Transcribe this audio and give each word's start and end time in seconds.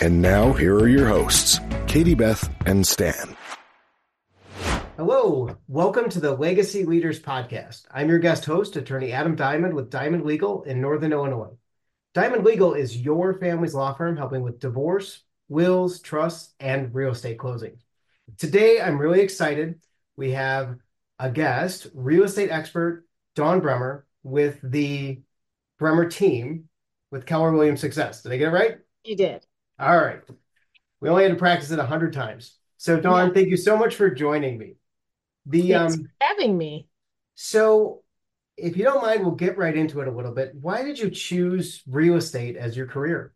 And 0.00 0.22
now, 0.22 0.52
here 0.52 0.76
are 0.76 0.88
your 0.88 1.06
hosts, 1.06 1.60
Katie 1.86 2.14
Beth 2.14 2.48
and 2.66 2.86
Stan. 2.86 3.36
Hello, 4.96 5.56
welcome 5.68 6.08
to 6.08 6.20
the 6.20 6.34
Legacy 6.34 6.84
Leaders 6.84 7.20
Podcast. 7.20 7.84
I'm 7.90 8.08
your 8.08 8.18
guest 8.18 8.44
host, 8.44 8.76
attorney 8.76 9.12
Adam 9.12 9.36
Diamond 9.36 9.74
with 9.74 9.90
Diamond 9.90 10.24
Legal 10.24 10.62
in 10.62 10.80
Northern 10.80 11.12
Illinois. 11.12 11.50
Diamond 12.14 12.44
Legal 12.44 12.74
is 12.74 12.96
your 12.96 13.38
family's 13.38 13.74
law 13.74 13.92
firm 13.94 14.16
helping 14.16 14.42
with 14.42 14.60
divorce, 14.60 15.22
wills, 15.48 16.00
trusts, 16.00 16.54
and 16.58 16.94
real 16.94 17.10
estate 17.10 17.38
closing. 17.38 17.76
Today, 18.38 18.80
I'm 18.80 18.98
really 18.98 19.20
excited. 19.20 19.80
We 20.16 20.32
have 20.32 20.76
a 21.18 21.30
guest, 21.30 21.88
real 21.94 22.24
estate 22.24 22.50
expert 22.50 23.06
Dawn 23.34 23.60
Bremer, 23.60 24.06
with 24.22 24.58
the 24.62 25.20
Bremer 25.78 26.08
team 26.08 26.68
with 27.10 27.26
Keller 27.26 27.52
Williams 27.52 27.80
Success. 27.80 28.22
Did 28.22 28.32
I 28.32 28.36
get 28.36 28.48
it 28.48 28.52
right? 28.52 28.78
You 29.04 29.16
did. 29.16 29.46
All 29.78 29.96
right. 29.96 30.20
We 31.00 31.08
only 31.08 31.24
had 31.24 31.32
to 31.32 31.38
practice 31.38 31.70
it 31.70 31.78
a 31.78 31.86
hundred 31.86 32.12
times. 32.12 32.56
So 32.76 33.00
Dawn, 33.00 33.28
yeah. 33.28 33.34
thank 33.34 33.48
you 33.48 33.56
so 33.56 33.76
much 33.76 33.94
for 33.94 34.10
joining 34.10 34.58
me. 34.58 34.74
The 35.46 35.72
Thanks 35.72 35.94
um 35.94 36.08
having 36.20 36.56
me. 36.56 36.88
So 37.34 38.02
if 38.56 38.76
you 38.76 38.84
don't 38.84 39.02
mind, 39.02 39.24
we'll 39.24 39.34
get 39.34 39.58
right 39.58 39.76
into 39.76 40.00
it 40.00 40.08
a 40.08 40.12
little 40.12 40.32
bit. 40.32 40.52
Why 40.60 40.82
did 40.82 40.98
you 40.98 41.10
choose 41.10 41.82
real 41.88 42.16
estate 42.16 42.56
as 42.56 42.76
your 42.76 42.86
career? 42.86 43.32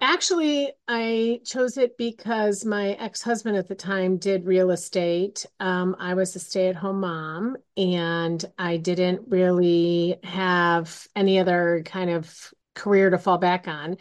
Actually, 0.00 0.72
I 0.88 1.40
chose 1.44 1.76
it 1.76 1.96
because 1.96 2.64
my 2.64 2.92
ex 2.94 3.22
husband 3.22 3.56
at 3.56 3.68
the 3.68 3.74
time 3.76 4.16
did 4.16 4.46
real 4.46 4.72
estate. 4.72 5.46
Um, 5.60 5.94
I 6.00 6.14
was 6.14 6.34
a 6.34 6.40
stay 6.40 6.68
at 6.68 6.74
home 6.74 7.00
mom 7.00 7.56
and 7.76 8.44
I 8.58 8.78
didn't 8.78 9.28
really 9.28 10.16
have 10.24 11.06
any 11.14 11.38
other 11.38 11.84
kind 11.86 12.10
of 12.10 12.52
career 12.74 13.10
to 13.10 13.18
fall 13.18 13.38
back 13.38 13.68
on. 13.68 13.96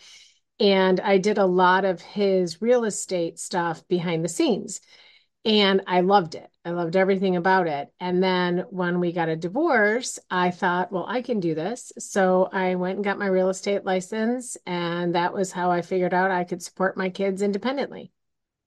And 0.62 1.00
I 1.00 1.18
did 1.18 1.40
a 1.40 1.46
lot 1.46 1.86
of 1.86 2.02
his 2.02 2.62
real 2.62 2.86
estate 2.86 3.40
stuff 3.40 3.86
behind 3.88 4.24
the 4.24 4.30
scenes 4.30 4.80
and 5.44 5.82
I 5.88 6.02
loved 6.02 6.36
it. 6.36 6.48
I 6.64 6.70
loved 6.70 6.96
everything 6.96 7.36
about 7.36 7.68
it. 7.68 7.92
And 8.00 8.22
then 8.22 8.66
when 8.70 9.00
we 9.00 9.12
got 9.12 9.30
a 9.30 9.36
divorce, 9.36 10.20
I 10.30 10.52
thought, 10.52 10.92
well, 10.92 11.06
I 11.08 11.24
can 11.24 11.40
do 11.40 11.56
this. 11.56 11.92
So 11.98 12.48
I 12.52 12.76
went 12.76 12.98
and 12.98 13.04
got 13.04 13.18
my 13.18 13.26
real 13.26 13.50
estate 13.50 13.84
license. 13.84 14.56
And 14.68 15.16
that 15.16 15.34
was 15.34 15.52
how 15.52 15.72
I 15.72 15.82
figured 15.82 16.14
out 16.14 16.30
I 16.30 16.44
could 16.44 16.62
support 16.62 16.96
my 16.96 17.10
kids 17.10 17.42
independently. 17.42 18.12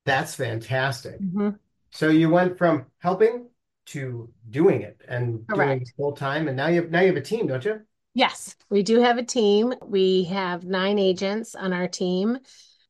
That's 0.05 0.34
fantastic. 0.34 1.20
Mm-hmm. 1.20 1.51
So 1.92 2.08
you 2.08 2.29
went 2.29 2.58
from 2.58 2.86
helping 2.98 3.47
to 3.86 4.29
doing 4.51 4.83
it 4.83 5.01
and 5.06 5.47
Correct. 5.47 5.69
doing 5.69 5.83
it 5.83 5.91
full 5.97 6.12
time. 6.12 6.48
And 6.48 6.56
now 6.56 6.67
you 6.67 6.83
have 6.83 6.91
now 6.91 7.01
you 7.01 7.08
have 7.08 7.17
a 7.17 7.20
team, 7.20 7.47
don't 7.47 7.64
you? 7.64 7.83
Yes, 8.15 8.55
we 8.70 8.83
do 8.83 9.01
have 9.01 9.19
a 9.19 9.25
team. 9.25 9.75
We 9.84 10.25
have 10.25 10.65
nine 10.65 10.98
agents 10.98 11.55
on 11.55 11.73
our 11.73 11.89
team. 11.89 12.39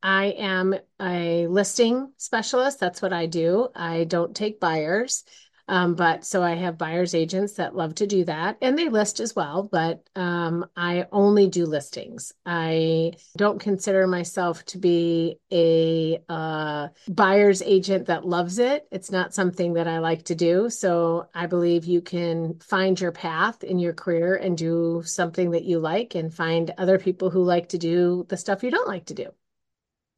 I 0.03 0.27
am 0.27 0.75
a 1.00 1.47
listing 1.47 2.12
specialist. 2.19 2.78
That's 2.78 3.00
what 3.00 3.12
I 3.14 3.27
do. 3.27 3.69
I 3.75 4.05
don't 4.05 4.36
take 4.36 4.61
buyers. 4.61 5.25
Um, 5.67 5.95
but 5.95 6.25
so 6.25 6.43
I 6.43 6.55
have 6.55 6.77
buyers 6.77 7.15
agents 7.15 7.55
that 7.55 7.75
love 7.75 7.95
to 7.97 8.07
do 8.07 8.25
that 8.25 8.59
and 8.61 8.79
they 8.79 8.89
list 8.89 9.20
as 9.20 9.34
well, 9.34 9.69
but 9.70 10.07
um, 10.14 10.67
I 10.77 11.07
only 11.11 11.48
do 11.48 11.64
listings. 11.64 12.33
I 12.45 13.13
don't 13.36 13.58
consider 13.58 14.07
myself 14.07 14.64
to 14.67 14.79
be 14.79 15.39
a 15.51 16.23
uh, 16.29 16.89
buyer's 17.08 17.63
agent 17.63 18.07
that 18.07 18.27
loves 18.27 18.58
it. 18.58 18.86
It's 18.91 19.11
not 19.11 19.33
something 19.33 19.74
that 19.74 19.89
I 19.89 19.98
like 19.98 20.24
to 20.24 20.35
do. 20.35 20.69
So 20.69 21.29
I 21.35 21.47
believe 21.47 21.86
you 21.86 22.03
can 22.03 22.58
find 22.58 23.01
your 23.01 23.13
path 23.13 23.64
in 23.64 23.79
your 23.79 23.95
career 23.95 24.36
and 24.36 24.58
do 24.58 25.03
something 25.05 25.53
that 25.53 25.64
you 25.64 25.79
like 25.79 26.14
and 26.14 26.33
find 26.33 26.73
other 26.77 26.98
people 26.98 27.30
who 27.30 27.42
like 27.42 27.70
to 27.70 27.79
do 27.79 28.27
the 28.29 28.36
stuff 28.36 28.63
you 28.63 28.70
don't 28.70 28.89
like 28.89 29.07
to 29.07 29.14
do. 29.14 29.29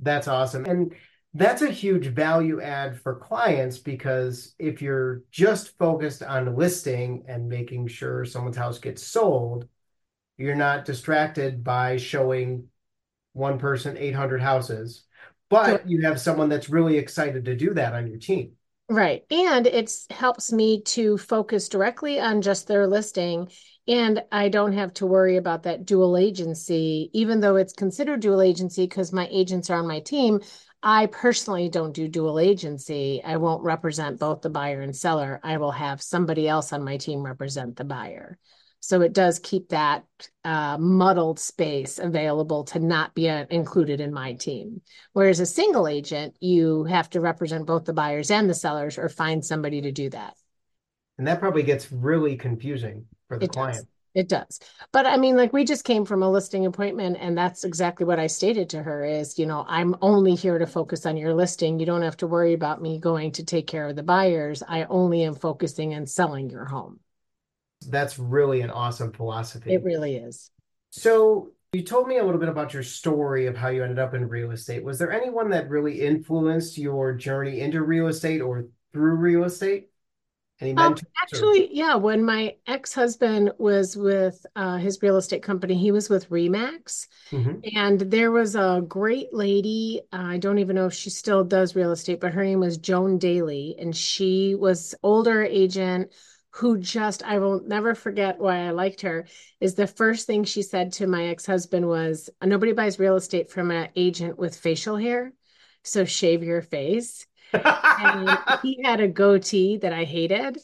That's 0.00 0.28
awesome. 0.28 0.64
And 0.64 0.94
that's 1.36 1.62
a 1.62 1.70
huge 1.70 2.06
value 2.08 2.60
add 2.60 3.00
for 3.00 3.16
clients 3.16 3.78
because 3.78 4.54
if 4.58 4.80
you're 4.80 5.22
just 5.30 5.76
focused 5.78 6.22
on 6.22 6.56
listing 6.56 7.24
and 7.28 7.48
making 7.48 7.88
sure 7.88 8.24
someone's 8.24 8.56
house 8.56 8.78
gets 8.78 9.06
sold, 9.06 9.68
you're 10.38 10.54
not 10.54 10.84
distracted 10.84 11.62
by 11.62 11.96
showing 11.96 12.68
one 13.32 13.58
person 13.58 13.96
800 13.96 14.40
houses, 14.40 15.04
but 15.50 15.88
you 15.88 16.02
have 16.02 16.20
someone 16.20 16.48
that's 16.48 16.70
really 16.70 16.96
excited 16.96 17.44
to 17.44 17.54
do 17.54 17.74
that 17.74 17.92
on 17.92 18.06
your 18.06 18.18
team. 18.18 18.52
Right. 18.88 19.24
And 19.30 19.66
it 19.66 19.92
helps 20.10 20.52
me 20.52 20.80
to 20.82 21.18
focus 21.18 21.68
directly 21.68 22.20
on 22.20 22.40
just 22.40 22.68
their 22.68 22.86
listing. 22.86 23.50
And 23.88 24.22
I 24.30 24.48
don't 24.48 24.72
have 24.72 24.94
to 24.94 25.06
worry 25.06 25.36
about 25.36 25.64
that 25.64 25.84
dual 25.84 26.16
agency, 26.16 27.10
even 27.12 27.40
though 27.40 27.56
it's 27.56 27.72
considered 27.72 28.20
dual 28.20 28.40
agency 28.40 28.84
because 28.84 29.12
my 29.12 29.28
agents 29.30 29.70
are 29.70 29.78
on 29.78 29.88
my 29.88 30.00
team. 30.00 30.40
I 30.86 31.06
personally 31.06 31.68
don't 31.68 31.92
do 31.92 32.06
dual 32.06 32.38
agency. 32.38 33.20
I 33.24 33.38
won't 33.38 33.64
represent 33.64 34.20
both 34.20 34.42
the 34.42 34.50
buyer 34.50 34.82
and 34.82 34.94
seller. 34.94 35.40
I 35.42 35.56
will 35.56 35.72
have 35.72 36.00
somebody 36.00 36.46
else 36.46 36.72
on 36.72 36.84
my 36.84 36.96
team 36.96 37.24
represent 37.24 37.74
the 37.74 37.82
buyer. 37.82 38.38
So 38.78 39.00
it 39.00 39.12
does 39.12 39.40
keep 39.40 39.70
that 39.70 40.04
uh, 40.44 40.78
muddled 40.78 41.40
space 41.40 41.98
available 41.98 42.62
to 42.66 42.78
not 42.78 43.16
be 43.16 43.28
uh, 43.28 43.46
included 43.50 44.00
in 44.00 44.14
my 44.14 44.34
team. 44.34 44.80
Whereas 45.12 45.40
a 45.40 45.46
single 45.46 45.88
agent, 45.88 46.36
you 46.38 46.84
have 46.84 47.10
to 47.10 47.20
represent 47.20 47.66
both 47.66 47.84
the 47.84 47.92
buyers 47.92 48.30
and 48.30 48.48
the 48.48 48.54
sellers 48.54 48.96
or 48.96 49.08
find 49.08 49.44
somebody 49.44 49.80
to 49.80 49.90
do 49.90 50.08
that. 50.10 50.34
And 51.18 51.26
that 51.26 51.40
probably 51.40 51.64
gets 51.64 51.90
really 51.90 52.36
confusing 52.36 53.06
for 53.26 53.38
the 53.38 53.46
it 53.46 53.50
client. 53.50 53.78
Does. 53.78 53.86
It 54.16 54.28
does. 54.28 54.58
But 54.90 55.06
I 55.06 55.16
mean, 55.16 55.36
like 55.36 55.52
we 55.52 55.64
just 55.64 55.84
came 55.84 56.04
from 56.04 56.24
a 56.24 56.30
listing 56.30 56.66
appointment 56.66 57.18
and 57.20 57.38
that's 57.38 57.62
exactly 57.62 58.04
what 58.04 58.18
I 58.18 58.26
stated 58.26 58.68
to 58.70 58.82
her 58.82 59.04
is, 59.04 59.38
you 59.38 59.46
know, 59.46 59.64
I'm 59.68 59.94
only 60.00 60.34
here 60.34 60.58
to 60.58 60.66
focus 60.66 61.06
on 61.06 61.16
your 61.16 61.34
listing. 61.34 61.78
You 61.78 61.86
don't 61.86 62.02
have 62.02 62.16
to 62.18 62.26
worry 62.26 62.54
about 62.54 62.82
me 62.82 62.98
going 62.98 63.30
to 63.32 63.44
take 63.44 63.68
care 63.68 63.86
of 63.86 63.94
the 63.94 64.02
buyers. 64.02 64.62
I 64.66 64.84
only 64.84 65.22
am 65.22 65.34
focusing 65.34 65.94
on 65.94 66.06
selling 66.06 66.50
your 66.50 66.64
home 66.64 66.98
that's 67.88 68.18
really 68.18 68.60
an 68.60 68.70
awesome 68.70 69.12
philosophy. 69.12 69.72
It 69.72 69.84
really 69.84 70.16
is. 70.16 70.50
So 70.90 71.50
you 71.72 71.82
told 71.82 72.08
me 72.08 72.18
a 72.18 72.24
little 72.24 72.40
bit 72.40 72.48
about 72.48 72.72
your 72.72 72.82
story 72.82 73.46
of 73.46 73.56
how 73.56 73.68
you 73.68 73.82
ended 73.82 73.98
up 73.98 74.14
in 74.14 74.28
real 74.28 74.50
estate. 74.50 74.84
Was 74.84 74.98
there 74.98 75.12
anyone 75.12 75.50
that 75.50 75.68
really 75.68 76.00
influenced 76.00 76.78
your 76.78 77.12
journey 77.12 77.60
into 77.60 77.82
real 77.82 78.08
estate 78.08 78.40
or 78.40 78.66
through 78.92 79.16
real 79.16 79.44
estate? 79.44 79.90
Any 80.60 80.70
um, 80.70 80.76
mentors? 80.76 81.02
Um, 81.02 81.12
actually, 81.22 81.64
or... 81.64 81.68
yeah. 81.70 81.94
When 81.96 82.24
my 82.24 82.56
ex-husband 82.66 83.52
was 83.58 83.96
with 83.96 84.44
uh, 84.56 84.78
his 84.78 85.02
real 85.02 85.16
estate 85.16 85.42
company, 85.42 85.74
he 85.74 85.92
was 85.92 86.08
with 86.08 86.30
Remax, 86.30 87.06
mm-hmm. 87.30 87.60
and 87.74 88.00
there 88.00 88.30
was 88.30 88.54
a 88.54 88.82
great 88.86 89.32
lady. 89.32 90.00
Uh, 90.12 90.22
I 90.22 90.38
don't 90.38 90.58
even 90.58 90.76
know 90.76 90.86
if 90.86 90.94
she 90.94 91.10
still 91.10 91.44
does 91.44 91.76
real 91.76 91.92
estate, 91.92 92.20
but 92.20 92.32
her 92.32 92.44
name 92.44 92.60
was 92.60 92.78
Joan 92.78 93.18
Daley, 93.18 93.76
and 93.78 93.94
she 93.94 94.54
was 94.54 94.94
older 95.02 95.42
agent 95.42 96.10
who 96.56 96.78
just 96.78 97.22
I 97.22 97.38
will 97.38 97.60
never 97.66 97.94
forget 97.94 98.38
why 98.38 98.66
I 98.66 98.70
liked 98.70 99.02
her 99.02 99.26
is 99.60 99.74
the 99.74 99.86
first 99.86 100.26
thing 100.26 100.44
she 100.44 100.62
said 100.62 100.92
to 100.94 101.06
my 101.06 101.26
ex-husband 101.26 101.86
was 101.86 102.30
nobody 102.42 102.72
buys 102.72 102.98
real 102.98 103.16
estate 103.16 103.50
from 103.50 103.70
an 103.70 103.90
agent 103.94 104.38
with 104.38 104.56
facial 104.56 104.96
hair 104.96 105.34
so 105.82 106.06
shave 106.06 106.42
your 106.42 106.62
face 106.62 107.26
and 107.52 108.38
he 108.62 108.82
had 108.82 109.00
a 109.00 109.08
goatee 109.08 109.78
that 109.78 109.92
I 109.92 110.04
hated. 110.04 110.58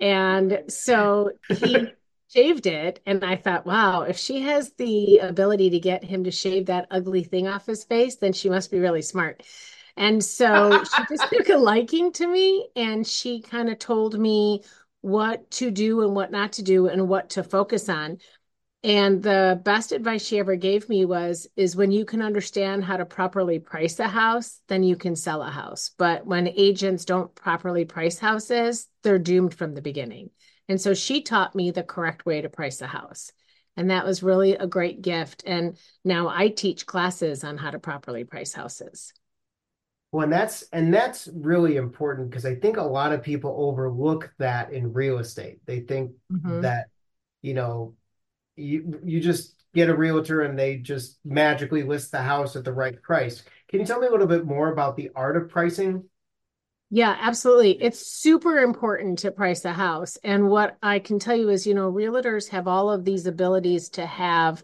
And 0.00 0.64
so 0.68 1.32
he 1.48 1.88
shaved 2.28 2.66
it. 2.66 3.00
And 3.06 3.24
I 3.24 3.36
thought 3.36 3.66
wow 3.66 4.02
if 4.02 4.18
she 4.18 4.42
has 4.42 4.72
the 4.72 5.18
ability 5.18 5.70
to 5.70 5.80
get 5.80 6.04
him 6.04 6.24
to 6.24 6.30
shave 6.30 6.66
that 6.66 6.88
ugly 6.90 7.22
thing 7.22 7.46
off 7.46 7.66
his 7.66 7.84
face 7.84 8.16
then 8.16 8.32
she 8.32 8.50
must 8.50 8.70
be 8.70 8.78
really 8.78 9.02
smart. 9.02 9.42
And 9.96 10.22
so 10.22 10.84
she 10.84 11.02
just 11.08 11.28
took 11.32 11.48
a 11.48 11.56
liking 11.56 12.12
to 12.12 12.26
me. 12.26 12.68
And 12.76 13.06
she 13.06 13.40
kind 13.40 13.68
of 13.70 13.78
told 13.78 14.18
me 14.18 14.62
what 15.00 15.50
to 15.52 15.70
do 15.70 16.02
and 16.02 16.14
what 16.14 16.30
not 16.30 16.52
to 16.54 16.62
do 16.62 16.88
and 16.88 17.08
what 17.08 17.30
to 17.30 17.42
focus 17.42 17.88
on. 17.88 18.18
And 18.86 19.20
the 19.20 19.60
best 19.64 19.90
advice 19.90 20.24
she 20.24 20.38
ever 20.38 20.54
gave 20.54 20.88
me 20.88 21.04
was 21.06 21.48
is 21.56 21.74
when 21.74 21.90
you 21.90 22.04
can 22.04 22.22
understand 22.22 22.84
how 22.84 22.96
to 22.96 23.04
properly 23.04 23.58
price 23.58 23.98
a 23.98 24.06
house, 24.06 24.60
then 24.68 24.84
you 24.84 24.94
can 24.94 25.16
sell 25.16 25.42
a 25.42 25.50
house. 25.50 25.90
But 25.98 26.24
when 26.24 26.46
agents 26.46 27.04
don't 27.04 27.34
properly 27.34 27.84
price 27.84 28.16
houses, 28.16 28.86
they're 29.02 29.18
doomed 29.18 29.54
from 29.54 29.74
the 29.74 29.82
beginning. 29.82 30.30
And 30.68 30.80
so 30.80 30.94
she 30.94 31.22
taught 31.22 31.56
me 31.56 31.72
the 31.72 31.82
correct 31.82 32.26
way 32.26 32.40
to 32.40 32.48
price 32.48 32.80
a 32.80 32.86
house. 32.86 33.32
And 33.76 33.90
that 33.90 34.06
was 34.06 34.22
really 34.22 34.54
a 34.54 34.68
great 34.68 35.02
gift. 35.02 35.42
And 35.44 35.76
now 36.04 36.28
I 36.28 36.46
teach 36.46 36.86
classes 36.86 37.42
on 37.42 37.58
how 37.58 37.72
to 37.72 37.80
properly 37.80 38.22
price 38.22 38.52
houses. 38.52 39.12
Well, 40.12 40.22
and 40.22 40.32
that's 40.32 40.62
and 40.72 40.94
that's 40.94 41.28
really 41.34 41.74
important 41.74 42.30
because 42.30 42.46
I 42.46 42.54
think 42.54 42.76
a 42.76 42.82
lot 42.82 43.12
of 43.12 43.24
people 43.24 43.52
overlook 43.58 44.32
that 44.38 44.72
in 44.72 44.92
real 44.92 45.18
estate. 45.18 45.58
They 45.66 45.80
think 45.80 46.12
mm-hmm. 46.32 46.60
that, 46.60 46.86
you 47.42 47.52
know, 47.52 47.96
you 48.56 49.00
you 49.04 49.20
just 49.20 49.54
get 49.74 49.90
a 49.90 49.96
realtor 49.96 50.40
and 50.42 50.58
they 50.58 50.76
just 50.76 51.18
magically 51.24 51.82
list 51.82 52.10
the 52.10 52.22
house 52.22 52.56
at 52.56 52.64
the 52.64 52.72
right 52.72 53.00
price. 53.02 53.42
Can 53.68 53.80
you 53.80 53.86
tell 53.86 54.00
me 54.00 54.06
a 54.06 54.10
little 54.10 54.26
bit 54.26 54.46
more 54.46 54.72
about 54.72 54.96
the 54.96 55.10
art 55.14 55.36
of 55.36 55.48
pricing? 55.50 56.04
Yeah, 56.88 57.16
absolutely. 57.20 57.82
It's 57.82 58.06
super 58.06 58.58
important 58.58 59.18
to 59.20 59.32
price 59.32 59.64
a 59.64 59.72
house. 59.72 60.16
And 60.22 60.48
what 60.48 60.78
I 60.82 61.00
can 61.00 61.18
tell 61.18 61.36
you 61.36 61.48
is, 61.48 61.66
you 61.66 61.74
know, 61.74 61.92
realtors 61.92 62.48
have 62.50 62.68
all 62.68 62.90
of 62.90 63.04
these 63.04 63.26
abilities 63.26 63.90
to 63.90 64.06
have 64.06 64.62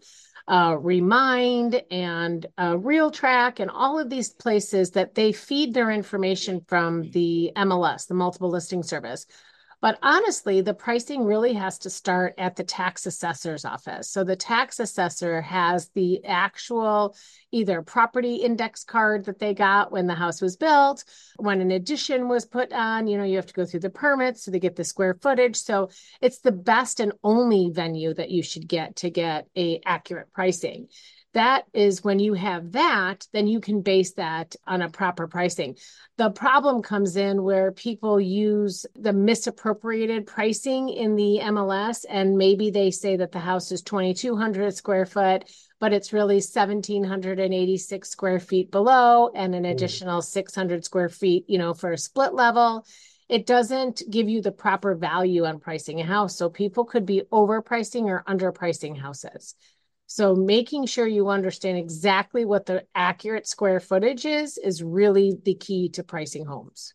uh, 0.49 0.77
Remine 0.81 1.75
and 1.91 2.47
uh, 2.57 2.75
RealTrac 2.75 3.61
and 3.61 3.71
all 3.71 3.99
of 3.99 4.09
these 4.09 4.31
places 4.31 4.93
that 4.93 5.15
they 5.15 5.33
feed 5.33 5.75
their 5.75 5.91
information 5.91 6.63
from 6.67 7.11
the 7.11 7.53
MLS, 7.57 8.07
the 8.07 8.15
multiple 8.15 8.51
listing 8.51 8.83
service. 8.83 9.27
But 9.83 9.99
honestly, 10.01 10.61
the 10.61 10.75
pricing 10.75 11.25
really 11.25 11.55
has 11.55 11.77
to 11.81 11.91
start 11.91 12.35
at 12.39 12.55
the 12.55 12.63
tax 12.63 13.05
assessor's 13.05 13.65
office. 13.65 14.09
So 14.09 14.23
the 14.23 14.37
tax 14.37 14.79
assessor 14.79 15.43
has 15.43 15.89
the 15.89 16.25
actual 16.25 17.17
either 17.51 17.83
property 17.83 18.37
index 18.37 18.85
card 18.85 19.25
that 19.25 19.41
they 19.41 19.55
got 19.55 19.91
when 19.91 20.07
the 20.07 20.15
house 20.15 20.41
was 20.41 20.57
built, 20.57 21.03
when 21.37 21.61
an 21.61 21.73
addition 21.73 22.29
was 22.29 22.47
put 22.47 22.73
on, 22.73 23.09
you 23.09 23.19
know, 23.19 23.25
you 23.25 23.35
have 23.35 23.47
to 23.47 23.55
go 23.55 23.67
through 23.67 23.81
the 23.81 23.91
permits 23.91 24.45
so 24.45 24.53
they 24.53 24.61
get 24.61 24.77
the 24.77 24.85
square 24.85 25.19
footage. 25.21 25.57
So 25.57 25.91
it's 26.21 26.39
the 26.39 26.53
best 26.53 27.01
and 27.01 27.13
only 27.25 27.71
venue 27.71 28.15
that 28.15 28.31
you 28.31 28.45
should 28.45 28.69
get 28.69 28.95
to 28.97 29.11
get 29.11 29.49
a 29.57 29.81
accurate 29.85 30.33
pricing 30.33 30.87
that 31.35 31.65
is 31.73 32.05
when 32.05 32.19
you 32.19 32.35
have 32.35 32.73
that, 32.73 33.27
then 33.33 33.47
you 33.47 33.61
can 33.61 33.81
base 33.81 34.13
that 34.15 34.55
on 34.67 34.83
a 34.83 34.91
proper 34.91 35.27
pricing. 35.27 35.77
The 36.19 36.31
problem 36.31 36.83
comes 36.83 37.17
in 37.17 37.43
where 37.43 37.73
people 37.73 38.21
use 38.21 38.85
the 38.95 39.13
misappropriated 39.13 40.27
pricing 40.27 40.91
in 40.91 41.17
the 41.17 41.41
MLS, 41.43 42.05
and 42.09 42.37
maybe 42.37 42.71
they 42.71 42.91
say 42.91 43.17
that 43.17 43.33
the 43.33 43.39
house 43.39 43.73
is 43.73 43.83
2,200 43.83 44.75
square 44.75 45.07
foot, 45.07 45.51
but 45.81 45.93
it's 45.93 46.13
really 46.13 46.37
1,786 46.37 48.09
square 48.09 48.39
feet 48.39 48.71
below 48.71 49.31
and 49.35 49.55
an 49.55 49.65
mm. 49.65 49.71
additional 49.71 50.21
600 50.21 50.85
square 50.85 51.09
feet, 51.09 51.45
you 51.49 51.59
know, 51.59 51.73
for 51.73 51.93
a 51.93 51.99
split 51.99 52.35
level 52.35 52.87
it 53.29 53.47
doesn't 53.47 54.03
give 54.11 54.29
you 54.29 54.43
the 54.43 54.53
proper 54.53 54.95
value 54.95 55.47
on 55.47 55.59
pricing 55.59 56.01
a 56.03 56.05
house. 56.05 56.37
So 56.37 56.51
people 56.51 56.85
could 56.85 57.07
be 57.07 57.23
overpricing 57.33 58.03
or 58.03 58.23
underpricing 58.29 58.95
houses. 58.95 59.55
So 60.13 60.35
making 60.35 60.85
sure 60.85 61.07
you 61.07 61.31
understand 61.31 61.79
exactly 61.79 62.45
what 62.45 62.67
the 62.67 62.85
accurate 62.95 63.47
square 63.47 63.81
footage 63.81 64.27
is 64.27 64.59
is 64.59 64.83
really 64.83 65.39
the 65.43 65.55
key 65.55 65.89
to 65.89 66.05
pricing 66.05 66.45
homes. 66.45 66.93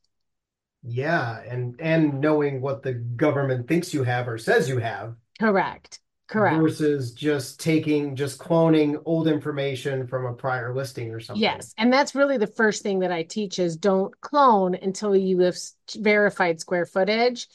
Yeah, 0.84 1.42
and 1.42 1.82
and 1.82 2.22
knowing 2.22 2.62
what 2.62 2.84
the 2.84 2.94
government 2.94 3.68
thinks 3.68 3.92
you 3.92 4.04
have 4.04 4.28
or 4.28 4.38
says 4.38 4.70
you 4.70 4.78
have. 4.78 5.16
Correct. 5.40 6.00
Correct. 6.28 6.58
Versus 6.58 7.12
just 7.12 7.60
taking 7.60 8.16
just 8.16 8.38
cloning 8.38 9.02
old 9.04 9.28
information 9.28 10.06
from 10.06 10.28
a 10.28 10.34
prior 10.34 10.76
listing 10.76 11.12
or 11.12 11.20
something. 11.20 11.42
Yes, 11.42 11.74
and 11.76 11.92
that's 11.92 12.14
really 12.14 12.38
the 12.38 12.46
first 12.46 12.84
thing 12.84 13.00
that 13.00 13.12
I 13.12 13.24
teach 13.24 13.58
is 13.58 13.78
don't 13.78 14.14
clone 14.22 14.76
until 14.76 15.16
you 15.16 15.40
have 15.40 15.58
verified 15.96 16.60
square 16.60 16.86
footage 16.86 17.48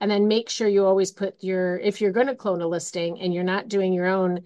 and 0.00 0.10
then 0.10 0.28
make 0.28 0.48
sure 0.48 0.66
you 0.66 0.86
always 0.86 1.12
put 1.12 1.44
your 1.44 1.76
if 1.76 2.00
you're 2.00 2.10
going 2.10 2.28
to 2.28 2.34
clone 2.34 2.62
a 2.62 2.66
listing 2.66 3.20
and 3.20 3.34
you're 3.34 3.44
not 3.44 3.68
doing 3.68 3.92
your 3.92 4.06
own 4.06 4.40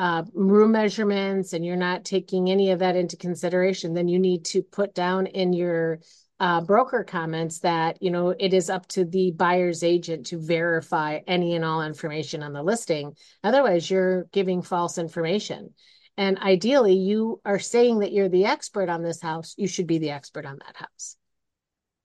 uh, 0.00 0.22
room 0.32 0.72
measurements 0.72 1.52
and 1.52 1.62
you're 1.62 1.76
not 1.76 2.06
taking 2.06 2.50
any 2.50 2.70
of 2.70 2.78
that 2.78 2.96
into 2.96 3.18
consideration, 3.18 3.92
then 3.92 4.08
you 4.08 4.18
need 4.18 4.46
to 4.46 4.62
put 4.62 4.94
down 4.94 5.26
in 5.26 5.52
your 5.52 5.98
uh, 6.40 6.62
broker 6.62 7.04
comments 7.04 7.58
that 7.58 8.02
you 8.02 8.10
know 8.10 8.30
it 8.30 8.54
is 8.54 8.70
up 8.70 8.86
to 8.88 9.04
the 9.04 9.30
buyer's 9.32 9.82
agent 9.82 10.24
to 10.24 10.38
verify 10.38 11.18
any 11.26 11.54
and 11.54 11.66
all 11.66 11.82
information 11.82 12.42
on 12.42 12.54
the 12.54 12.62
listing. 12.62 13.14
Otherwise, 13.44 13.90
you're 13.90 14.24
giving 14.32 14.62
false 14.62 14.96
information. 14.96 15.74
And 16.16 16.38
ideally, 16.38 16.94
you 16.94 17.42
are 17.44 17.58
saying 17.58 17.98
that 17.98 18.12
you're 18.12 18.30
the 18.30 18.46
expert 18.46 18.88
on 18.88 19.02
this 19.02 19.20
house. 19.20 19.54
You 19.58 19.68
should 19.68 19.86
be 19.86 19.98
the 19.98 20.12
expert 20.12 20.46
on 20.46 20.60
that 20.64 20.76
house. 20.76 21.16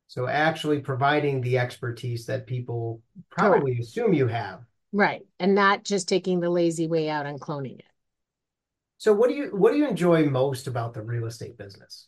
So, 0.08 0.28
actually 0.28 0.82
providing 0.82 1.40
the 1.40 1.60
expertise 1.60 2.26
that 2.26 2.46
people 2.46 3.02
probably 3.30 3.76
Correct. 3.76 3.88
assume 3.88 4.14
you 4.14 4.28
have. 4.28 4.66
Right. 4.96 5.26
And 5.42 5.56
not 5.56 5.84
just 5.84 6.08
taking 6.08 6.40
the 6.40 6.50
lazy 6.50 6.88
way 6.88 7.10
out 7.10 7.26
and 7.26 7.40
cloning 7.40 7.80
it. 7.80 7.86
So 8.98 9.12
what 9.12 9.28
do 9.28 9.36
you 9.36 9.50
what 9.54 9.74
do 9.74 9.78
you 9.78 9.90
enjoy 9.90 10.24
most 10.24 10.68
about 10.68 10.94
the 10.94 11.02
real 11.02 11.26
estate 11.26 11.58
business? 11.58 12.08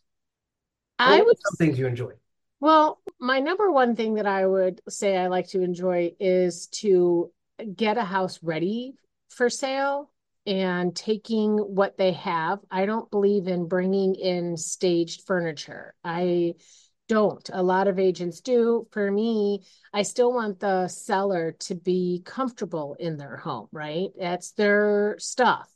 I 0.97 1.21
would 1.21 1.35
some 1.43 1.57
things 1.57 1.77
you 1.77 1.85
enjoy. 1.85 2.13
Well, 2.61 3.01
my 3.19 3.41
number 3.41 3.69
one 3.69 3.97
thing 3.97 4.13
that 4.15 4.25
I 4.25 4.47
would 4.47 4.79
say 4.87 5.17
I 5.17 5.27
like 5.27 5.49
to 5.49 5.61
enjoy 5.61 6.13
is 6.17 6.67
to 6.67 7.29
get 7.75 7.97
a 7.97 8.05
house 8.05 8.39
ready 8.41 8.93
for 9.27 9.49
sale 9.49 10.09
and 10.45 10.95
taking 10.95 11.57
what 11.57 11.97
they 11.97 12.13
have. 12.13 12.59
I 12.71 12.85
don't 12.85 13.11
believe 13.11 13.47
in 13.47 13.67
bringing 13.67 14.15
in 14.15 14.55
staged 14.55 15.23
furniture. 15.27 15.93
I 16.05 16.55
don't. 17.07 17.49
A 17.53 17.63
lot 17.63 17.87
of 17.87 17.99
agents 17.99 18.41
do. 18.41 18.87
For 18.91 19.11
me, 19.11 19.63
I 19.93 20.01
still 20.03 20.33
want 20.33 20.59
the 20.59 20.87
seller 20.87 21.53
to 21.59 21.75
be 21.75 22.21
comfortable 22.25 22.95
in 22.99 23.17
their 23.17 23.37
home, 23.37 23.67
right? 23.71 24.09
That's 24.17 24.51
their 24.51 25.15
stuff. 25.19 25.69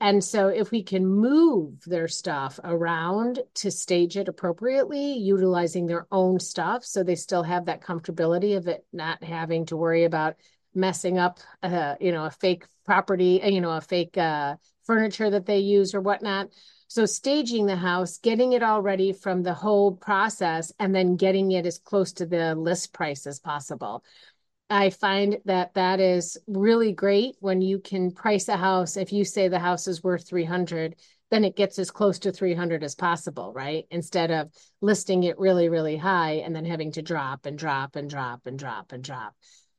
And 0.00 0.22
so, 0.22 0.48
if 0.48 0.70
we 0.70 0.82
can 0.82 1.06
move 1.06 1.82
their 1.86 2.08
stuff 2.08 2.58
around 2.62 3.40
to 3.54 3.70
stage 3.70 4.16
it 4.16 4.28
appropriately, 4.28 5.14
utilizing 5.14 5.86
their 5.86 6.06
own 6.10 6.40
stuff, 6.40 6.84
so 6.84 7.02
they 7.02 7.14
still 7.14 7.44
have 7.44 7.66
that 7.66 7.80
comfortability 7.80 8.56
of 8.56 8.66
it 8.66 8.84
not 8.92 9.22
having 9.22 9.66
to 9.66 9.76
worry 9.76 10.04
about 10.04 10.34
messing 10.74 11.18
up, 11.18 11.38
uh, 11.62 11.94
you 12.00 12.12
know, 12.12 12.24
a 12.24 12.30
fake 12.30 12.66
property, 12.84 13.40
you 13.44 13.60
know, 13.60 13.70
a 13.70 13.80
fake 13.80 14.18
uh, 14.18 14.56
furniture 14.84 15.30
that 15.30 15.46
they 15.46 15.58
use 15.58 15.94
or 15.94 16.00
whatnot. 16.00 16.48
So 16.94 17.06
staging 17.06 17.66
the 17.66 17.74
house, 17.74 18.18
getting 18.18 18.52
it 18.52 18.62
all 18.62 18.80
ready 18.80 19.12
from 19.12 19.42
the 19.42 19.52
whole 19.52 19.96
process, 19.96 20.72
and 20.78 20.94
then 20.94 21.16
getting 21.16 21.50
it 21.50 21.66
as 21.66 21.76
close 21.76 22.12
to 22.12 22.24
the 22.24 22.54
list 22.54 22.92
price 22.92 23.26
as 23.26 23.40
possible. 23.40 24.04
I 24.70 24.90
find 24.90 25.38
that 25.44 25.74
that 25.74 25.98
is 25.98 26.38
really 26.46 26.92
great 26.92 27.34
when 27.40 27.60
you 27.60 27.80
can 27.80 28.12
price 28.12 28.46
a 28.46 28.56
house. 28.56 28.96
If 28.96 29.12
you 29.12 29.24
say 29.24 29.48
the 29.48 29.58
house 29.58 29.88
is 29.88 30.04
worth 30.04 30.28
300, 30.28 30.94
then 31.32 31.42
it 31.42 31.56
gets 31.56 31.80
as 31.80 31.90
close 31.90 32.20
to 32.20 32.30
300 32.30 32.84
as 32.84 32.94
possible, 32.94 33.52
right? 33.52 33.86
Instead 33.90 34.30
of 34.30 34.52
listing 34.80 35.24
it 35.24 35.36
really, 35.36 35.68
really 35.68 35.96
high 35.96 36.34
and 36.44 36.54
then 36.54 36.64
having 36.64 36.92
to 36.92 37.02
drop 37.02 37.44
and 37.44 37.58
drop 37.58 37.96
and 37.96 38.08
drop 38.08 38.46
and 38.46 38.56
drop 38.56 38.92
and 38.92 39.02
drop. 39.02 39.34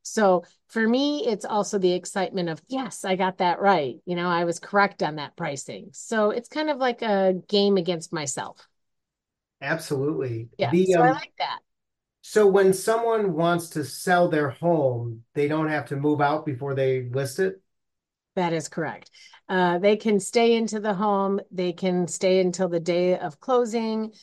So 0.06 0.44
for 0.68 0.88
me, 0.88 1.26
it's 1.26 1.46
also 1.46 1.80
the 1.80 1.94
excitement 1.94 2.48
of, 2.50 2.62
yes, 2.68 3.04
I 3.04 3.16
got 3.16 3.40
that 3.40 3.60
right. 3.60 3.96
You 4.06 4.16
know, 4.16 4.30
I 4.30 4.44
was 4.44 4.60
correct 4.60 5.02
on 5.02 5.16
that 5.16 5.36
pricing. 5.36 5.90
So 5.94 6.30
it's 6.30 6.48
kind 6.48 6.70
of 6.70 6.78
like 6.78 7.02
a 7.02 7.34
game 7.50 7.78
against 7.78 8.14
myself. 8.14 8.68
Absolutely. 9.62 10.50
Yeah. 10.58 10.70
The, 10.72 10.94
so 10.94 11.02
um, 11.02 11.08
I 11.08 11.12
like 11.12 11.34
that. 11.40 11.60
So 12.22 12.46
when 12.46 12.74
someone 12.74 13.34
wants 13.34 13.70
to 13.72 13.84
sell 13.84 14.30
their 14.30 14.52
home, 14.52 15.24
they 15.34 15.48
don't 15.48 15.70
have 15.70 15.88
to 15.88 15.96
move 15.96 16.22
out 16.22 16.46
before 16.46 16.76
they 16.76 17.10
list 17.10 17.40
it? 17.40 17.62
That 18.36 18.54
is 18.54 18.68
correct. 18.68 19.10
Uh, 19.50 19.80
they 19.80 19.96
can 19.96 20.20
stay 20.20 20.56
into 20.56 20.80
the 20.80 20.94
home. 20.94 21.40
They 21.52 21.74
can 21.74 22.08
stay 22.08 22.42
until 22.42 22.68
the 22.68 22.80
day 22.80 23.18
of 23.18 23.40
closing. 23.40 24.14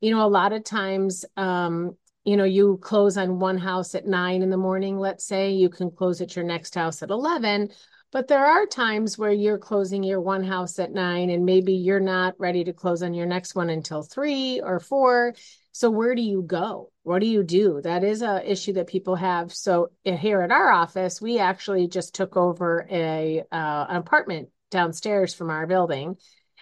You 0.00 0.10
know, 0.10 0.26
a 0.26 0.28
lot 0.28 0.52
of 0.52 0.64
times 0.64 1.24
um, 1.36 1.96
you 2.24 2.36
know, 2.36 2.44
you 2.44 2.78
close 2.82 3.16
on 3.16 3.38
one 3.38 3.58
house 3.58 3.94
at 3.94 4.06
nine 4.06 4.42
in 4.42 4.50
the 4.50 4.56
morning, 4.56 4.98
let's 4.98 5.24
say, 5.24 5.52
you 5.52 5.68
can 5.68 5.90
close 5.90 6.20
at 6.20 6.34
your 6.34 6.44
next 6.44 6.74
house 6.74 7.02
at 7.02 7.10
11. 7.10 7.68
But 8.12 8.28
there 8.28 8.46
are 8.46 8.64
times 8.66 9.18
where 9.18 9.32
you're 9.32 9.58
closing 9.58 10.04
your 10.04 10.20
one 10.20 10.44
house 10.44 10.78
at 10.78 10.92
nine 10.92 11.30
and 11.30 11.44
maybe 11.44 11.72
you're 11.72 11.98
not 11.98 12.34
ready 12.38 12.62
to 12.64 12.72
close 12.72 13.02
on 13.02 13.12
your 13.12 13.26
next 13.26 13.56
one 13.56 13.70
until 13.70 14.02
three 14.02 14.60
or 14.60 14.78
four. 14.78 15.34
So 15.72 15.90
where 15.90 16.14
do 16.14 16.22
you 16.22 16.42
go? 16.42 16.92
What 17.02 17.18
do 17.18 17.26
you 17.26 17.42
do? 17.42 17.80
That 17.82 18.04
is 18.04 18.22
a 18.22 18.48
issue 18.48 18.74
that 18.74 18.86
people 18.86 19.16
have. 19.16 19.52
So 19.52 19.88
eh, 20.06 20.16
here 20.16 20.42
at 20.42 20.52
our 20.52 20.70
office, 20.70 21.20
we 21.20 21.40
actually 21.40 21.88
just 21.88 22.14
took 22.14 22.36
over 22.36 22.86
a 22.88 23.42
uh, 23.50 23.86
an 23.88 23.96
apartment 23.96 24.48
downstairs 24.70 25.34
from 25.34 25.50
our 25.50 25.66
building 25.66 26.16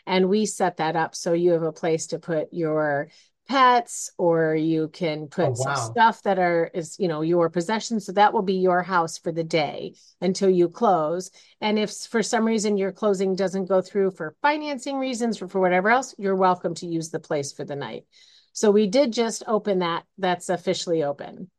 and 0.06 0.28
we 0.28 0.46
set 0.46 0.78
that 0.78 0.96
up 0.96 1.14
so 1.14 1.32
you 1.32 1.52
have 1.52 1.62
a 1.62 1.72
place 1.72 2.08
to 2.08 2.18
put 2.18 2.48
your 2.52 3.08
pets 3.52 4.10
or 4.16 4.54
you 4.54 4.88
can 4.88 5.24
oh, 5.24 5.26
put 5.26 5.44
oh, 5.44 5.50
wow. 5.50 5.74
some 5.74 5.92
stuff 5.92 6.22
that 6.22 6.38
are 6.38 6.70
is 6.72 6.96
you 6.98 7.06
know 7.06 7.20
your 7.20 7.50
possession 7.50 8.00
so 8.00 8.10
that 8.12 8.32
will 8.32 8.42
be 8.42 8.54
your 8.54 8.82
house 8.82 9.18
for 9.18 9.30
the 9.30 9.44
day 9.44 9.94
until 10.22 10.48
you 10.48 10.70
close. 10.70 11.30
And 11.60 11.78
if 11.78 11.90
for 11.90 12.22
some 12.22 12.46
reason 12.46 12.78
your 12.78 12.92
closing 12.92 13.36
doesn't 13.36 13.66
go 13.66 13.82
through 13.82 14.12
for 14.12 14.34
financing 14.40 14.98
reasons 14.98 15.42
or 15.42 15.48
for 15.48 15.60
whatever 15.60 15.90
else 15.90 16.14
you're 16.18 16.34
welcome 16.34 16.74
to 16.76 16.86
use 16.86 17.10
the 17.10 17.20
place 17.20 17.52
for 17.52 17.64
the 17.64 17.76
night. 17.76 18.04
So 18.54 18.70
we 18.70 18.86
did 18.86 19.12
just 19.12 19.42
open 19.46 19.80
that 19.80 20.04
that's 20.16 20.48
officially 20.48 21.02
open. 21.02 21.50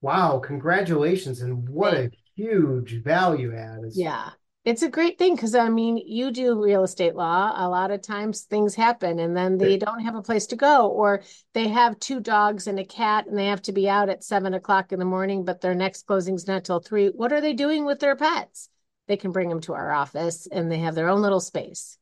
Wow 0.00 0.38
congratulations 0.38 1.40
and 1.40 1.68
what 1.68 1.94
a 1.94 2.10
huge 2.36 3.02
value 3.02 3.52
add 3.52 3.80
yeah 3.94 4.30
it's 4.66 4.82
a 4.82 4.88
great 4.88 5.16
thing 5.16 5.36
because 5.36 5.54
I 5.54 5.68
mean, 5.68 5.96
you 5.96 6.32
do 6.32 6.60
real 6.60 6.82
estate 6.82 7.14
law. 7.14 7.52
A 7.56 7.68
lot 7.68 7.92
of 7.92 8.02
times 8.02 8.42
things 8.42 8.74
happen 8.74 9.20
and 9.20 9.36
then 9.36 9.58
they 9.58 9.76
don't 9.76 10.00
have 10.00 10.16
a 10.16 10.22
place 10.22 10.48
to 10.48 10.56
go, 10.56 10.88
or 10.88 11.22
they 11.54 11.68
have 11.68 12.00
two 12.00 12.18
dogs 12.18 12.66
and 12.66 12.80
a 12.80 12.84
cat 12.84 13.28
and 13.28 13.38
they 13.38 13.46
have 13.46 13.62
to 13.62 13.72
be 13.72 13.88
out 13.88 14.08
at 14.08 14.24
seven 14.24 14.54
o'clock 14.54 14.90
in 14.90 14.98
the 14.98 15.04
morning, 15.04 15.44
but 15.44 15.60
their 15.60 15.76
next 15.76 16.04
closing's 16.06 16.48
not 16.48 16.64
till 16.64 16.80
three. 16.80 17.06
What 17.06 17.32
are 17.32 17.40
they 17.40 17.52
doing 17.52 17.84
with 17.84 18.00
their 18.00 18.16
pets? 18.16 18.68
They 19.06 19.16
can 19.16 19.30
bring 19.30 19.48
them 19.48 19.60
to 19.62 19.74
our 19.74 19.92
office 19.92 20.48
and 20.50 20.70
they 20.70 20.78
have 20.78 20.96
their 20.96 21.08
own 21.08 21.22
little 21.22 21.38
space. 21.38 21.96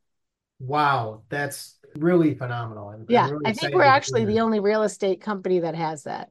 Wow, 0.59 1.25
that's 1.29 1.79
really 1.97 2.35
phenomenal. 2.35 2.89
I'm, 2.89 3.05
yeah, 3.11 3.27
I'm 3.27 3.33
really 3.33 3.47
i 3.47 3.53
think 3.53 3.75
we're 3.75 3.83
actually 3.83 4.25
the 4.25 4.41
only 4.41 4.61
real 4.61 4.85
estate 4.85 5.21
company 5.21 5.61
that 5.61 5.75
has 5.75 6.05
that. 6.05 6.31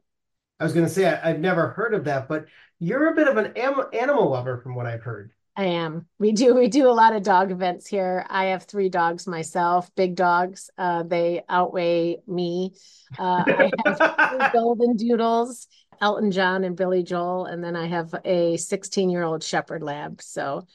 I 0.60 0.64
was 0.64 0.74
going 0.74 0.88
to 0.88 0.92
say 0.92 1.06
I, 1.06 1.28
have 1.28 1.40
never 1.40 1.70
heard 1.70 1.94
of 1.94 2.06
that, 2.06 2.28
but 2.28 2.46
you're 2.80 3.12
a 3.12 3.16
bit 3.16 3.28
of 3.28 3.38
an 3.38 3.54
am- 3.56 3.86
animal 3.94 4.32
lover, 4.32 4.58
from 4.58 4.74
what 4.74 4.88
I've 4.88 5.04
heard. 5.04 5.32
I 5.56 5.66
am. 5.66 6.08
We 6.18 6.32
do. 6.32 6.56
We 6.56 6.68
do 6.68 6.90
a 6.90 6.94
lot 6.94 7.16
of 7.16 7.22
dog 7.22 7.52
events 7.52 7.86
here. 7.86 8.26
I 8.28 8.46
have 8.46 8.64
three 8.64 8.90
dogs 8.90 9.28
myself, 9.28 9.94
big 9.96 10.16
dogs. 10.16 10.72
Uh, 10.78 11.04
they 11.04 11.44
outweigh 11.48 12.18
me. 12.28 12.74
Uh, 13.20 13.44
I 13.46 13.72
have 13.86 14.54
golden 14.54 14.96
doodles, 14.96 15.68
Elton 16.02 16.32
John 16.32 16.64
and 16.64 16.76
Billy 16.76 17.04
Joel, 17.04 17.46
and 17.46 17.64
then 17.64 17.76
I 17.76 17.86
have 17.86 18.16
a 18.26 18.58
16 18.58 19.12
year 19.12 19.22
old 19.22 19.44
Shepherd 19.44 19.84
Lab. 19.84 20.24
So 20.24 20.66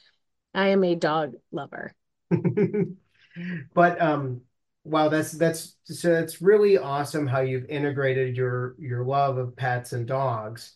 I 0.53 0.69
am 0.69 0.83
a 0.85 0.95
dog 0.95 1.33
lover. 1.51 1.93
but 3.73 4.01
um, 4.01 4.41
wow, 4.85 5.09
that's 5.09 5.33
that's 5.33 5.75
so 5.83 6.09
that's 6.09 6.41
really 6.41 6.77
awesome 6.77 7.27
how 7.27 7.41
you've 7.41 7.69
integrated 7.69 8.37
your 8.37 8.75
your 8.79 9.03
love 9.03 9.37
of 9.37 9.57
pets 9.57 9.91
and 9.91 10.07
dogs, 10.07 10.73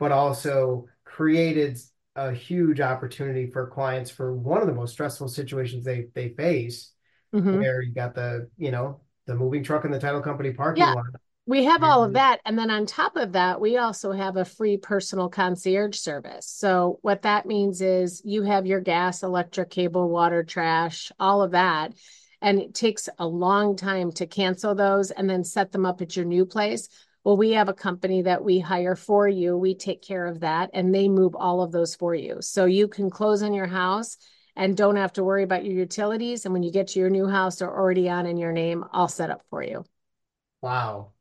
but 0.00 0.10
also 0.10 0.86
created 1.04 1.78
a 2.16 2.32
huge 2.32 2.80
opportunity 2.80 3.50
for 3.50 3.66
clients 3.66 4.10
for 4.10 4.34
one 4.34 4.60
of 4.60 4.66
the 4.66 4.74
most 4.74 4.92
stressful 4.92 5.28
situations 5.28 5.84
they 5.84 6.06
they 6.14 6.28
face 6.30 6.92
mm-hmm. 7.34 7.58
where 7.58 7.82
you 7.82 7.92
got 7.92 8.14
the 8.14 8.48
you 8.56 8.70
know 8.70 9.00
the 9.26 9.34
moving 9.34 9.62
truck 9.62 9.84
and 9.84 9.92
the 9.92 9.98
title 9.98 10.20
company 10.20 10.52
parking 10.52 10.82
yeah. 10.82 10.92
lot. 10.92 11.06
We 11.46 11.64
have 11.64 11.82
all 11.82 12.02
of 12.02 12.14
that. 12.14 12.40
And 12.46 12.58
then 12.58 12.70
on 12.70 12.86
top 12.86 13.16
of 13.16 13.32
that 13.32 13.60
we 13.60 13.76
also 13.76 14.12
have 14.12 14.36
a 14.36 14.46
free 14.46 14.78
personal 14.78 15.28
concierge 15.28 15.98
service. 15.98 16.46
So 16.46 16.98
what 17.02 17.22
that 17.22 17.44
means 17.44 17.82
is 17.82 18.22
you 18.24 18.42
have 18.44 18.66
your 18.66 18.80
gas 18.80 19.22
electric 19.22 19.68
cable 19.68 20.08
water 20.08 20.42
trash 20.42 21.12
all 21.20 21.42
of 21.42 21.50
that. 21.50 21.92
And 22.40 22.58
it 22.58 22.74
takes 22.74 23.10
a 23.18 23.26
long 23.26 23.76
time 23.76 24.10
to 24.12 24.26
cancel 24.26 24.74
those 24.74 25.10
and 25.10 25.28
then 25.28 25.44
set 25.44 25.70
them 25.72 25.84
up 25.84 26.00
at 26.00 26.16
your 26.16 26.24
new 26.24 26.46
place 26.46 26.88
well, 27.24 27.38
we 27.38 27.52
have 27.52 27.70
a 27.70 27.74
company 27.74 28.22
that 28.22 28.44
we 28.44 28.60
hire 28.60 28.94
for 28.94 29.26
you. 29.26 29.56
We 29.56 29.74
take 29.74 30.02
care 30.02 30.26
of 30.26 30.40
that 30.40 30.70
and 30.74 30.94
they 30.94 31.08
move 31.08 31.34
all 31.34 31.62
of 31.62 31.72
those 31.72 31.94
for 31.94 32.14
you. 32.14 32.36
So 32.40 32.66
you 32.66 32.86
can 32.86 33.08
close 33.08 33.42
on 33.42 33.54
your 33.54 33.66
house 33.66 34.18
and 34.56 34.76
don't 34.76 34.96
have 34.96 35.14
to 35.14 35.24
worry 35.24 35.42
about 35.42 35.64
your 35.64 35.74
utilities. 35.74 36.44
And 36.44 36.52
when 36.52 36.62
you 36.62 36.70
get 36.70 36.88
to 36.88 37.00
your 37.00 37.08
new 37.08 37.26
house, 37.26 37.56
they're 37.56 37.74
already 37.74 38.10
on 38.10 38.26
in 38.26 38.36
your 38.36 38.52
name, 38.52 38.84
all 38.92 39.08
set 39.08 39.30
up 39.30 39.42
for 39.48 39.62
you. 39.62 39.84
Wow. 40.60 41.12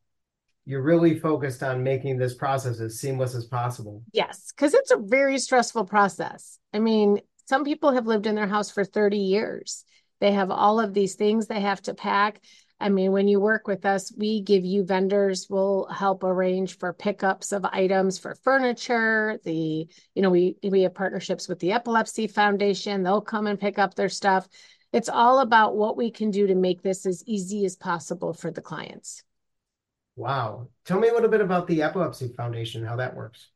You're 0.65 0.83
really 0.83 1.19
focused 1.19 1.63
on 1.63 1.83
making 1.83 2.17
this 2.17 2.35
process 2.35 2.79
as 2.81 2.99
seamless 2.99 3.33
as 3.33 3.45
possible. 3.45 4.03
Yes, 4.11 4.51
because 4.55 4.73
it's 4.73 4.91
a 4.91 4.97
very 4.97 5.39
stressful 5.39 5.85
process. 5.85 6.59
I 6.73 6.79
mean, 6.79 7.19
some 7.47 7.63
people 7.63 7.93
have 7.93 8.07
lived 8.07 8.27
in 8.27 8.35
their 8.35 8.47
house 8.47 8.71
for 8.71 8.83
30 8.83 9.17
years. 9.17 9.83
They 10.19 10.31
have 10.31 10.51
all 10.51 10.79
of 10.79 10.93
these 10.93 11.15
things 11.15 11.47
they 11.47 11.59
have 11.61 11.81
to 11.83 11.93
pack. 11.93 12.41
I 12.79 12.89
mean, 12.89 13.11
when 13.11 13.27
you 13.27 13.39
work 13.39 13.67
with 13.67 13.85
us, 13.85 14.11
we 14.17 14.41
give 14.41 14.65
you 14.65 14.83
vendors, 14.83 15.47
we'll 15.49 15.85
help 15.85 16.23
arrange 16.23 16.77
for 16.77 16.91
pickups 16.91 17.51
of 17.51 17.63
items 17.65 18.19
for 18.19 18.35
furniture. 18.43 19.39
The, 19.45 19.87
you 20.15 20.21
know, 20.21 20.29
we 20.29 20.57
we 20.63 20.81
have 20.81 20.93
partnerships 20.93 21.47
with 21.47 21.59
the 21.59 21.71
Epilepsy 21.71 22.27
Foundation. 22.27 23.03
They'll 23.03 23.21
come 23.21 23.47
and 23.47 23.59
pick 23.59 23.79
up 23.79 23.95
their 23.95 24.09
stuff. 24.09 24.47
It's 24.91 25.09
all 25.09 25.39
about 25.39 25.75
what 25.75 25.97
we 25.97 26.11
can 26.11 26.29
do 26.29 26.47
to 26.47 26.55
make 26.55 26.81
this 26.81 27.05
as 27.05 27.23
easy 27.25 27.65
as 27.65 27.75
possible 27.75 28.33
for 28.33 28.51
the 28.51 28.61
clients. 28.61 29.23
Wow. 30.15 30.67
Tell 30.85 30.99
me 30.99 31.07
a 31.07 31.13
little 31.13 31.29
bit 31.29 31.41
about 31.41 31.67
the 31.67 31.81
Epilepsy 31.81 32.33
Foundation, 32.35 32.85
how 32.85 32.97
that 32.97 33.15
works. 33.15 33.49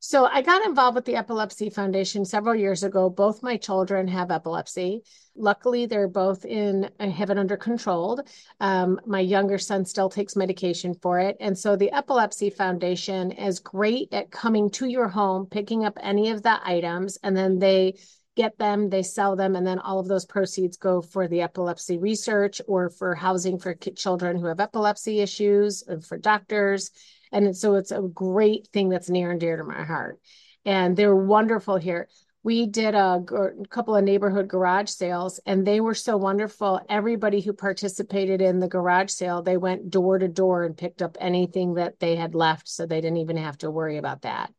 So 0.00 0.26
I 0.26 0.42
got 0.42 0.64
involved 0.64 0.94
with 0.94 1.06
the 1.06 1.16
Epilepsy 1.16 1.70
Foundation 1.70 2.24
several 2.24 2.54
years 2.54 2.84
ago. 2.84 3.10
Both 3.10 3.42
my 3.42 3.56
children 3.56 4.06
have 4.06 4.30
epilepsy. 4.30 5.02
Luckily, 5.34 5.86
they're 5.86 6.06
both 6.06 6.44
in 6.44 6.88
I 7.00 7.08
have 7.08 7.30
it 7.30 7.38
under 7.38 7.56
control. 7.56 8.22
Um, 8.60 9.00
my 9.06 9.18
younger 9.18 9.58
son 9.58 9.84
still 9.84 10.08
takes 10.08 10.36
medication 10.36 10.94
for 10.94 11.18
it, 11.18 11.36
and 11.40 11.58
so 11.58 11.74
the 11.74 11.90
Epilepsy 11.90 12.50
Foundation 12.50 13.32
is 13.32 13.58
great 13.58 14.12
at 14.12 14.30
coming 14.30 14.70
to 14.70 14.86
your 14.86 15.08
home, 15.08 15.46
picking 15.46 15.84
up 15.84 15.98
any 16.00 16.30
of 16.30 16.44
the 16.44 16.60
items, 16.64 17.18
and 17.24 17.36
then 17.36 17.58
they 17.58 17.98
get 18.36 18.56
them, 18.56 18.90
they 18.90 19.02
sell 19.02 19.34
them, 19.34 19.56
and 19.56 19.66
then 19.66 19.80
all 19.80 19.98
of 19.98 20.06
those 20.06 20.24
proceeds 20.24 20.76
go 20.76 21.02
for 21.02 21.26
the 21.26 21.40
epilepsy 21.40 21.98
research 21.98 22.60
or 22.68 22.88
for 22.88 23.16
housing 23.16 23.58
for 23.58 23.74
children 23.74 24.38
who 24.38 24.46
have 24.46 24.60
epilepsy 24.60 25.18
issues, 25.18 25.82
and 25.82 26.04
for 26.04 26.16
doctors 26.18 26.92
and 27.32 27.56
so 27.56 27.74
it's 27.74 27.92
a 27.92 28.02
great 28.02 28.68
thing 28.72 28.88
that's 28.88 29.10
near 29.10 29.30
and 29.30 29.40
dear 29.40 29.56
to 29.56 29.64
my 29.64 29.84
heart. 29.84 30.20
And 30.64 30.96
they're 30.96 31.16
wonderful 31.16 31.76
here. 31.76 32.08
We 32.42 32.66
did 32.66 32.94
a, 32.94 33.22
a 33.32 33.66
couple 33.68 33.96
of 33.96 34.04
neighborhood 34.04 34.48
garage 34.48 34.90
sales 34.90 35.40
and 35.44 35.66
they 35.66 35.80
were 35.80 35.94
so 35.94 36.16
wonderful. 36.16 36.80
Everybody 36.88 37.40
who 37.40 37.52
participated 37.52 38.40
in 38.40 38.60
the 38.60 38.68
garage 38.68 39.10
sale, 39.10 39.42
they 39.42 39.56
went 39.56 39.90
door 39.90 40.18
to 40.18 40.28
door 40.28 40.64
and 40.64 40.76
picked 40.76 41.02
up 41.02 41.16
anything 41.20 41.74
that 41.74 41.98
they 42.00 42.16
had 42.16 42.34
left. 42.34 42.68
So 42.68 42.86
they 42.86 43.00
didn't 43.00 43.18
even 43.18 43.36
have 43.36 43.58
to 43.58 43.70
worry 43.70 43.98
about 43.98 44.22
that. 44.22 44.52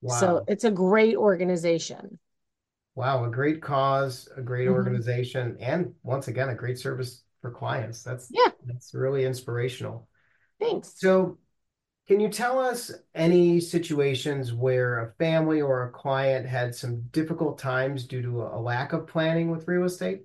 Wow. 0.00 0.20
So 0.20 0.44
it's 0.46 0.64
a 0.64 0.70
great 0.70 1.16
organization. 1.16 2.18
Wow, 2.94 3.24
a 3.24 3.30
great 3.30 3.62
cause, 3.62 4.28
a 4.36 4.42
great 4.42 4.66
mm-hmm. 4.66 4.74
organization, 4.74 5.56
and 5.60 5.94
once 6.02 6.26
again, 6.26 6.48
a 6.48 6.54
great 6.56 6.80
service 6.80 7.22
for 7.40 7.52
clients. 7.52 8.02
That's 8.02 8.26
yeah, 8.28 8.50
that's 8.66 8.92
really 8.92 9.24
inspirational. 9.24 10.08
Thanks. 10.58 10.94
So 10.96 11.38
can 12.08 12.20
you 12.20 12.30
tell 12.30 12.58
us 12.58 12.90
any 13.14 13.60
situations 13.60 14.54
where 14.54 15.00
a 15.00 15.12
family 15.18 15.60
or 15.60 15.84
a 15.84 15.90
client 15.90 16.46
had 16.46 16.74
some 16.74 17.02
difficult 17.12 17.58
times 17.58 18.06
due 18.06 18.22
to 18.22 18.42
a 18.42 18.58
lack 18.58 18.94
of 18.94 19.06
planning 19.06 19.50
with 19.50 19.68
real 19.68 19.84
estate? 19.84 20.22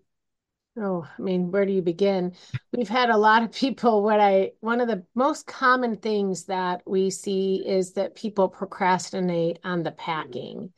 Oh, 0.78 1.06
I 1.06 1.22
mean, 1.22 1.52
where 1.52 1.66
do 1.66 1.74
you 1.74 1.82
begin? 1.82 2.34
We've 2.72 2.90
had 2.90 3.10
a 3.10 3.18
lot 3.18 3.44
of 3.44 3.52
people. 3.52 4.02
What 4.02 4.20
I, 4.20 4.54
one 4.62 4.82
of 4.82 4.88
the 4.88 5.06
most 5.14 5.46
common 5.46 5.98
things 5.98 6.46
that 6.46 6.82
we 6.88 7.10
see 7.10 7.64
is 7.68 7.94
that 7.94 8.16
people 8.16 8.48
procrastinate 8.48 9.60
on 9.64 9.84
the 9.84 9.92
packing 9.92 10.72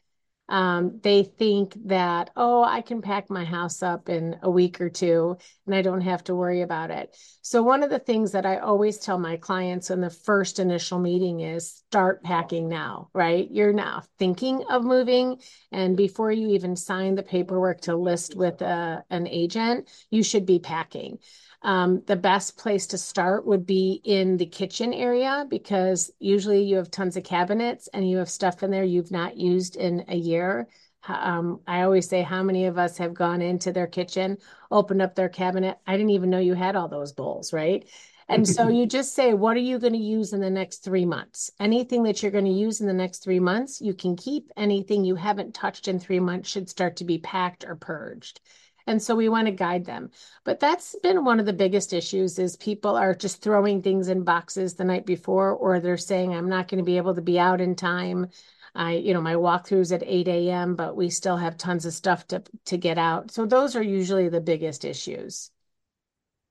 um, 0.50 1.00
they 1.04 1.24
think 1.24 1.76
that 1.86 2.30
oh 2.36 2.64
i 2.64 2.82
can 2.82 3.02
pack 3.02 3.30
my 3.30 3.44
house 3.44 3.82
up 3.82 4.10
in 4.10 4.38
a 4.44 4.50
week 4.50 4.80
or 4.80 4.90
two 4.90 5.38
and 5.66 5.76
i 5.76 5.82
don't 5.82 6.02
have 6.02 6.24
to 6.24 6.36
worry 6.36 6.62
about 6.62 6.92
it. 6.92 7.16
So 7.42 7.62
one 7.64 7.84
of 7.84 7.90
the 7.90 8.00
things 8.00 8.32
that 8.34 8.46
i 8.46 8.58
always 8.58 8.98
tell 8.98 9.18
my 9.18 9.38
clients 9.38 9.90
in 9.90 10.02
the 10.02 10.10
first 10.10 10.60
initial 10.60 11.00
meeting 11.00 11.40
is 11.42 11.84
start 11.88 12.24
packing 12.24 12.68
now 12.68 13.10
right? 13.14 13.50
You're 13.50 13.74
now 13.74 14.04
thinking 14.20 14.64
of 14.70 14.84
moving. 14.84 15.40
And 15.72 15.96
before 15.96 16.32
you 16.32 16.50
even 16.50 16.76
sign 16.76 17.16
the 17.16 17.24
paperwork 17.24 17.82
to 17.82 17.96
list 17.96 18.36
with 18.36 18.62
a, 18.62 18.66
uh, 18.66 19.02
an 19.10 19.28
agent 19.28 19.90
you 20.10 20.24
should 20.24 20.46
be 20.46 20.60
packing 20.60 21.20
um, 21.62 22.04
the 22.06 22.16
best 22.16 22.58
place 22.58 22.88
to 22.88 22.98
start 22.98 23.46
would 23.46 23.66
be 23.66 24.02
in 24.04 24.38
the 24.38 24.46
kitchen 24.46 24.94
area 24.94 25.46
because 25.50 26.12
usually 26.20 26.64
you 26.64 26.76
have 26.78 26.92
tons 26.92 27.18
of 27.18 27.24
cabinets 27.24 27.88
and 27.94 28.10
you 28.10 28.18
have 28.18 28.30
stuff 28.30 28.64
in 28.64 28.72
there 28.72 28.84
you've 28.84 29.12
not 29.12 29.38
used 29.38 29.76
in 29.76 30.06
a 30.08 30.16
year. 30.16 30.68
Um, 31.08 31.62
I 31.68 31.84
always 31.84 32.10
say, 32.10 32.22
how 32.24 32.44
many 32.44 32.66
of 32.66 32.78
us 32.78 32.98
have 32.98 33.14
gone 33.14 33.42
into 33.42 33.72
their 33.72 33.88
kitchen, 33.88 34.38
opened 34.72 35.02
up 35.02 35.16
their 35.16 35.30
cabinet? 35.30 35.78
I 35.86 35.94
didn't 35.98 36.12
even 36.12 36.30
know 36.30 36.40
you 36.40 36.56
had 36.56 36.76
all 36.76 36.88
those 36.88 37.14
bowls, 37.14 37.54
right? 37.54 37.88
And 38.28 38.48
so 38.48 38.68
you 38.70 38.86
just 38.86 39.14
say, 39.14 39.34
what 39.34 39.56
are 39.56 39.62
you 39.62 39.80
going 39.80 39.94
to 39.94 40.00
use 40.00 40.34
in 40.34 40.42
the 40.42 40.50
next 40.50 40.84
three 40.84 41.06
months? 41.06 41.52
Anything 41.60 42.04
that 42.04 42.22
you're 42.22 42.32
going 42.32 42.46
to 42.46 42.52
use 42.52 42.82
in 42.82 42.88
the 42.88 42.94
next 42.94 43.24
three 43.24 43.40
months, 43.40 43.82
you 43.82 43.94
can 43.94 44.16
keep. 44.16 44.52
Anything 44.58 45.04
you 45.04 45.16
haven't 45.16 45.54
touched 45.54 45.88
in 45.88 46.00
three 46.00 46.20
months 46.20 46.50
should 46.50 46.70
start 46.70 46.98
to 46.98 47.06
be 47.06 47.20
packed 47.20 47.66
or 47.66 47.76
purged. 47.76 48.42
And 48.88 49.02
so 49.02 49.16
we 49.16 49.30
want 49.30 49.48
to 49.48 49.52
guide 49.52 49.86
them. 49.86 50.12
But 50.44 50.60
that's 50.60 50.96
been 51.02 51.26
one 51.26 51.40
of 51.40 51.46
the 51.46 51.54
biggest 51.54 51.92
issues 51.92 52.38
is 52.38 52.56
people 52.56 52.96
are 52.96 53.16
just 53.16 53.42
throwing 53.42 53.82
things 53.82 54.10
in 54.10 54.24
boxes 54.24 54.76
the 54.76 54.84
night 54.84 55.06
before, 55.06 55.52
or 55.52 55.80
they're 55.80 55.98
saying, 55.98 56.34
I'm 56.34 56.50
not 56.50 56.68
going 56.68 56.78
to 56.78 56.84
be 56.86 56.98
able 56.98 57.16
to 57.16 57.22
be 57.22 57.40
out 57.40 57.62
in 57.62 57.76
time. 57.76 58.28
I, 58.76 58.94
you 58.94 59.14
know, 59.14 59.22
my 59.22 59.36
walkthroughs 59.36 59.94
at 59.94 60.04
8 60.06 60.28
a.m., 60.28 60.76
but 60.76 60.96
we 60.96 61.10
still 61.10 61.38
have 61.38 61.58
tons 61.58 61.86
of 61.86 61.94
stuff 61.94 62.28
to 62.28 62.44
to 62.66 62.78
get 62.78 62.98
out. 62.98 63.32
So 63.32 63.46
those 63.46 63.76
are 63.76 63.82
usually 63.82 64.30
the 64.30 64.42
biggest 64.42 64.86
issues. 64.86 65.50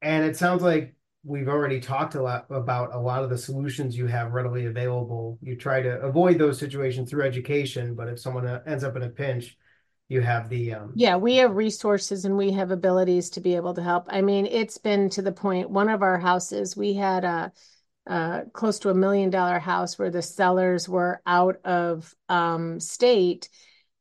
And 0.02 0.24
it 0.24 0.36
sounds 0.36 0.62
like 0.62 0.94
we've 1.22 1.48
already 1.48 1.80
talked 1.80 2.14
a 2.14 2.22
lot 2.22 2.46
about 2.50 2.94
a 2.94 2.98
lot 2.98 3.24
of 3.24 3.30
the 3.30 3.38
solutions 3.38 3.96
you 3.96 4.06
have 4.06 4.32
readily 4.32 4.66
available. 4.66 5.38
You 5.40 5.56
try 5.56 5.82
to 5.82 6.00
avoid 6.00 6.38
those 6.38 6.58
situations 6.58 7.10
through 7.10 7.24
education, 7.24 7.94
but 7.94 8.08
if 8.08 8.18
someone 8.18 8.46
uh, 8.46 8.62
ends 8.66 8.84
up 8.84 8.96
in 8.96 9.02
a 9.02 9.08
pinch, 9.08 9.56
you 10.08 10.20
have 10.20 10.48
the 10.48 10.74
um 10.74 10.92
yeah 10.94 11.16
we 11.16 11.36
have 11.36 11.56
resources 11.56 12.24
and 12.24 12.36
we 12.36 12.52
have 12.52 12.70
abilities 12.70 13.30
to 13.30 13.40
be 13.40 13.56
able 13.56 13.74
to 13.74 13.82
help. 13.82 14.06
I 14.08 14.22
mean 14.22 14.46
it's 14.46 14.78
been 14.78 15.08
to 15.10 15.22
the 15.22 15.32
point 15.32 15.70
one 15.70 15.88
of 15.88 16.02
our 16.02 16.18
houses 16.18 16.76
we 16.76 16.94
had 16.94 17.24
a, 17.24 17.52
a 18.06 18.42
close 18.52 18.78
to 18.80 18.90
a 18.90 18.94
million 18.94 19.30
dollar 19.30 19.58
house 19.58 19.98
where 19.98 20.10
the 20.10 20.22
sellers 20.22 20.88
were 20.88 21.22
out 21.26 21.56
of 21.64 22.14
um, 22.28 22.80
state 22.80 23.48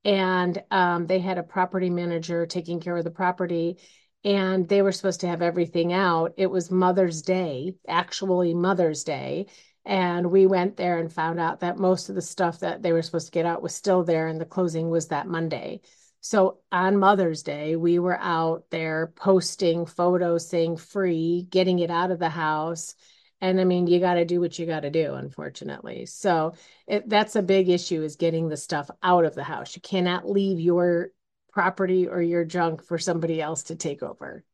and 0.06 0.62
um, 0.70 1.08
they 1.08 1.20
had 1.20 1.38
a 1.38 1.44
property 1.44 1.90
manager 1.90 2.46
taking 2.46 2.82
care 2.82 2.98
of 2.98 3.06
the 3.06 3.12
property 3.12 3.78
and 4.26 4.68
they 4.68 4.82
were 4.82 4.92
supposed 4.92 5.22
to 5.22 5.28
have 5.28 5.42
everything 5.42 5.92
out. 5.92 6.34
It 6.38 6.48
was 6.48 6.72
mother's 6.72 7.22
day 7.22 7.76
actually 7.88 8.54
mother's 8.54 9.04
day 9.04 9.48
and 9.86 10.32
we 10.32 10.48
went 10.48 10.78
there 10.78 10.98
and 11.00 11.12
found 11.12 11.40
out 11.40 11.60
that 11.60 11.78
most 11.78 12.10
of 12.10 12.16
the 12.16 12.22
stuff 12.22 12.60
that 12.60 12.82
they 12.82 12.94
were 12.94 13.02
supposed 13.02 13.28
to 13.28 13.32
get 13.32 13.46
out 13.46 13.62
was 13.62 13.76
still 13.76 14.04
there 14.04 14.28
and 14.28 14.40
the 14.40 14.46
closing 14.46 14.90
was 14.90 15.08
that 15.08 15.28
monday. 15.28 15.82
So 16.22 16.60
on 16.72 16.98
mother's 16.98 17.44
day 17.44 17.76
we 17.76 18.00
were 18.00 18.18
out 18.20 18.66
there 18.70 19.12
posting 19.16 19.86
photos 19.86 20.48
saying 20.48 20.78
free 20.78 21.48
getting 21.50 21.80
it 21.80 21.92
out 21.92 22.12
of 22.12 22.20
the 22.20 22.30
house. 22.30 22.96
And 23.42 23.60
i 23.60 23.66
mean 23.66 23.88
you 23.88 24.00
got 24.00 24.14
to 24.14 24.26
do 24.26 24.40
what 24.40 24.58
you 24.58 24.66
got 24.66 24.82
to 24.82 24.90
do 24.90 25.16
unfortunately. 25.16 26.06
So 26.06 26.54
it, 26.88 27.10
that's 27.10 27.36
a 27.36 27.42
big 27.42 27.70
issue 27.70 28.04
is 28.04 28.16
getting 28.16 28.48
the 28.48 28.58
stuff 28.58 28.90
out 29.02 29.26
of 29.26 29.36
the 29.36 29.44
house. 29.44 29.76
You 29.76 29.82
cannot 29.82 30.30
leave 30.30 30.62
your 30.62 31.10
property 31.52 32.08
or 32.08 32.22
your 32.22 32.46
junk 32.46 32.84
for 32.84 32.98
somebody 32.98 33.42
else 33.42 33.64
to 33.64 33.76
take 33.76 34.02
over 34.02 34.46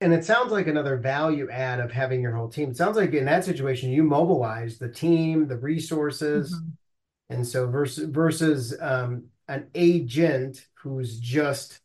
and 0.00 0.12
it 0.12 0.24
sounds 0.24 0.52
like 0.52 0.66
another 0.66 0.96
value 0.96 1.48
add 1.50 1.80
of 1.80 1.90
having 1.90 2.20
your 2.20 2.32
whole 2.32 2.48
team 2.48 2.70
it 2.70 2.76
sounds 2.76 2.96
like 2.96 3.12
in 3.12 3.24
that 3.24 3.44
situation 3.44 3.90
you 3.90 4.02
mobilize 4.02 4.78
the 4.78 4.88
team 4.88 5.46
the 5.46 5.56
resources 5.56 6.54
mm-hmm. 6.54 7.34
and 7.34 7.46
so 7.46 7.68
versus 7.68 8.08
versus 8.08 8.76
um, 8.80 9.24
an 9.48 9.66
agent 9.74 10.66
who's 10.74 11.18
just 11.18 11.80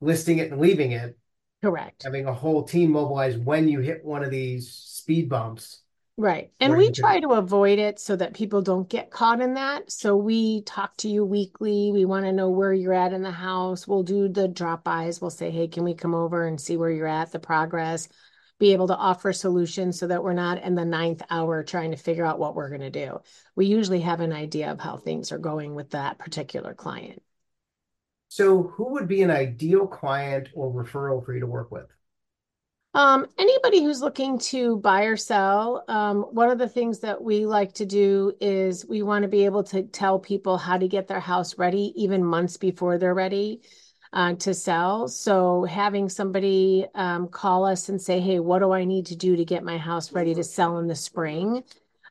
listing 0.00 0.38
it 0.38 0.50
and 0.50 0.60
leaving 0.60 0.92
it 0.92 1.16
correct 1.62 2.02
having 2.02 2.26
a 2.26 2.32
whole 2.32 2.62
team 2.62 2.90
mobilized 2.90 3.44
when 3.44 3.68
you 3.68 3.80
hit 3.80 4.04
one 4.04 4.24
of 4.24 4.30
these 4.30 4.90
speed 5.00 5.28
bumps. 5.28 5.80
Right. 6.20 6.52
And 6.60 6.76
we 6.76 6.90
try 6.90 7.18
to 7.18 7.30
avoid 7.30 7.78
it 7.78 7.98
so 7.98 8.14
that 8.14 8.34
people 8.34 8.60
don't 8.60 8.86
get 8.86 9.10
caught 9.10 9.40
in 9.40 9.54
that. 9.54 9.90
So 9.90 10.16
we 10.16 10.60
talk 10.64 10.94
to 10.98 11.08
you 11.08 11.24
weekly. 11.24 11.92
We 11.92 12.04
want 12.04 12.26
to 12.26 12.32
know 12.32 12.50
where 12.50 12.74
you're 12.74 12.92
at 12.92 13.14
in 13.14 13.22
the 13.22 13.30
house. 13.30 13.88
We'll 13.88 14.02
do 14.02 14.28
the 14.28 14.46
drop 14.46 14.84
bys. 14.84 15.22
We'll 15.22 15.30
say, 15.30 15.50
hey, 15.50 15.66
can 15.66 15.82
we 15.82 15.94
come 15.94 16.14
over 16.14 16.46
and 16.46 16.60
see 16.60 16.76
where 16.76 16.90
you're 16.90 17.06
at, 17.06 17.32
the 17.32 17.38
progress, 17.38 18.06
be 18.58 18.74
able 18.74 18.88
to 18.88 18.96
offer 18.96 19.32
solutions 19.32 19.98
so 19.98 20.08
that 20.08 20.22
we're 20.22 20.34
not 20.34 20.62
in 20.62 20.74
the 20.74 20.84
ninth 20.84 21.22
hour 21.30 21.62
trying 21.62 21.92
to 21.92 21.96
figure 21.96 22.26
out 22.26 22.38
what 22.38 22.54
we're 22.54 22.68
going 22.68 22.82
to 22.82 22.90
do. 22.90 23.22
We 23.56 23.64
usually 23.64 24.00
have 24.00 24.20
an 24.20 24.34
idea 24.34 24.70
of 24.70 24.78
how 24.78 24.98
things 24.98 25.32
are 25.32 25.38
going 25.38 25.74
with 25.74 25.92
that 25.92 26.18
particular 26.18 26.74
client. 26.74 27.22
So, 28.28 28.64
who 28.64 28.92
would 28.92 29.08
be 29.08 29.22
an 29.22 29.30
ideal 29.30 29.86
client 29.86 30.50
or 30.52 30.70
referral 30.70 31.24
for 31.24 31.32
you 31.32 31.40
to 31.40 31.46
work 31.46 31.70
with? 31.70 31.86
Um, 32.92 33.26
anybody 33.38 33.84
who's 33.84 34.00
looking 34.00 34.38
to 34.38 34.78
buy 34.78 35.04
or 35.04 35.16
sell, 35.16 35.84
um, 35.86 36.22
one 36.22 36.50
of 36.50 36.58
the 36.58 36.68
things 36.68 36.98
that 37.00 37.22
we 37.22 37.46
like 37.46 37.72
to 37.74 37.86
do 37.86 38.32
is 38.40 38.84
we 38.84 39.02
want 39.02 39.22
to 39.22 39.28
be 39.28 39.44
able 39.44 39.62
to 39.64 39.84
tell 39.84 40.18
people 40.18 40.58
how 40.58 40.76
to 40.76 40.88
get 40.88 41.06
their 41.06 41.20
house 41.20 41.56
ready 41.56 41.92
even 41.94 42.24
months 42.24 42.56
before 42.56 42.98
they're 42.98 43.14
ready 43.14 43.60
uh, 44.12 44.34
to 44.34 44.52
sell. 44.52 45.06
So 45.06 45.62
having 45.62 46.08
somebody 46.08 46.84
um, 46.96 47.28
call 47.28 47.64
us 47.64 47.88
and 47.88 48.02
say, 48.02 48.18
hey, 48.18 48.40
what 48.40 48.58
do 48.58 48.72
I 48.72 48.84
need 48.84 49.06
to 49.06 49.16
do 49.16 49.36
to 49.36 49.44
get 49.44 49.62
my 49.62 49.78
house 49.78 50.12
ready 50.12 50.34
to 50.34 50.42
sell 50.42 50.78
in 50.78 50.88
the 50.88 50.96
spring? 50.96 51.62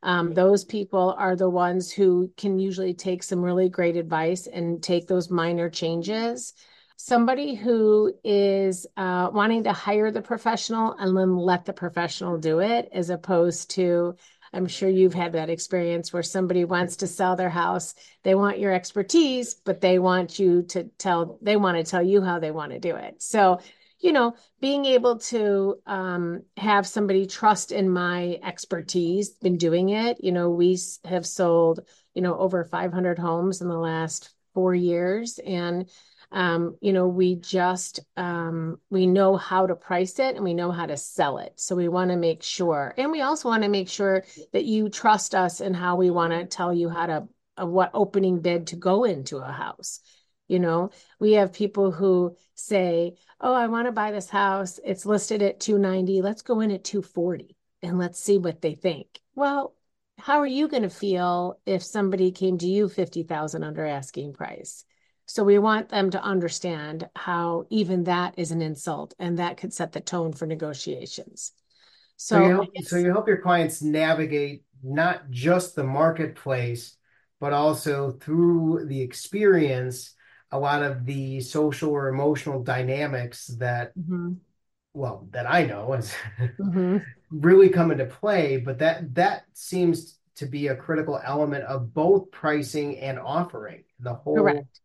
Um, 0.02 0.34
those 0.34 0.64
people 0.64 1.14
are 1.18 1.36
the 1.36 1.50
ones 1.50 1.92
who 1.92 2.32
can 2.38 2.58
usually 2.58 2.94
take 2.94 3.22
some 3.22 3.42
really 3.42 3.68
great 3.68 3.98
advice 3.98 4.48
and 4.48 4.82
take 4.82 5.08
those 5.08 5.30
minor 5.30 5.70
changes 5.70 6.54
somebody 7.02 7.56
who 7.56 8.14
is 8.26 8.86
uh, 8.98 9.30
wanting 9.32 9.64
to 9.64 9.72
hire 9.72 10.12
the 10.12 10.22
professional 10.22 10.94
and 11.00 11.16
then 11.16 11.38
let 11.38 11.64
the 11.64 11.72
professional 11.72 12.38
do 12.38 12.60
it 12.60 12.90
as 12.92 13.10
opposed 13.10 13.70
to 13.70 14.14
i'm 14.52 14.68
sure 14.68 14.90
you've 14.90 15.14
had 15.14 15.32
that 15.32 15.50
experience 15.50 16.12
where 16.12 16.22
somebody 16.22 16.66
wants 16.66 16.98
to 16.98 17.08
sell 17.08 17.38
their 17.38 17.50
house 17.50 17.96
they 18.24 18.36
want 18.36 18.60
your 18.60 18.74
expertise 18.74 19.54
but 19.54 19.80
they 19.80 19.98
want 19.98 20.40
you 20.40 20.62
to 20.62 20.84
tell 20.98 21.40
they 21.42 21.56
want 21.56 21.78
to 21.78 21.90
tell 21.90 22.04
you 22.04 22.22
how 22.22 22.38
they 22.38 22.52
want 22.52 22.74
to 22.74 22.80
do 22.80 22.98
it. 22.98 23.22
So 23.22 23.62
you 24.02 24.12
know 24.12 24.36
being 24.60 24.84
able 24.84 25.20
to 25.20 25.76
um, 25.86 26.44
have 26.58 26.86
somebody 26.86 27.26
trust 27.26 27.72
in 27.72 27.90
my 27.90 28.40
expertise 28.44 29.30
been 29.30 29.58
doing 29.58 29.90
it 29.90 30.18
you 30.22 30.34
know 30.34 30.50
we 30.50 30.78
have 31.06 31.26
sold 31.26 31.80
you 32.14 32.22
know 32.22 32.38
over 32.38 32.66
500 32.66 33.20
homes 33.20 33.62
in 33.62 33.70
the 33.70 33.78
last 33.78 34.34
four 34.54 34.74
years 34.76 35.40
and 35.46 35.90
um, 36.32 36.78
you 36.80 36.94
know, 36.94 37.08
we 37.08 37.36
just 37.36 38.00
um, 38.16 38.80
we 38.90 39.08
know 39.08 39.36
how 39.36 39.66
to 39.66 39.76
price 39.76 40.20
it 40.20 40.36
and 40.36 40.44
we 40.44 40.54
know 40.54 40.72
how 40.72 40.86
to 40.86 40.98
sell 40.98 41.40
it. 41.40 41.54
So 41.56 41.76
we 41.76 41.88
want 41.88 42.12
to 42.12 42.18
make 42.18 42.44
sure, 42.44 42.94
and 42.98 43.12
we 43.12 43.22
also 43.22 43.50
want 43.50 43.64
to 43.64 43.70
make 43.70 43.90
sure 43.90 44.24
that 44.54 44.66
you 44.66 44.90
trust 44.90 45.34
us 45.34 45.60
in 45.60 45.74
how 45.74 45.96
we 45.96 46.12
want 46.12 46.34
to 46.34 46.46
tell 46.46 46.74
you 46.74 46.90
how 46.90 47.08
to 47.08 47.28
uh, 47.60 47.66
what 47.66 47.92
opening 47.94 48.42
bid 48.42 48.68
to 48.68 48.76
go 48.76 49.06
into 49.06 49.38
a 49.38 49.52
house. 49.52 50.02
You 50.48 50.60
know, 50.60 50.92
we 51.20 51.34
have 51.34 51.54
people 51.54 51.92
who 51.92 52.36
say, 52.54 53.16
"Oh, 53.42 53.54
I 53.54 53.68
want 53.68 53.88
to 53.88 53.92
buy 53.92 54.12
this 54.12 54.30
house. 54.30 54.80
It's 54.84 55.06
listed 55.06 55.42
at 55.42 55.60
290. 55.60 56.22
Let's 56.22 56.44
go 56.44 56.60
in 56.62 56.72
at 56.72 56.84
240 56.84 57.56
and 57.82 57.98
let's 57.98 58.20
see 58.20 58.38
what 58.38 58.62
they 58.62 58.76
think." 58.76 59.20
Well, 59.34 59.74
how 60.20 60.40
are 60.40 60.48
you 60.48 60.68
going 60.68 60.84
to 60.84 60.90
feel 60.90 61.60
if 61.66 61.82
somebody 61.82 62.32
came 62.32 62.58
to 62.60 62.68
you 62.68 62.90
50,000 62.90 63.64
under 63.64 63.86
asking 63.86 64.34
price? 64.34 64.86
So 65.30 65.44
we 65.44 65.60
want 65.60 65.90
them 65.90 66.10
to 66.10 66.24
understand 66.24 67.08
how 67.16 67.68
even 67.70 68.06
that 68.06 68.34
is 68.38 68.50
an 68.50 68.64
insult 68.64 69.14
and 69.20 69.38
that 69.38 69.58
could 69.58 69.72
set 69.72 69.92
the 69.92 70.00
tone 70.00 70.34
for 70.34 70.48
negotiations. 70.48 71.52
So, 72.18 72.38
so, 72.38 72.44
you, 72.44 72.50
help, 72.50 72.70
so 72.82 72.98
you 72.98 73.12
help 73.12 73.28
your 73.28 73.38
clients 73.38 73.84
navigate 73.84 74.64
not 74.82 75.30
just 75.30 75.76
the 75.76 75.84
marketplace, 75.84 76.98
but 77.40 77.54
also 77.54 78.10
through 78.10 78.88
the 78.88 79.02
experience, 79.02 80.16
a 80.50 80.58
lot 80.58 80.82
of 80.82 81.06
the 81.06 81.42
social 81.42 81.92
or 81.92 82.08
emotional 82.08 82.64
dynamics 82.64 83.46
that, 83.60 83.96
mm-hmm. 83.96 84.32
well, 84.96 85.28
that 85.30 85.48
I 85.48 85.64
know 85.68 85.94
is 85.94 86.12
mm-hmm. 86.40 86.98
really 87.30 87.70
come 87.70 87.92
into 87.92 88.06
play. 88.06 88.58
But 88.58 88.80
that 88.80 89.14
that 89.14 89.44
seems 89.54 90.18
to 90.38 90.48
be 90.48 90.70
a 90.70 90.76
critical 90.76 91.22
element 91.24 91.66
of 91.66 91.94
both 91.94 92.32
pricing 92.32 92.98
and 92.98 93.20
offering 93.20 93.84
the 94.00 94.16
whole 94.16 94.38
Correct 94.38 94.80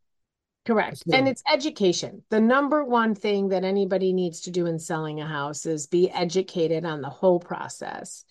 Correct. 0.66 1.02
And 1.12 1.28
it's 1.28 1.42
education. 1.52 2.22
The 2.30 2.40
number 2.40 2.84
one 2.84 3.14
thing 3.14 3.48
that 3.48 3.64
anybody 3.64 4.12
needs 4.12 4.40
to 4.42 4.50
do 4.50 4.66
in 4.66 4.78
selling 4.78 5.20
a 5.20 5.26
house 5.26 5.66
is 5.66 5.86
be 5.86 6.10
educated 6.10 6.86
on 6.86 7.02
the 7.02 7.10
whole 7.10 7.38
process 7.38 8.24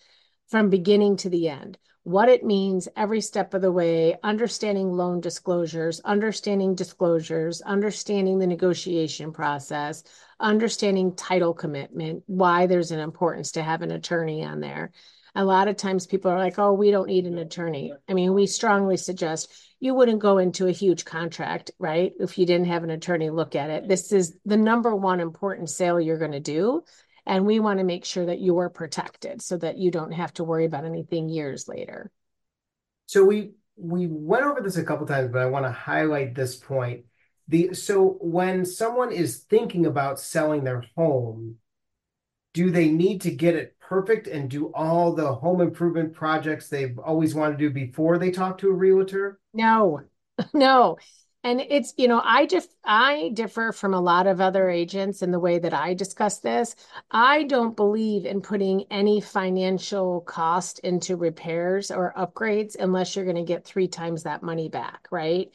from 0.48 0.68
beginning 0.68 1.16
to 1.18 1.30
the 1.30 1.48
end. 1.48 1.78
What 2.02 2.28
it 2.28 2.44
means 2.44 2.88
every 2.96 3.22
step 3.22 3.54
of 3.54 3.62
the 3.62 3.72
way, 3.72 4.18
understanding 4.22 4.92
loan 4.92 5.20
disclosures, 5.20 6.00
understanding 6.00 6.74
disclosures, 6.74 7.62
understanding 7.62 8.38
the 8.38 8.46
negotiation 8.46 9.32
process, 9.32 10.02
understanding 10.38 11.14
title 11.14 11.54
commitment, 11.54 12.24
why 12.26 12.66
there's 12.66 12.90
an 12.90 12.98
importance 12.98 13.52
to 13.52 13.62
have 13.62 13.80
an 13.80 13.90
attorney 13.90 14.44
on 14.44 14.60
there. 14.60 14.92
A 15.34 15.44
lot 15.44 15.66
of 15.66 15.76
times 15.76 16.06
people 16.06 16.30
are 16.30 16.38
like, 16.38 16.58
oh, 16.58 16.74
we 16.74 16.90
don't 16.90 17.08
need 17.08 17.26
an 17.26 17.38
attorney. 17.38 17.94
I 18.08 18.12
mean, 18.12 18.34
we 18.34 18.46
strongly 18.46 18.98
suggest 18.98 19.50
you 19.84 19.94
wouldn't 19.94 20.20
go 20.20 20.38
into 20.38 20.66
a 20.66 20.72
huge 20.72 21.04
contract, 21.04 21.70
right? 21.78 22.14
If 22.18 22.38
you 22.38 22.46
didn't 22.46 22.68
have 22.68 22.84
an 22.84 22.90
attorney 22.90 23.28
look 23.28 23.54
at 23.54 23.68
it. 23.68 23.86
This 23.86 24.12
is 24.12 24.34
the 24.46 24.56
number 24.56 24.96
one 24.96 25.20
important 25.20 25.68
sale 25.68 26.00
you're 26.00 26.16
going 26.16 26.32
to 26.32 26.40
do. 26.40 26.84
And 27.26 27.44
we 27.44 27.60
want 27.60 27.80
to 27.80 27.84
make 27.84 28.06
sure 28.06 28.24
that 28.24 28.40
you're 28.40 28.70
protected 28.70 29.42
so 29.42 29.58
that 29.58 29.76
you 29.76 29.90
don't 29.90 30.12
have 30.12 30.32
to 30.34 30.44
worry 30.44 30.64
about 30.64 30.86
anything 30.86 31.28
years 31.28 31.68
later. 31.68 32.10
So 33.04 33.26
we 33.26 33.50
we 33.76 34.06
went 34.06 34.46
over 34.46 34.62
this 34.62 34.78
a 34.78 34.84
couple 34.84 35.06
times, 35.06 35.30
but 35.30 35.42
I 35.42 35.46
want 35.46 35.66
to 35.66 35.70
highlight 35.70 36.34
this 36.34 36.56
point. 36.56 37.04
The 37.48 37.74
so 37.74 38.16
when 38.22 38.64
someone 38.64 39.12
is 39.12 39.40
thinking 39.50 39.84
about 39.84 40.18
selling 40.18 40.64
their 40.64 40.82
home, 40.96 41.56
do 42.54 42.70
they 42.70 42.88
need 42.88 43.20
to 43.22 43.30
get 43.30 43.56
it 43.56 43.76
perfect 43.80 44.26
and 44.28 44.48
do 44.48 44.72
all 44.72 45.12
the 45.12 45.34
home 45.34 45.60
improvement 45.60 46.14
projects 46.14 46.68
they've 46.68 46.98
always 46.98 47.34
wanted 47.34 47.58
to 47.58 47.68
do 47.68 47.70
before 47.70 48.16
they 48.16 48.30
talk 48.30 48.56
to 48.58 48.70
a 48.70 48.72
realtor? 48.72 49.38
No, 49.52 50.00
no. 50.54 50.96
And 51.42 51.60
it's, 51.60 51.92
you 51.98 52.08
know, 52.08 52.22
I 52.24 52.46
just, 52.46 52.74
I 52.84 53.30
differ 53.34 53.72
from 53.72 53.92
a 53.92 54.00
lot 54.00 54.26
of 54.26 54.40
other 54.40 54.70
agents 54.70 55.20
in 55.20 55.30
the 55.30 55.38
way 55.38 55.58
that 55.58 55.74
I 55.74 55.92
discuss 55.92 56.38
this. 56.38 56.74
I 57.10 57.42
don't 57.42 57.76
believe 57.76 58.24
in 58.24 58.40
putting 58.40 58.84
any 58.90 59.20
financial 59.20 60.22
cost 60.22 60.78
into 60.78 61.16
repairs 61.16 61.90
or 61.90 62.14
upgrades 62.16 62.76
unless 62.80 63.14
you're 63.14 63.26
going 63.26 63.36
to 63.36 63.42
get 63.42 63.66
three 63.66 63.88
times 63.88 64.22
that 64.22 64.42
money 64.42 64.70
back, 64.70 65.06
right? 65.10 65.54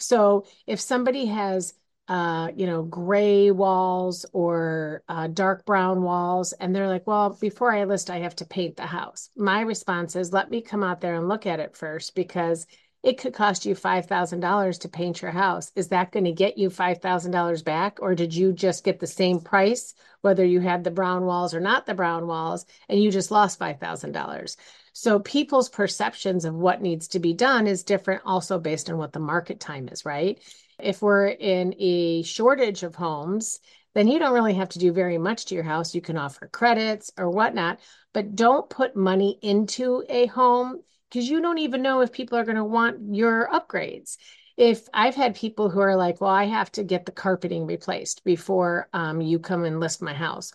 So 0.00 0.46
if 0.66 0.80
somebody 0.80 1.26
has 1.26 1.74
uh, 2.10 2.50
you 2.56 2.66
know, 2.66 2.82
gray 2.82 3.52
walls 3.52 4.26
or 4.32 5.04
uh, 5.08 5.28
dark 5.28 5.64
brown 5.64 6.02
walls. 6.02 6.52
And 6.52 6.74
they're 6.74 6.88
like, 6.88 7.06
well, 7.06 7.38
before 7.40 7.72
I 7.72 7.84
list, 7.84 8.10
I 8.10 8.18
have 8.18 8.34
to 8.36 8.44
paint 8.44 8.76
the 8.76 8.86
house. 8.86 9.30
My 9.36 9.60
response 9.60 10.16
is, 10.16 10.32
let 10.32 10.50
me 10.50 10.60
come 10.60 10.82
out 10.82 11.00
there 11.00 11.14
and 11.14 11.28
look 11.28 11.46
at 11.46 11.60
it 11.60 11.76
first 11.76 12.16
because 12.16 12.66
it 13.04 13.16
could 13.18 13.32
cost 13.32 13.64
you 13.64 13.76
$5,000 13.76 14.80
to 14.80 14.88
paint 14.88 15.22
your 15.22 15.30
house. 15.30 15.70
Is 15.76 15.88
that 15.88 16.10
going 16.10 16.24
to 16.24 16.32
get 16.32 16.58
you 16.58 16.68
$5,000 16.68 17.64
back? 17.64 17.98
Or 18.02 18.16
did 18.16 18.34
you 18.34 18.52
just 18.52 18.82
get 18.82 18.98
the 18.98 19.06
same 19.06 19.40
price, 19.40 19.94
whether 20.20 20.44
you 20.44 20.58
had 20.58 20.82
the 20.82 20.90
brown 20.90 21.26
walls 21.26 21.54
or 21.54 21.60
not 21.60 21.86
the 21.86 21.94
brown 21.94 22.26
walls, 22.26 22.66
and 22.88 23.00
you 23.00 23.12
just 23.12 23.30
lost 23.30 23.60
$5,000? 23.60 24.56
So 24.92 25.20
people's 25.20 25.68
perceptions 25.68 26.44
of 26.44 26.54
what 26.54 26.82
needs 26.82 27.06
to 27.08 27.20
be 27.20 27.32
done 27.34 27.68
is 27.68 27.84
different 27.84 28.22
also 28.26 28.58
based 28.58 28.90
on 28.90 28.98
what 28.98 29.12
the 29.12 29.20
market 29.20 29.60
time 29.60 29.88
is, 29.88 30.04
right? 30.04 30.42
If 30.84 31.02
we're 31.02 31.28
in 31.28 31.74
a 31.78 32.22
shortage 32.22 32.82
of 32.82 32.94
homes, 32.94 33.60
then 33.94 34.08
you 34.08 34.18
don't 34.18 34.34
really 34.34 34.54
have 34.54 34.68
to 34.70 34.78
do 34.78 34.92
very 34.92 35.18
much 35.18 35.46
to 35.46 35.54
your 35.54 35.64
house. 35.64 35.94
You 35.94 36.00
can 36.00 36.16
offer 36.16 36.46
credits 36.46 37.10
or 37.18 37.30
whatnot, 37.30 37.80
but 38.12 38.36
don't 38.36 38.70
put 38.70 38.94
money 38.94 39.38
into 39.42 40.04
a 40.08 40.26
home 40.26 40.80
because 41.10 41.28
you 41.28 41.40
don't 41.40 41.58
even 41.58 41.82
know 41.82 42.00
if 42.00 42.12
people 42.12 42.38
are 42.38 42.44
going 42.44 42.56
to 42.56 42.64
want 42.64 43.14
your 43.14 43.48
upgrades. 43.52 44.16
If 44.56 44.88
I've 44.92 45.14
had 45.14 45.34
people 45.34 45.70
who 45.70 45.80
are 45.80 45.96
like, 45.96 46.20
well, 46.20 46.30
I 46.30 46.44
have 46.44 46.70
to 46.72 46.84
get 46.84 47.06
the 47.06 47.12
carpeting 47.12 47.66
replaced 47.66 48.24
before 48.24 48.88
um, 48.92 49.20
you 49.20 49.38
come 49.38 49.64
and 49.64 49.80
list 49.80 50.02
my 50.02 50.14
house. 50.14 50.52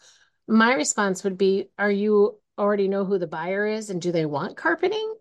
My 0.48 0.76
response 0.76 1.24
would 1.24 1.38
be, 1.38 1.70
are 1.78 1.92
you 1.92 2.40
already 2.58 2.88
know 2.88 3.04
who 3.04 3.18
the 3.18 3.28
buyer 3.28 3.66
is 3.66 3.90
and 3.90 4.02
do 4.02 4.12
they 4.12 4.26
want 4.26 4.56
carpeting? 4.56 5.16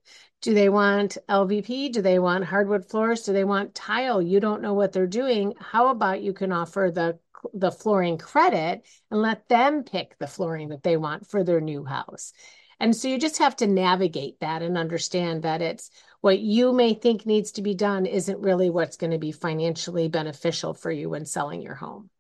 Do 0.44 0.52
they 0.52 0.68
want 0.68 1.16
LVP? 1.26 1.90
Do 1.90 2.02
they 2.02 2.18
want 2.18 2.44
hardwood 2.44 2.85
floors? 2.85 3.22
Do 3.22 3.33
they 3.33 3.44
want 3.44 3.74
tile? 3.74 4.20
You 4.20 4.40
don't 4.40 4.61
know 4.61 4.74
what 4.74 4.92
they're 4.92 5.07
doing. 5.07 5.54
How 5.59 5.88
about 5.88 6.20
you 6.20 6.35
can 6.35 6.52
offer 6.52 6.90
the 6.94 7.18
the 7.54 7.72
flooring 7.72 8.18
credit 8.18 8.85
and 9.11 9.22
let 9.22 9.48
them 9.48 9.85
pick 9.85 10.18
the 10.18 10.26
flooring 10.26 10.68
that 10.68 10.83
they 10.83 10.98
want 10.98 11.26
for 11.26 11.44
their 11.44 11.62
new 11.62 11.83
house. 11.83 12.35
And 12.78 12.94
so 12.94 13.09
you 13.09 13.18
just 13.18 13.38
have 13.38 13.57
to 13.57 13.66
navigate 13.66 14.40
that 14.40 14.61
and 14.61 14.76
understand 14.76 15.44
that 15.44 15.62
it's 15.62 15.90
what 16.20 16.40
you 16.40 16.74
may 16.74 16.92
think 16.92 17.24
needs 17.24 17.52
to 17.52 17.62
be 17.62 17.74
done 17.74 18.04
isn't 18.04 18.38
really 18.40 18.68
what's 18.68 18.98
going 18.98 19.12
to 19.12 19.18
be 19.18 19.33
financially 19.33 20.09
beneficial 20.09 20.74
for 20.74 20.90
you 20.90 21.09
when 21.09 21.24
selling 21.24 21.62
your 21.62 21.74
home. 21.74 22.11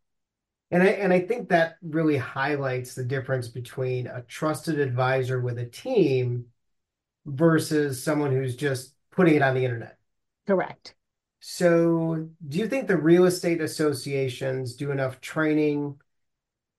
And 0.70 0.82
I 0.82 0.86
and 0.86 1.12
I 1.12 1.20
think 1.20 1.50
that 1.50 1.76
really 1.82 2.16
highlights 2.16 2.94
the 2.94 3.04
difference 3.04 3.48
between 3.48 4.06
a 4.06 4.22
trusted 4.22 4.78
advisor 4.78 5.42
with 5.42 5.58
a 5.58 5.66
team 5.66 6.46
versus 7.26 8.02
someone 8.02 8.32
who's 8.32 8.56
just 8.56 8.94
putting 9.10 9.34
it 9.34 9.42
on 9.42 9.54
the 9.54 9.64
internet. 9.64 9.98
Correct. 10.46 10.94
So, 11.40 12.28
do 12.48 12.58
you 12.58 12.68
think 12.68 12.88
the 12.88 12.96
real 12.96 13.24
estate 13.26 13.60
associations 13.60 14.74
do 14.74 14.90
enough 14.90 15.20
training 15.20 16.00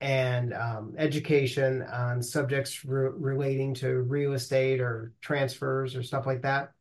and 0.01 0.53
um, 0.53 0.95
education 0.97 1.81
on 1.83 2.21
subjects 2.21 2.83
re- 2.83 3.11
relating 3.13 3.73
to 3.75 4.01
real 4.01 4.33
estate 4.33 4.81
or 4.81 5.13
transfers 5.21 5.95
or 5.95 6.03
stuff 6.03 6.25
like 6.25 6.41
that? 6.41 6.74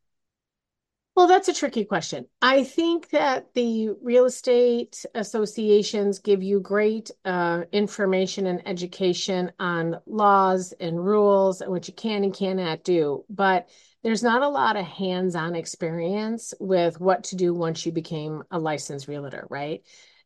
Well, 1.17 1.29
that's 1.29 1.47
a 1.47 1.55
tricky 1.55 1.85
question. 1.85 2.27
I 2.43 2.65
think 2.65 3.11
that 3.11 3.55
the 3.55 3.91
real 4.03 4.25
estate 4.25 5.05
associations 5.15 6.19
give 6.19 6.43
you 6.43 6.59
great 6.59 7.13
uh, 7.25 7.63
information 7.71 8.47
and 8.47 8.67
education 8.67 9.53
on 9.61 10.01
laws 10.07 10.73
and 10.81 11.05
rules 11.05 11.61
and 11.61 11.71
what 11.71 11.87
you 11.87 11.95
can 11.95 12.25
and 12.25 12.35
cannot 12.35 12.83
do. 12.83 13.25
But 13.31 13.69
there's 14.03 14.25
not 14.25 14.43
a 14.43 14.49
lot 14.49 14.77
of 14.77 14.85
hands-on 14.85 15.55
experience 15.55 16.53
with 16.59 17.01
what 17.01 17.25
to 17.25 17.37
do 17.37 17.55
once 17.55 17.87
you 17.87 17.93
became 17.93 18.43
a 18.51 18.59
licensed 18.59 19.07
realtor, 19.07 19.47
right? 19.49 19.83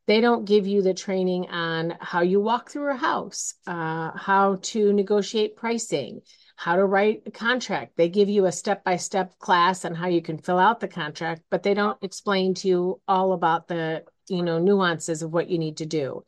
They 0.07 0.23
don't 0.23 0.47
give 0.47 0.67
you 0.67 0.81
the 0.81 0.95
training 0.95 1.51
on 1.51 1.99
how 2.01 2.23
you 2.23 2.41
walk 2.41 2.71
through 2.71 2.95
a 2.95 2.97
house, 2.97 3.53
uh, 3.67 4.13
how 4.17 4.59
to 4.63 4.95
negotiate 4.95 5.55
pricing, 5.55 6.23
how 6.59 6.75
to 6.75 6.85
write 6.85 7.23
a 7.25 7.31
contract. 7.31 7.97
They 7.97 8.09
give 8.09 8.29
you 8.29 8.47
a 8.47 8.53
step-by-step 8.53 9.39
class 9.39 9.85
on 9.85 9.95
how 9.95 10.09
you 10.09 10.21
can 10.21 10.39
fill 10.39 10.59
out 10.59 10.81
the 10.81 10.89
contract, 10.89 11.43
but 11.51 11.63
they 11.63 11.73
don't 11.73 12.03
explain 12.03 12.55
to 12.55 12.67
you 12.67 13.01
all 13.07 13.33
about 13.33 13.69
the, 13.69 14.03
you 14.29 14.43
know, 14.43 14.59
nuances 14.59 15.23
of 15.23 15.33
what 15.33 15.49
you 15.49 15.57
need 15.57 15.77
to 15.77 15.87
do. 15.87 16.25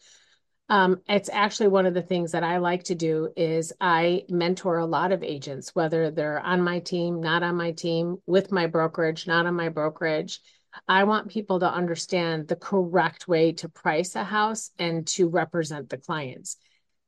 Um, 0.69 1.01
it's 1.09 1.29
actually 1.33 1.67
one 1.67 1.85
of 1.85 1.95
the 1.95 2.03
things 2.03 2.31
that 2.31 2.45
I 2.45 2.59
like 2.59 2.85
to 2.85 2.95
do 2.95 3.31
is 3.37 3.73
I 3.81 4.23
mentor 4.29 4.79
a 4.79 4.87
lot 4.87 5.11
of 5.11 5.25
agents, 5.25 5.75
whether 5.75 6.13
they're 6.13 6.39
on 6.39 6.63
my 6.63 6.79
team, 6.79 7.21
not 7.21 7.43
on 7.43 7.57
my 7.57 7.73
team, 7.73 8.19
with 8.25 8.53
my 8.53 8.69
brokerage, 8.69 9.27
not 9.27 9.47
on 9.47 9.57
my 9.57 9.69
brokerage. 9.69 10.39
I 10.87 11.03
want 11.03 11.33
people 11.33 11.59
to 11.59 11.69
understand 11.69 12.47
the 12.47 12.55
correct 12.55 13.27
way 13.27 13.51
to 13.55 13.69
price 13.69 14.15
a 14.15 14.23
house 14.23 14.71
and 14.79 15.05
to 15.09 15.29
represent 15.29 15.89
the 15.89 15.99
clients. 15.99 16.57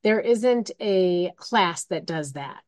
There 0.03 0.19
isn't 0.19 0.73
a 0.81 1.31
class 1.37 1.85
that 1.85 2.05
does 2.05 2.33
that. 2.33 2.65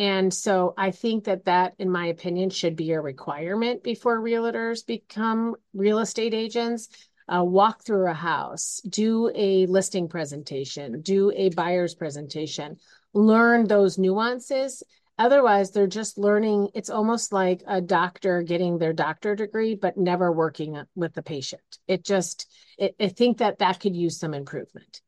And 0.00 0.32
so 0.32 0.72
I 0.78 0.92
think 0.92 1.24
that 1.24 1.44
that, 1.44 1.74
in 1.78 1.90
my 1.90 2.06
opinion, 2.06 2.48
should 2.48 2.74
be 2.74 2.92
a 2.92 3.00
requirement 3.02 3.82
before 3.82 4.18
realtors 4.18 4.86
become 4.86 5.56
real 5.74 5.98
estate 5.98 6.32
agents 6.32 6.88
uh, 7.28 7.44
walk 7.44 7.84
through 7.84 8.08
a 8.08 8.14
house, 8.14 8.80
do 8.88 9.30
a 9.34 9.66
listing 9.66 10.08
presentation, 10.08 11.02
do 11.02 11.30
a 11.36 11.50
buyer's 11.50 11.94
presentation, 11.94 12.78
learn 13.12 13.66
those 13.66 13.98
nuances. 13.98 14.82
Otherwise, 15.18 15.70
they're 15.70 15.86
just 15.86 16.16
learning. 16.16 16.70
It's 16.72 16.88
almost 16.88 17.30
like 17.30 17.62
a 17.66 17.82
doctor 17.82 18.40
getting 18.40 18.78
their 18.78 18.94
doctor 18.94 19.36
degree, 19.36 19.74
but 19.74 19.98
never 19.98 20.32
working 20.32 20.82
with 20.94 21.12
the 21.12 21.22
patient. 21.22 21.60
It 21.86 22.06
just, 22.06 22.50
it, 22.78 22.96
I 22.98 23.08
think 23.08 23.36
that 23.38 23.58
that 23.58 23.80
could 23.80 23.94
use 23.94 24.18
some 24.18 24.32
improvement. 24.32 25.02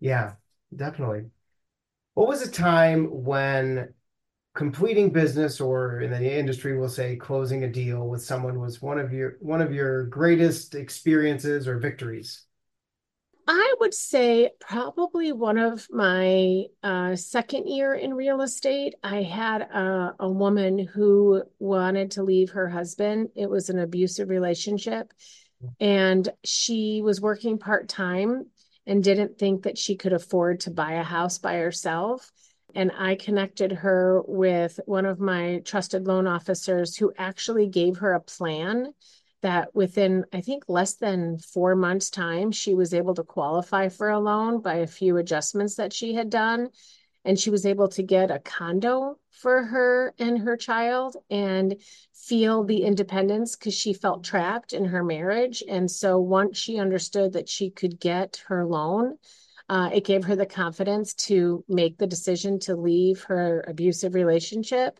Yeah, 0.00 0.32
definitely. 0.74 1.30
What 2.14 2.28
was 2.28 2.42
a 2.42 2.50
time 2.50 3.06
when 3.06 3.94
completing 4.54 5.10
business 5.10 5.60
or 5.60 6.00
in 6.00 6.10
the 6.10 6.38
industry 6.38 6.76
we'll 6.76 6.88
say 6.88 7.16
closing 7.16 7.64
a 7.64 7.68
deal 7.68 8.06
with 8.06 8.22
someone 8.22 8.60
was 8.60 8.82
one 8.82 8.98
of 8.98 9.12
your 9.12 9.38
one 9.40 9.62
of 9.62 9.72
your 9.72 10.04
greatest 10.04 10.74
experiences 10.74 11.66
or 11.66 11.78
victories? 11.78 12.44
I 13.48 13.74
would 13.80 13.94
say 13.94 14.50
probably 14.60 15.32
one 15.32 15.58
of 15.58 15.88
my 15.90 16.66
uh, 16.82 17.16
second 17.16 17.66
year 17.66 17.94
in 17.94 18.14
real 18.14 18.40
estate 18.42 18.94
i 19.02 19.22
had 19.22 19.62
a, 19.62 20.14
a 20.20 20.30
woman 20.30 20.78
who 20.78 21.42
wanted 21.58 22.12
to 22.12 22.22
leave 22.22 22.50
her 22.50 22.68
husband. 22.68 23.30
It 23.34 23.48
was 23.48 23.68
an 23.68 23.78
abusive 23.78 24.28
relationship. 24.28 25.12
And 25.80 26.28
she 26.44 27.02
was 27.02 27.20
working 27.20 27.56
part-time 27.56 28.46
and 28.86 29.04
didn't 29.04 29.38
think 29.38 29.62
that 29.62 29.78
she 29.78 29.96
could 29.96 30.12
afford 30.12 30.60
to 30.60 30.70
buy 30.70 30.92
a 30.92 31.02
house 31.02 31.38
by 31.38 31.56
herself 31.56 32.32
and 32.74 32.90
I 32.96 33.16
connected 33.16 33.72
her 33.72 34.22
with 34.26 34.80
one 34.86 35.06
of 35.06 35.20
my 35.20 35.60
trusted 35.64 36.06
loan 36.06 36.26
officers 36.26 36.96
who 36.96 37.12
actually 37.18 37.66
gave 37.66 37.98
her 37.98 38.14
a 38.14 38.20
plan 38.20 38.92
that 39.42 39.74
within, 39.74 40.24
I 40.32 40.40
think, 40.40 40.64
less 40.68 40.94
than 40.94 41.38
four 41.38 41.74
months' 41.74 42.10
time, 42.10 42.52
she 42.52 42.74
was 42.74 42.94
able 42.94 43.14
to 43.14 43.24
qualify 43.24 43.88
for 43.88 44.08
a 44.08 44.20
loan 44.20 44.60
by 44.60 44.76
a 44.76 44.86
few 44.86 45.16
adjustments 45.16 45.74
that 45.76 45.92
she 45.92 46.14
had 46.14 46.30
done. 46.30 46.70
And 47.24 47.38
she 47.38 47.50
was 47.50 47.64
able 47.64 47.88
to 47.88 48.02
get 48.02 48.30
a 48.30 48.40
condo 48.40 49.18
for 49.30 49.62
her 49.64 50.14
and 50.18 50.38
her 50.40 50.56
child 50.56 51.16
and 51.30 51.76
feel 52.14 52.64
the 52.64 52.82
independence 52.82 53.56
because 53.56 53.74
she 53.74 53.92
felt 53.92 54.24
trapped 54.24 54.72
in 54.72 54.86
her 54.86 55.04
marriage. 55.04 55.62
And 55.68 55.90
so 55.90 56.18
once 56.18 56.58
she 56.58 56.78
understood 56.78 57.32
that 57.34 57.48
she 57.48 57.70
could 57.70 58.00
get 58.00 58.42
her 58.48 58.66
loan, 58.66 59.18
uh, 59.68 59.90
it 59.92 60.04
gave 60.04 60.24
her 60.24 60.36
the 60.36 60.46
confidence 60.46 61.14
to 61.14 61.64
make 61.68 61.96
the 61.96 62.06
decision 62.06 62.58
to 62.60 62.76
leave 62.76 63.22
her 63.24 63.64
abusive 63.68 64.14
relationship. 64.14 64.98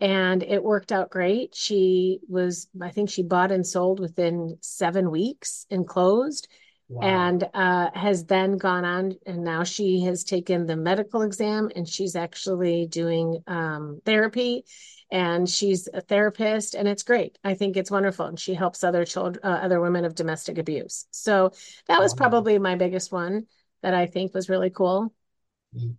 And 0.00 0.42
it 0.42 0.62
worked 0.62 0.92
out 0.92 1.10
great. 1.10 1.54
She 1.54 2.20
was, 2.28 2.68
I 2.80 2.90
think 2.90 3.10
she 3.10 3.22
bought 3.22 3.52
and 3.52 3.66
sold 3.66 4.00
within 4.00 4.56
seven 4.60 5.10
weeks 5.10 5.66
and 5.70 5.86
closed. 5.86 6.48
Wow. 6.88 7.02
and 7.06 7.48
uh, 7.52 7.90
has 7.94 8.24
then 8.24 8.56
gone 8.56 8.84
on 8.84 9.16
and 9.26 9.44
now 9.44 9.62
she 9.62 10.00
has 10.02 10.24
taken 10.24 10.66
the 10.66 10.76
medical 10.76 11.22
exam 11.22 11.70
and 11.76 11.86
she's 11.86 12.16
actually 12.16 12.86
doing 12.86 13.42
um, 13.46 14.00
therapy 14.06 14.64
and 15.10 15.48
she's 15.48 15.88
a 15.92 16.00
therapist 16.00 16.74
and 16.74 16.88
it's 16.88 17.02
great 17.02 17.38
i 17.44 17.54
think 17.54 17.76
it's 17.76 17.90
wonderful 17.90 18.26
and 18.26 18.40
she 18.40 18.54
helps 18.54 18.84
other 18.84 19.04
children 19.04 19.42
uh, 19.44 19.58
other 19.62 19.80
women 19.80 20.04
of 20.04 20.14
domestic 20.14 20.56
abuse 20.56 21.06
so 21.10 21.50
that 21.88 22.00
was 22.00 22.12
wow. 22.12 22.16
probably 22.16 22.58
my 22.58 22.74
biggest 22.74 23.12
one 23.12 23.46
that 23.82 23.94
I 23.94 24.06
think 24.06 24.34
was 24.34 24.48
really 24.48 24.70
cool. 24.70 25.12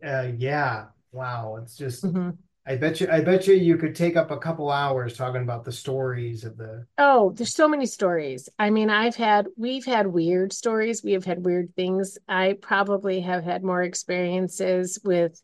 Uh, 0.04 0.28
yeah. 0.38 0.86
Wow. 1.12 1.60
It's 1.62 1.76
just, 1.76 2.04
mm-hmm. 2.04 2.32
I 2.70 2.76
bet 2.76 3.02
you, 3.02 3.08
I 3.12 3.22
bet 3.22 3.48
you 3.48 3.56
you 3.56 3.78
could 3.78 3.96
take 3.96 4.16
up 4.16 4.30
a 4.30 4.38
couple 4.38 4.70
hours 4.70 5.18
talking 5.18 5.42
about 5.42 5.66
the 5.66 5.72
stories 5.72 6.44
of 6.44 6.56
the. 6.56 6.86
Oh, 7.00 7.32
there's 7.32 7.56
so 7.56 7.68
many 7.68 7.88
stories. 7.88 8.48
I 8.60 8.70
mean, 8.70 8.92
I've 8.92 9.16
had, 9.16 9.48
we've 9.58 9.86
had 9.86 10.06
weird 10.06 10.54
stories. 10.54 11.04
We 11.04 11.14
have 11.14 11.26
had 11.26 11.44
weird 11.44 11.76
things. 11.76 12.20
I 12.28 12.58
probably 12.62 13.22
have 13.22 13.44
had 13.44 13.64
more 13.64 13.82
experiences 13.82 15.00
with 15.04 15.42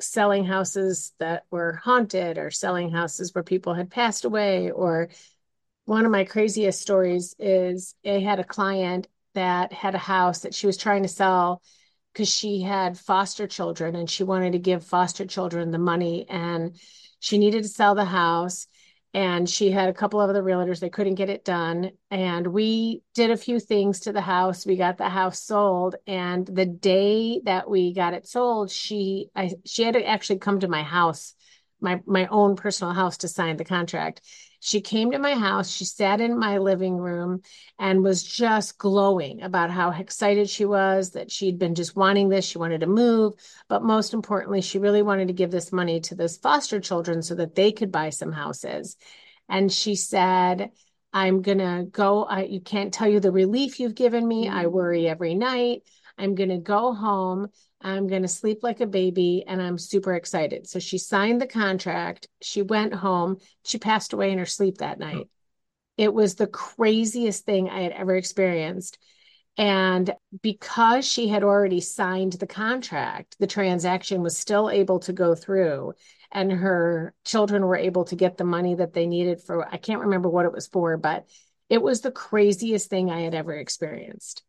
selling 0.00 0.44
houses 0.44 1.12
that 1.20 1.44
were 1.48 1.80
haunted 1.84 2.38
or 2.38 2.50
selling 2.50 2.90
houses 2.90 3.32
where 3.32 3.44
people 3.44 3.74
had 3.74 3.88
passed 3.88 4.24
away 4.24 4.72
or 4.72 5.10
one 5.84 6.04
of 6.04 6.10
my 6.10 6.24
craziest 6.24 6.80
stories 6.80 7.36
is 7.38 7.94
I 8.04 8.18
had 8.18 8.40
a 8.40 8.44
client 8.44 9.06
that 9.34 9.72
had 9.72 9.94
a 9.94 9.98
house 9.98 10.40
that 10.40 10.54
she 10.54 10.66
was 10.66 10.76
trying 10.76 11.02
to 11.02 11.08
sell 11.08 11.62
because 12.14 12.32
she 12.32 12.62
had 12.62 12.96
foster 12.96 13.48
children 13.48 13.96
and 13.96 14.08
she 14.08 14.22
wanted 14.22 14.52
to 14.52 14.58
give 14.58 14.84
foster 14.84 15.26
children 15.26 15.72
the 15.72 15.78
money 15.78 16.26
and 16.30 16.78
she 17.18 17.38
needed 17.38 17.64
to 17.64 17.68
sell 17.68 17.96
the 17.96 18.04
house 18.04 18.68
and 19.12 19.50
she 19.50 19.70
had 19.70 19.88
a 19.88 19.94
couple 19.94 20.20
of 20.20 20.30
other 20.30 20.42
realtors 20.42 20.78
they 20.78 20.90
couldn't 20.90 21.14
get 21.16 21.30
it 21.30 21.44
done. 21.44 21.90
And 22.10 22.48
we 22.48 23.02
did 23.14 23.30
a 23.30 23.36
few 23.36 23.58
things 23.58 24.00
to 24.00 24.12
the 24.12 24.20
house 24.20 24.64
we 24.64 24.76
got 24.76 24.96
the 24.96 25.08
house 25.08 25.40
sold 25.40 25.96
and 26.06 26.46
the 26.46 26.66
day 26.66 27.40
that 27.44 27.68
we 27.68 27.92
got 27.92 28.14
it 28.14 28.28
sold 28.28 28.70
she 28.70 29.28
I 29.34 29.52
she 29.64 29.82
had 29.82 29.94
to 29.94 30.06
actually 30.06 30.38
come 30.38 30.60
to 30.60 30.68
my 30.68 30.82
house 30.82 31.34
my 31.80 32.00
my 32.06 32.26
own 32.26 32.56
personal 32.56 32.92
house 32.92 33.18
to 33.18 33.28
sign 33.28 33.56
the 33.56 33.64
contract. 33.64 34.20
She 34.60 34.80
came 34.80 35.10
to 35.10 35.18
my 35.18 35.34
house, 35.34 35.70
she 35.70 35.84
sat 35.84 36.22
in 36.22 36.38
my 36.38 36.56
living 36.56 36.96
room 36.96 37.42
and 37.78 38.02
was 38.02 38.22
just 38.22 38.78
glowing 38.78 39.42
about 39.42 39.70
how 39.70 39.90
excited 39.90 40.48
she 40.48 40.64
was 40.64 41.10
that 41.10 41.30
she'd 41.30 41.58
been 41.58 41.74
just 41.74 41.94
wanting 41.94 42.30
this, 42.30 42.46
she 42.46 42.56
wanted 42.56 42.80
to 42.80 42.86
move, 42.86 43.34
but 43.68 43.82
most 43.82 44.14
importantly, 44.14 44.62
she 44.62 44.78
really 44.78 45.02
wanted 45.02 45.28
to 45.28 45.34
give 45.34 45.50
this 45.50 45.70
money 45.70 46.00
to 46.00 46.14
those 46.14 46.38
foster 46.38 46.80
children 46.80 47.22
so 47.22 47.34
that 47.34 47.54
they 47.54 47.72
could 47.72 47.92
buy 47.92 48.08
some 48.08 48.32
houses. 48.32 48.96
And 49.50 49.70
she 49.70 49.96
said, 49.96 50.70
I'm 51.14 51.42
going 51.42 51.58
to 51.58 51.86
go. 51.90 52.24
I, 52.24 52.42
you 52.42 52.60
can't 52.60 52.92
tell 52.92 53.08
you 53.08 53.20
the 53.20 53.30
relief 53.30 53.78
you've 53.78 53.94
given 53.94 54.26
me. 54.26 54.48
I 54.48 54.64
mm-hmm. 54.64 54.74
worry 54.74 55.08
every 55.08 55.36
night. 55.36 55.84
I'm 56.18 56.34
going 56.34 56.48
to 56.50 56.58
go 56.58 56.92
home. 56.92 57.48
I'm 57.80 58.08
going 58.08 58.22
to 58.22 58.28
sleep 58.28 58.58
like 58.62 58.80
a 58.80 58.86
baby 58.86 59.44
and 59.46 59.62
I'm 59.62 59.78
super 59.78 60.14
excited. 60.14 60.68
So 60.68 60.80
she 60.80 60.98
signed 60.98 61.40
the 61.40 61.46
contract. 61.46 62.28
She 62.42 62.62
went 62.62 62.94
home. 62.94 63.36
She 63.64 63.78
passed 63.78 64.12
away 64.12 64.32
in 64.32 64.38
her 64.38 64.46
sleep 64.46 64.78
that 64.78 64.98
oh. 65.00 65.04
night. 65.04 65.28
It 65.96 66.12
was 66.12 66.34
the 66.34 66.48
craziest 66.48 67.44
thing 67.44 67.70
I 67.70 67.82
had 67.82 67.92
ever 67.92 68.16
experienced. 68.16 68.98
And 69.56 70.12
because 70.42 71.06
she 71.06 71.28
had 71.28 71.44
already 71.44 71.80
signed 71.80 72.32
the 72.32 72.46
contract, 72.46 73.36
the 73.38 73.46
transaction 73.46 74.20
was 74.20 74.36
still 74.36 74.68
able 74.68 74.98
to 75.00 75.12
go 75.12 75.36
through 75.36 75.92
and 76.34 76.50
her 76.50 77.14
children 77.24 77.64
were 77.64 77.76
able 77.76 78.04
to 78.06 78.16
get 78.16 78.36
the 78.36 78.44
money 78.44 78.74
that 78.74 78.92
they 78.92 79.06
needed 79.06 79.40
for 79.40 79.66
I 79.66 79.76
can't 79.76 80.02
remember 80.02 80.28
what 80.28 80.44
it 80.44 80.52
was 80.52 80.66
for, 80.66 80.96
but 80.96 81.26
it 81.70 81.80
was 81.80 82.00
the 82.00 82.10
craziest 82.10 82.90
thing 82.90 83.10
I 83.10 83.20
had 83.20 83.34
ever 83.34 83.54
experienced. 83.54 84.42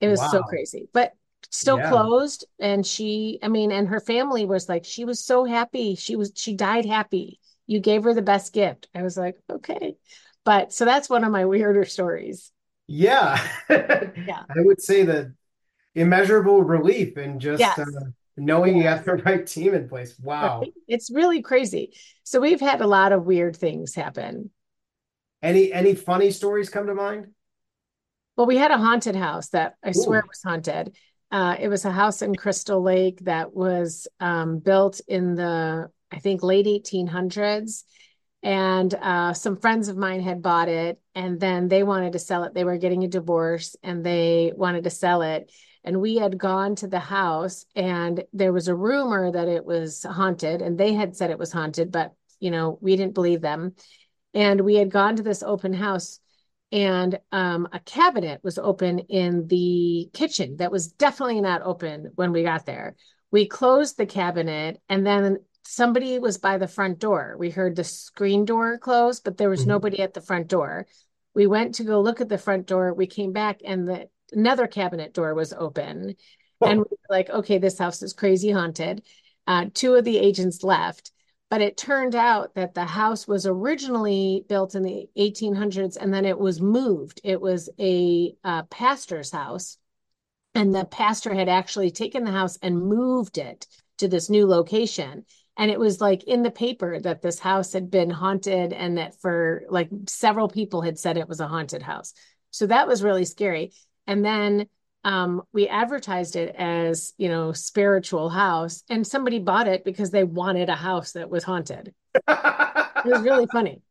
It 0.00 0.08
was 0.08 0.20
wow. 0.20 0.28
so 0.28 0.42
crazy, 0.42 0.88
but 0.92 1.12
still 1.50 1.78
yeah. 1.78 1.90
closed. 1.90 2.46
And 2.58 2.86
she, 2.86 3.38
I 3.42 3.48
mean, 3.48 3.72
and 3.72 3.88
her 3.88 4.00
family 4.00 4.46
was 4.46 4.68
like, 4.68 4.84
she 4.84 5.04
was 5.04 5.24
so 5.24 5.44
happy. 5.44 5.94
She 5.94 6.16
was, 6.16 6.32
she 6.34 6.54
died 6.54 6.86
happy. 6.86 7.40
You 7.66 7.80
gave 7.80 8.04
her 8.04 8.14
the 8.14 8.22
best 8.22 8.52
gift. 8.52 8.88
I 8.94 9.02
was 9.02 9.16
like, 9.16 9.36
okay. 9.50 9.96
But 10.44 10.72
so 10.72 10.84
that's 10.84 11.10
one 11.10 11.24
of 11.24 11.32
my 11.32 11.44
weirder 11.44 11.84
stories. 11.84 12.52
Yeah. 12.86 13.40
yeah. 13.70 14.44
I 14.48 14.60
would 14.60 14.80
say 14.80 15.02
that 15.04 15.32
immeasurable 15.94 16.62
relief 16.62 17.16
and 17.16 17.40
just 17.40 17.60
yes. 17.60 17.78
uh, 17.78 17.84
knowing 18.36 18.76
you 18.76 18.84
have 18.84 19.04
the 19.04 19.14
right 19.14 19.46
team 19.46 19.74
in 19.74 19.88
place. 19.88 20.18
Wow. 20.18 20.62
It's 20.86 21.10
really 21.10 21.42
crazy. 21.42 21.94
So 22.24 22.40
we've 22.40 22.60
had 22.60 22.80
a 22.80 22.86
lot 22.86 23.12
of 23.12 23.24
weird 23.24 23.56
things 23.56 23.94
happen. 23.94 24.50
Any 25.42 25.72
any 25.72 25.94
funny 25.94 26.30
stories 26.30 26.68
come 26.68 26.86
to 26.86 26.94
mind? 26.94 27.28
Well, 28.36 28.46
we 28.46 28.56
had 28.56 28.70
a 28.70 28.78
haunted 28.78 29.16
house 29.16 29.48
that 29.50 29.76
I 29.82 29.90
Ooh. 29.90 29.92
swear 29.92 30.24
was 30.26 30.42
haunted. 30.44 30.96
Uh, 31.30 31.56
it 31.58 31.68
was 31.68 31.84
a 31.84 31.90
house 31.90 32.22
in 32.22 32.34
Crystal 32.34 32.82
Lake 32.82 33.20
that 33.24 33.54
was 33.54 34.06
um, 34.20 34.58
built 34.58 35.00
in 35.08 35.34
the, 35.34 35.90
I 36.12 36.18
think, 36.18 36.42
late 36.42 36.66
1800s. 36.66 37.84
And 38.42 38.94
uh, 38.94 39.32
some 39.32 39.56
friends 39.56 39.88
of 39.88 39.96
mine 39.96 40.20
had 40.20 40.42
bought 40.42 40.68
it 40.68 41.00
and 41.14 41.40
then 41.40 41.68
they 41.68 41.82
wanted 41.82 42.12
to 42.12 42.18
sell 42.18 42.44
it. 42.44 42.54
They 42.54 42.64
were 42.64 42.76
getting 42.76 43.02
a 43.02 43.08
divorce 43.08 43.74
and 43.82 44.04
they 44.04 44.52
wanted 44.54 44.84
to 44.84 44.90
sell 44.90 45.22
it. 45.22 45.50
And 45.86 46.00
we 46.00 46.16
had 46.16 46.36
gone 46.36 46.74
to 46.76 46.88
the 46.88 46.98
house 46.98 47.64
and 47.76 48.24
there 48.32 48.52
was 48.52 48.66
a 48.66 48.74
rumor 48.74 49.30
that 49.30 49.46
it 49.46 49.64
was 49.64 50.02
haunted 50.02 50.60
and 50.60 50.76
they 50.76 50.92
had 50.92 51.16
said 51.16 51.30
it 51.30 51.38
was 51.38 51.52
haunted, 51.52 51.92
but, 51.92 52.12
you 52.40 52.50
know, 52.50 52.76
we 52.82 52.96
didn't 52.96 53.14
believe 53.14 53.40
them. 53.40 53.74
And 54.34 54.62
we 54.62 54.74
had 54.74 54.90
gone 54.90 55.16
to 55.16 55.22
this 55.22 55.44
open 55.44 55.72
house 55.72 56.18
and 56.72 57.18
um, 57.30 57.68
a 57.72 57.78
cabinet 57.78 58.40
was 58.42 58.58
open 58.58 58.98
in 58.98 59.46
the 59.46 60.10
kitchen 60.12 60.56
that 60.56 60.72
was 60.72 60.88
definitely 60.88 61.40
not 61.40 61.62
open 61.62 62.10
when 62.16 62.32
we 62.32 62.42
got 62.42 62.66
there. 62.66 62.96
We 63.30 63.46
closed 63.46 63.96
the 63.96 64.06
cabinet 64.06 64.80
and 64.88 65.06
then 65.06 65.38
somebody 65.62 66.18
was 66.18 66.38
by 66.38 66.58
the 66.58 66.68
front 66.68 66.98
door. 66.98 67.36
We 67.38 67.50
heard 67.50 67.76
the 67.76 67.84
screen 67.84 68.44
door 68.44 68.78
close, 68.78 69.20
but 69.20 69.36
there 69.36 69.48
was 69.48 69.60
mm-hmm. 69.60 69.70
nobody 69.70 70.00
at 70.00 70.14
the 70.14 70.20
front 70.20 70.48
door. 70.48 70.86
We 71.34 71.46
went 71.46 71.76
to 71.76 71.84
go 71.84 72.00
look 72.00 72.20
at 72.20 72.28
the 72.28 72.38
front 72.38 72.66
door. 72.66 72.92
We 72.92 73.06
came 73.06 73.32
back 73.32 73.60
and 73.64 73.86
the 73.86 74.08
another 74.32 74.66
cabinet 74.66 75.14
door 75.14 75.34
was 75.34 75.52
open. 75.52 76.16
Oh. 76.60 76.66
And 76.66 76.78
we 76.78 76.84
were 76.90 77.16
like, 77.16 77.30
okay, 77.30 77.58
this 77.58 77.78
house 77.78 78.02
is 78.02 78.12
crazy 78.12 78.50
haunted. 78.50 79.02
Uh, 79.46 79.66
two 79.72 79.94
of 79.94 80.04
the 80.04 80.18
agents 80.18 80.62
left. 80.62 81.12
But 81.48 81.60
it 81.60 81.76
turned 81.76 82.16
out 82.16 82.54
that 82.54 82.74
the 82.74 82.84
house 82.84 83.28
was 83.28 83.46
originally 83.46 84.44
built 84.48 84.74
in 84.74 84.82
the 84.82 85.08
1800s 85.16 85.96
and 85.96 86.12
then 86.12 86.24
it 86.24 86.38
was 86.38 86.60
moved. 86.60 87.20
It 87.22 87.40
was 87.40 87.70
a 87.78 88.34
uh, 88.42 88.64
pastor's 88.64 89.30
house. 89.30 89.78
And 90.56 90.74
the 90.74 90.86
pastor 90.86 91.34
had 91.34 91.48
actually 91.48 91.90
taken 91.90 92.24
the 92.24 92.32
house 92.32 92.58
and 92.62 92.88
moved 92.88 93.38
it 93.38 93.66
to 93.98 94.08
this 94.08 94.28
new 94.28 94.46
location. 94.46 95.24
And 95.56 95.70
it 95.70 95.78
was 95.78 96.00
like 96.00 96.24
in 96.24 96.42
the 96.42 96.50
paper 96.50 96.98
that 97.00 97.22
this 97.22 97.38
house 97.38 97.72
had 97.72 97.90
been 97.90 98.10
haunted 98.10 98.72
and 98.72 98.98
that 98.98 99.20
for 99.20 99.64
like 99.68 99.88
several 100.08 100.48
people 100.48 100.82
had 100.82 100.98
said 100.98 101.16
it 101.16 101.28
was 101.28 101.40
a 101.40 101.48
haunted 101.48 101.82
house. 101.82 102.12
So 102.50 102.66
that 102.66 102.88
was 102.88 103.02
really 103.02 103.24
scary. 103.24 103.72
And 104.06 104.24
then 104.24 104.66
um, 105.04 105.42
we 105.52 105.68
advertised 105.68 106.34
it 106.36 106.54
as 106.56 107.12
you 107.16 107.28
know 107.28 107.52
spiritual 107.52 108.28
house 108.28 108.82
and 108.90 109.06
somebody 109.06 109.38
bought 109.38 109.68
it 109.68 109.84
because 109.84 110.10
they 110.10 110.24
wanted 110.24 110.68
a 110.68 110.74
house 110.74 111.12
that 111.12 111.30
was 111.30 111.44
haunted. 111.44 111.94
It 112.14 112.24
was 113.04 113.22
really 113.22 113.46
funny. 113.46 113.82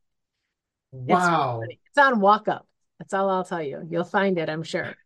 Wow. 0.91 1.59
it's, 1.67 1.77
it's 1.87 1.97
on 1.97 2.21
walk 2.21 2.47
up 2.47 2.65
that's 2.99 3.13
all 3.13 3.29
i'll 3.29 3.43
tell 3.43 3.61
you. 3.61 3.85
You'll 3.89 4.05
find 4.05 4.37
it 4.37 4.49
i'm 4.49 4.63
sure. 4.63 4.95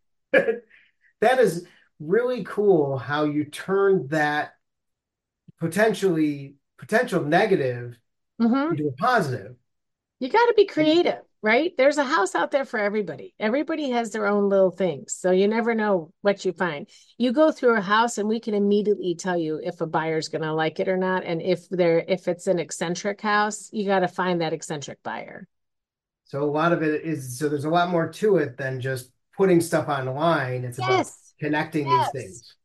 That 1.21 1.39
is 1.39 1.65
really 1.99 2.43
cool 2.45 2.97
how 2.97 3.25
you 3.25 3.43
turned 3.43 4.11
that 4.11 4.53
potentially 5.59 6.55
potential 6.77 7.23
negative 7.23 7.97
mm-hmm. 8.41 8.71
into 8.71 8.87
a 8.87 8.91
positive. 8.93 9.55
You 10.19 10.29
got 10.29 10.45
to 10.45 10.53
be 10.55 10.65
creative 10.65 11.19
right? 11.41 11.71
There's 11.77 11.97
a 11.97 12.03
house 12.03 12.35
out 12.35 12.51
there 12.51 12.65
for 12.65 12.79
everybody. 12.79 13.33
Everybody 13.39 13.91
has 13.91 14.11
their 14.11 14.27
own 14.27 14.49
little 14.49 14.71
things. 14.71 15.13
So 15.13 15.31
you 15.31 15.47
never 15.47 15.73
know 15.73 16.11
what 16.21 16.43
you 16.43 16.51
find. 16.51 16.87
You 17.17 17.31
go 17.31 17.51
through 17.51 17.77
a 17.77 17.81
house 17.81 18.17
and 18.17 18.27
we 18.27 18.39
can 18.39 18.53
immediately 18.53 19.15
tell 19.15 19.37
you 19.37 19.59
if 19.63 19.79
a 19.81 19.87
buyer's 19.87 20.27
going 20.27 20.41
to 20.41 20.53
like 20.53 20.79
it 20.79 20.89
or 20.89 20.97
not 20.97 21.23
and 21.23 21.41
if 21.41 21.69
they're 21.69 22.03
if 22.07 22.27
it's 22.27 22.47
an 22.47 22.59
eccentric 22.59 23.21
house, 23.21 23.69
you 23.71 23.85
got 23.85 23.99
to 23.99 24.07
find 24.07 24.41
that 24.41 24.53
eccentric 24.53 25.01
buyer. 25.03 25.47
So 26.25 26.43
a 26.43 26.45
lot 26.45 26.73
of 26.73 26.83
it 26.83 27.03
is 27.03 27.39
so 27.39 27.47
there's 27.47 27.65
a 27.65 27.69
lot 27.69 27.89
more 27.89 28.09
to 28.09 28.37
it 28.37 28.57
than 28.57 28.81
just 28.81 29.11
putting 29.35 29.61
stuff 29.61 29.87
online. 29.87 30.65
It's 30.65 30.77
yes. 30.77 30.89
about 30.89 31.45
connecting 31.45 31.87
yes. 31.87 32.11
these 32.11 32.21
things. 32.21 32.55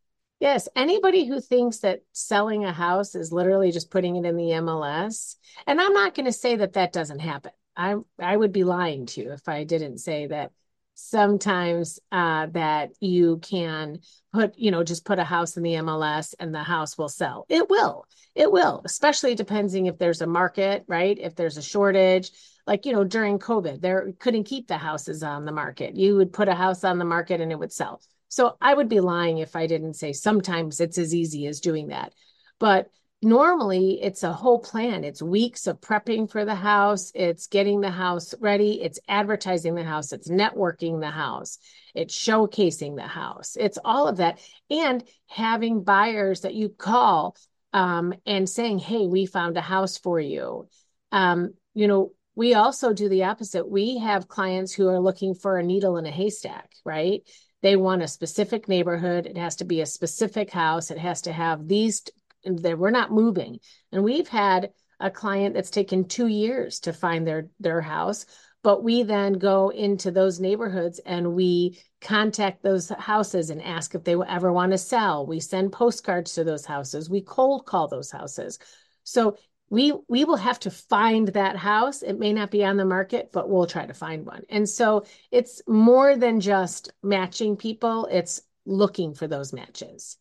Yes, 0.41 0.69
anybody 0.77 1.27
who 1.27 1.41
thinks 1.41 1.79
that 1.79 2.01
selling 2.13 2.65
a 2.65 2.73
house 2.73 3.15
is 3.15 3.33
literally 3.33 3.71
just 3.71 3.91
putting 3.91 4.17
it 4.17 4.27
in 4.27 4.37
the 4.37 4.51
MLS, 4.61 5.37
and 5.67 5.81
I'm 5.81 5.95
not 5.95 6.15
going 6.15 6.27
to 6.27 6.33
say 6.33 6.57
that 6.57 6.75
that 6.75 6.93
doesn't 6.93 7.21
happen. 7.21 7.53
I 7.77 7.97
I 8.19 8.37
would 8.37 8.53
be 8.53 8.65
lying 8.65 9.07
to 9.07 9.23
you 9.23 9.33
if 9.33 9.49
I 9.49 9.65
didn't 9.65 9.99
say 9.99 10.27
that 10.27 10.53
sometimes 10.95 11.99
uh, 12.13 12.47
that 12.53 12.93
you 13.01 13.39
can 13.39 13.99
put 14.33 14.57
you 14.59 14.71
know 14.71 14.85
just 14.85 15.05
put 15.05 15.19
a 15.19 15.25
house 15.25 15.57
in 15.57 15.63
the 15.63 15.75
MLS 15.75 16.35
and 16.39 16.55
the 16.55 16.63
house 16.63 16.97
will 16.97 17.09
sell. 17.09 17.47
It 17.49 17.69
will. 17.69 18.07
It 18.35 18.51
will, 18.51 18.83
especially 18.85 19.37
depending 19.37 19.87
if 19.87 19.99
there's 19.99 20.21
a 20.21 20.27
market, 20.27 20.85
right? 20.89 21.17
If 21.19 21.37
there's 21.37 21.57
a 21.57 21.63
shortage, 21.63 22.33
like 22.67 22.87
you 22.87 22.93
know 22.93 23.05
during 23.05 23.39
COVID, 23.39 23.81
there 23.81 24.13
couldn't 24.19 24.45
keep 24.45 24.69
the 24.69 24.79
houses 24.79 25.23
on 25.23 25.45
the 25.45 25.53
market. 25.53 25.97
You 25.97 26.17
would 26.17 26.33
put 26.33 26.49
a 26.49 26.55
house 26.55 26.85
on 26.85 26.99
the 26.99 27.05
market 27.05 27.41
and 27.41 27.53
it 27.53 27.59
would 27.59 27.73
sell. 27.73 28.01
So 28.29 28.57
I 28.61 28.75
would 28.75 28.89
be 28.89 29.01
lying 29.01 29.39
if 29.39 29.55
I 29.55 29.67
didn't 29.67 29.95
say 29.95 30.13
sometimes 30.13 30.81
it's 30.81 30.99
as 30.99 31.15
easy 31.15 31.47
as 31.47 31.61
doing 31.61 31.89
that. 31.89 32.13
But 32.59 32.91
normally 33.25 34.03
it's 34.03 34.23
a 34.23 34.33
whole 34.33 34.59
plan. 34.59 35.05
It's 35.05 35.23
weeks 35.23 35.67
of 35.67 35.81
prepping 35.81 36.31
for 36.31 36.45
the 36.45 36.55
house, 36.55 37.11
it's 37.15 37.47
getting 37.47 37.81
the 37.81 37.91
house 37.91 38.35
ready, 38.41 38.83
it's 38.83 39.01
advertising 39.09 39.75
the 39.75 39.85
house, 39.85 40.13
it's 40.13 40.31
networking 40.31 41.01
the 41.01 41.11
house, 41.11 41.59
it's 41.95 42.17
showcasing 42.17 42.97
the 42.97 43.03
house, 43.03 43.57
it's 43.59 43.79
all 43.85 44.07
of 44.07 44.19
that. 44.19 44.41
And 44.71 45.03
having 45.27 45.83
buyers 45.83 46.43
that 46.43 46.55
you 46.55 46.69
call 46.69 47.37
um, 47.73 48.15
and 48.25 48.49
saying, 48.49 48.79
hey, 48.79 49.07
we 49.07 49.27
found 49.27 49.57
a 49.57 49.61
house 49.61 49.99
for 49.99 50.21
you. 50.21 50.69
Um, 51.11 51.55
you 51.75 51.89
know, 51.89 52.13
we 52.37 52.55
also 52.55 52.93
do 52.93 53.09
the 53.09 53.25
opposite. 53.25 53.69
We 53.69 53.99
have 53.99 54.29
clients 54.29 54.73
who 54.73 54.89
are 54.89 55.01
looking 55.01 55.35
for 55.35 55.59
a 55.59 55.63
needle 55.63 55.97
in 55.97 56.07
a 56.07 56.11
haystack, 56.11 56.71
right? 56.85 57.23
They 57.63 57.77
want 57.77 58.03
a 58.03 58.09
specific 58.09 58.69
neighborhood. 58.69 59.27
It 59.27 59.39
has 59.39 59.57
to 59.57 59.65
be 59.65 59.81
a 59.81 59.87
specific 59.87 60.51
house. 60.51 60.91
It 60.91 60.99
has 60.99 61.23
to 61.23 61.33
have 61.33 61.67
these 61.67 62.03
that 62.45 62.79
we're 62.79 62.91
not 62.91 63.13
moving. 63.13 63.59
And 63.93 64.05
we've 64.05 64.29
had 64.29 64.71
a 65.01 65.11
client 65.11 65.55
that's 65.55 65.71
taken 65.71 66.05
two 66.05 66.29
years 66.29 66.81
to 66.81 66.93
find 66.93 67.27
their 67.27 67.49
their 67.59 67.81
house 67.81 68.27
but 68.65 68.83
we 68.83 69.03
then 69.03 69.35
go 69.35 69.69
into 69.69 70.11
those 70.11 70.41
neighborhoods 70.41 70.99
and 71.05 71.35
we 71.35 71.79
contact 72.01 72.63
those 72.63 72.89
houses 72.89 73.51
and 73.51 73.63
ask 73.63 73.95
if 73.95 74.05
they 74.05 74.17
will 74.17 74.25
ever 74.27 74.51
want 74.51 74.73
to 74.73 74.79
sell. 74.79 75.27
We 75.27 75.39
send 75.39 75.71
postcards 75.71 76.33
to 76.35 76.45
those 76.45 76.65
houses. 76.65 77.11
We 77.11 77.21
cold 77.21 77.67
call 77.67 77.89
those 77.89 78.11
houses. 78.11 78.59
So 79.05 79.37
we 79.69 79.93
we 80.09 80.25
will 80.25 80.37
have 80.37 80.59
to 80.61 80.71
find 80.71 81.29
that 81.29 81.57
house. 81.57 82.01
It 82.01 82.19
may 82.19 82.33
not 82.33 82.51
be 82.51 82.65
on 82.65 82.79
the 82.79 82.87
market 82.87 83.31
but 83.33 83.51
we'll 83.51 83.67
try 83.67 83.85
to 83.85 83.95
find 83.95 84.25
one. 84.25 84.45
And 84.49 84.67
so 84.67 85.05
it's 85.31 85.61
more 85.69 86.17
than 86.17 86.41
just 86.41 86.91
matching 87.03 87.57
people. 87.57 88.09
It's 88.11 88.41
looking 88.65 89.13
for 89.13 89.27
those 89.27 89.53
matches 89.53 90.17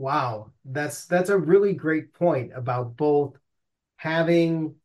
Wow, 0.00 0.52
that's 0.64 1.04
that's 1.04 1.28
a 1.28 1.36
really 1.36 1.74
great 1.74 2.14
point 2.14 2.52
about 2.54 2.96
both 2.96 3.36
having 3.96 4.76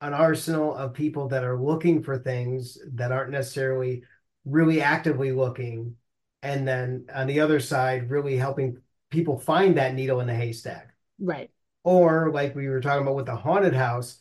an 0.00 0.14
arsenal 0.14 0.72
of 0.76 0.94
people 0.94 1.26
that 1.30 1.42
are 1.42 1.60
looking 1.60 2.00
for 2.00 2.16
things 2.16 2.78
that 2.94 3.10
aren't 3.10 3.32
necessarily 3.32 4.04
really 4.44 4.80
actively 4.80 5.32
looking 5.32 5.96
and 6.44 6.66
then 6.66 7.06
on 7.12 7.26
the 7.26 7.40
other 7.40 7.58
side 7.58 8.08
really 8.08 8.36
helping 8.36 8.78
people 9.10 9.36
find 9.36 9.78
that 9.78 9.96
needle 9.96 10.20
in 10.20 10.28
the 10.28 10.34
haystack. 10.34 10.94
Right. 11.18 11.50
Or 11.82 12.30
like 12.30 12.54
we 12.54 12.68
were 12.68 12.80
talking 12.80 13.02
about 13.02 13.16
with 13.16 13.26
the 13.26 13.34
haunted 13.34 13.74
house 13.74 14.20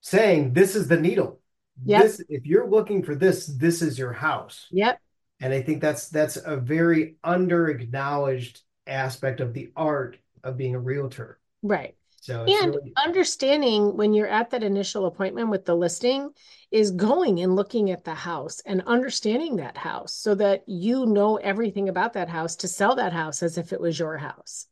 saying 0.00 0.54
this 0.54 0.74
is 0.74 0.88
the 0.88 1.00
needle. 1.00 1.38
Yep. 1.84 2.02
this 2.02 2.20
if 2.28 2.46
you're 2.46 2.68
looking 2.68 3.04
for 3.04 3.14
this 3.14 3.46
this 3.46 3.80
is 3.80 3.96
your 3.96 4.12
house. 4.12 4.66
Yep. 4.72 5.00
And 5.40 5.52
i 5.52 5.62
think 5.62 5.80
that's 5.80 6.08
that's 6.08 6.36
a 6.36 6.56
very 6.56 7.14
under 7.22 7.68
acknowledged 7.68 8.62
aspect 8.88 9.40
of 9.40 9.52
the 9.52 9.70
art 9.76 10.18
of 10.44 10.56
being 10.56 10.74
a 10.74 10.80
realtor 10.80 11.38
right 11.62 11.94
so 12.20 12.44
and 12.44 12.74
really... 12.74 12.92
understanding 12.96 13.96
when 13.96 14.12
you're 14.12 14.26
at 14.26 14.50
that 14.50 14.62
initial 14.62 15.06
appointment 15.06 15.48
with 15.48 15.64
the 15.64 15.74
listing 15.74 16.30
is 16.70 16.90
going 16.90 17.40
and 17.40 17.56
looking 17.56 17.90
at 17.90 18.04
the 18.04 18.14
house 18.14 18.60
and 18.66 18.82
understanding 18.86 19.56
that 19.56 19.76
house 19.76 20.12
so 20.12 20.34
that 20.34 20.64
you 20.66 21.06
know 21.06 21.36
everything 21.36 21.88
about 21.88 22.12
that 22.12 22.28
house 22.28 22.56
to 22.56 22.68
sell 22.68 22.96
that 22.96 23.12
house 23.12 23.42
as 23.42 23.56
if 23.56 23.72
it 23.72 23.80
was 23.80 23.98
your 23.98 24.18
house. 24.18 24.66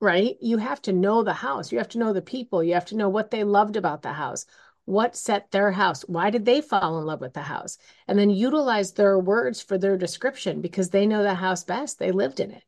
Right? 0.00 0.36
You 0.40 0.58
have 0.58 0.82
to 0.82 0.92
know 0.92 1.22
the 1.22 1.32
house. 1.32 1.72
You 1.72 1.78
have 1.78 1.88
to 1.90 1.98
know 1.98 2.12
the 2.12 2.22
people. 2.22 2.62
You 2.62 2.74
have 2.74 2.84
to 2.86 2.96
know 2.96 3.08
what 3.08 3.30
they 3.30 3.44
loved 3.44 3.76
about 3.76 4.02
the 4.02 4.12
house. 4.12 4.44
What 4.84 5.16
set 5.16 5.50
their 5.50 5.72
house? 5.72 6.02
Why 6.02 6.30
did 6.30 6.44
they 6.44 6.60
fall 6.60 6.98
in 6.98 7.06
love 7.06 7.22
with 7.22 7.32
the 7.32 7.40
house? 7.40 7.78
And 8.06 8.18
then 8.18 8.30
utilize 8.30 8.92
their 8.92 9.18
words 9.18 9.62
for 9.62 9.78
their 9.78 9.96
description 9.96 10.60
because 10.60 10.90
they 10.90 11.06
know 11.06 11.22
the 11.22 11.34
house 11.34 11.64
best. 11.64 11.98
They 11.98 12.12
lived 12.12 12.38
in 12.38 12.52
it. 12.52 12.62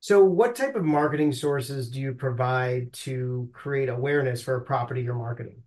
So, 0.00 0.24
what 0.24 0.54
type 0.54 0.76
of 0.76 0.84
marketing 0.84 1.32
sources 1.32 1.90
do 1.90 2.00
you 2.00 2.14
provide 2.14 2.92
to 3.04 3.48
create 3.52 3.88
awareness 3.88 4.42
for 4.42 4.56
a 4.56 4.62
property 4.62 5.02
you're 5.02 5.14
marketing? 5.14 5.62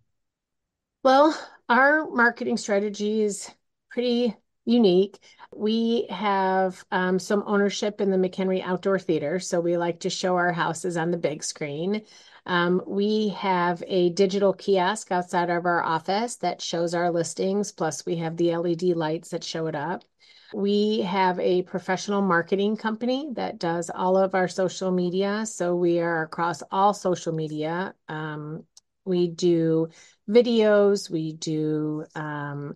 Well, 1.04 1.38
our 1.70 2.10
marketing 2.10 2.58
strategy 2.58 3.22
is 3.22 3.50
pretty 3.90 4.36
unique. 4.66 5.20
We 5.54 6.08
have 6.10 6.84
um, 6.92 7.20
some 7.20 7.44
ownership 7.46 8.00
in 8.02 8.10
the 8.12 8.18
McHenry 8.18 8.64
Outdoor 8.64 9.00
Theater, 9.00 9.40
so 9.40 9.60
we 9.60 9.78
like 9.78 10.00
to 10.02 10.10
show 10.10 10.36
our 10.38 10.52
houses 10.52 10.98
on 10.98 11.12
the 11.12 11.18
big 11.18 11.44
screen. 11.44 12.04
Um, 12.46 12.82
we 12.88 13.30
have 13.30 13.84
a 13.88 14.10
digital 14.12 14.54
kiosk 14.54 15.12
outside 15.12 15.50
of 15.50 15.66
our 15.66 15.84
office 15.84 16.38
that 16.38 16.62
shows 16.62 16.94
our 16.94 17.12
listings, 17.12 17.72
plus, 17.72 18.06
we 18.06 18.18
have 18.18 18.38
the 18.38 18.52
LED 18.52 18.94
lights 18.94 19.30
that 19.30 19.44
show 19.44 19.68
it 19.68 19.76
up. 19.76 20.04
We 20.54 21.02
have 21.02 21.40
a 21.40 21.62
professional 21.64 22.22
marketing 22.22 22.78
company 22.78 23.30
that 23.36 23.58
does 23.58 23.90
all 23.90 24.18
of 24.18 24.36
our 24.36 24.48
social 24.48 24.92
media. 24.92 25.46
So 25.46 25.76
we 25.76 26.00
are 26.00 26.24
across 26.24 26.62
all 26.72 26.94
social 26.94 27.34
media. 27.34 27.94
Um, 28.08 28.64
we 29.06 29.28
do 29.28 29.90
videos, 30.30 31.10
we 31.10 31.34
do 31.34 32.06
um, 32.16 32.76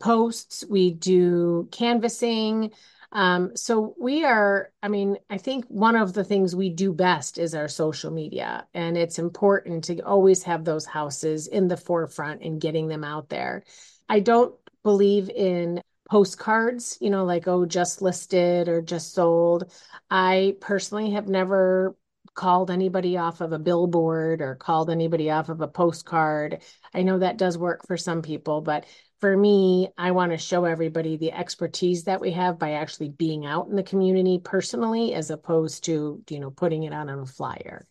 posts, 0.00 0.64
we 0.68 0.92
do 0.92 1.68
canvassing. 1.70 2.72
Um, 3.12 3.56
so 3.56 3.94
we 4.00 4.24
are, 4.24 4.72
I 4.82 4.88
mean, 4.88 5.18
I 5.28 5.38
think 5.38 5.66
one 5.66 5.96
of 5.96 6.12
the 6.12 6.24
things 6.24 6.54
we 6.54 6.70
do 6.70 6.92
best 6.92 7.38
is 7.38 7.54
our 7.54 7.68
social 7.68 8.10
media, 8.12 8.66
and 8.72 8.96
it's 8.96 9.18
important 9.18 9.84
to 9.84 10.00
always 10.00 10.44
have 10.44 10.64
those 10.64 10.86
houses 10.86 11.48
in 11.48 11.68
the 11.68 11.76
forefront 11.76 12.42
and 12.42 12.60
getting 12.60 12.88
them 12.88 13.02
out 13.04 13.28
there. 13.28 13.64
I 14.08 14.20
don't 14.20 14.54
believe 14.82 15.28
in 15.28 15.82
postcards, 16.10 16.98
you 17.00 17.08
know, 17.08 17.24
like, 17.24 17.46
oh, 17.46 17.64
just 17.64 18.02
listed 18.02 18.68
or 18.68 18.82
just 18.82 19.14
sold. 19.14 19.72
I 20.10 20.56
personally 20.60 21.12
have 21.12 21.28
never 21.28 21.96
called 22.34 22.70
anybody 22.70 23.16
off 23.16 23.40
of 23.40 23.52
a 23.52 23.58
billboard 23.58 24.40
or 24.40 24.56
called 24.56 24.90
anybody 24.90 25.30
off 25.30 25.48
of 25.48 25.60
a 25.60 25.68
postcard. 25.68 26.62
I 26.92 27.02
know 27.02 27.18
that 27.20 27.38
does 27.38 27.56
work 27.56 27.86
for 27.86 27.96
some 27.96 28.22
people, 28.22 28.60
but 28.60 28.86
for 29.20 29.36
me, 29.36 29.88
I 29.98 30.10
want 30.10 30.32
to 30.32 30.38
show 30.38 30.64
everybody 30.64 31.16
the 31.16 31.32
expertise 31.32 32.04
that 32.04 32.20
we 32.20 32.32
have 32.32 32.58
by 32.58 32.72
actually 32.72 33.10
being 33.10 33.46
out 33.46 33.68
in 33.68 33.76
the 33.76 33.82
community 33.82 34.40
personally, 34.42 35.14
as 35.14 35.30
opposed 35.30 35.84
to, 35.84 36.22
you 36.28 36.40
know, 36.40 36.50
putting 36.50 36.84
it 36.84 36.92
out 36.92 37.08
on 37.08 37.20
a 37.20 37.26
flyer. 37.26 37.86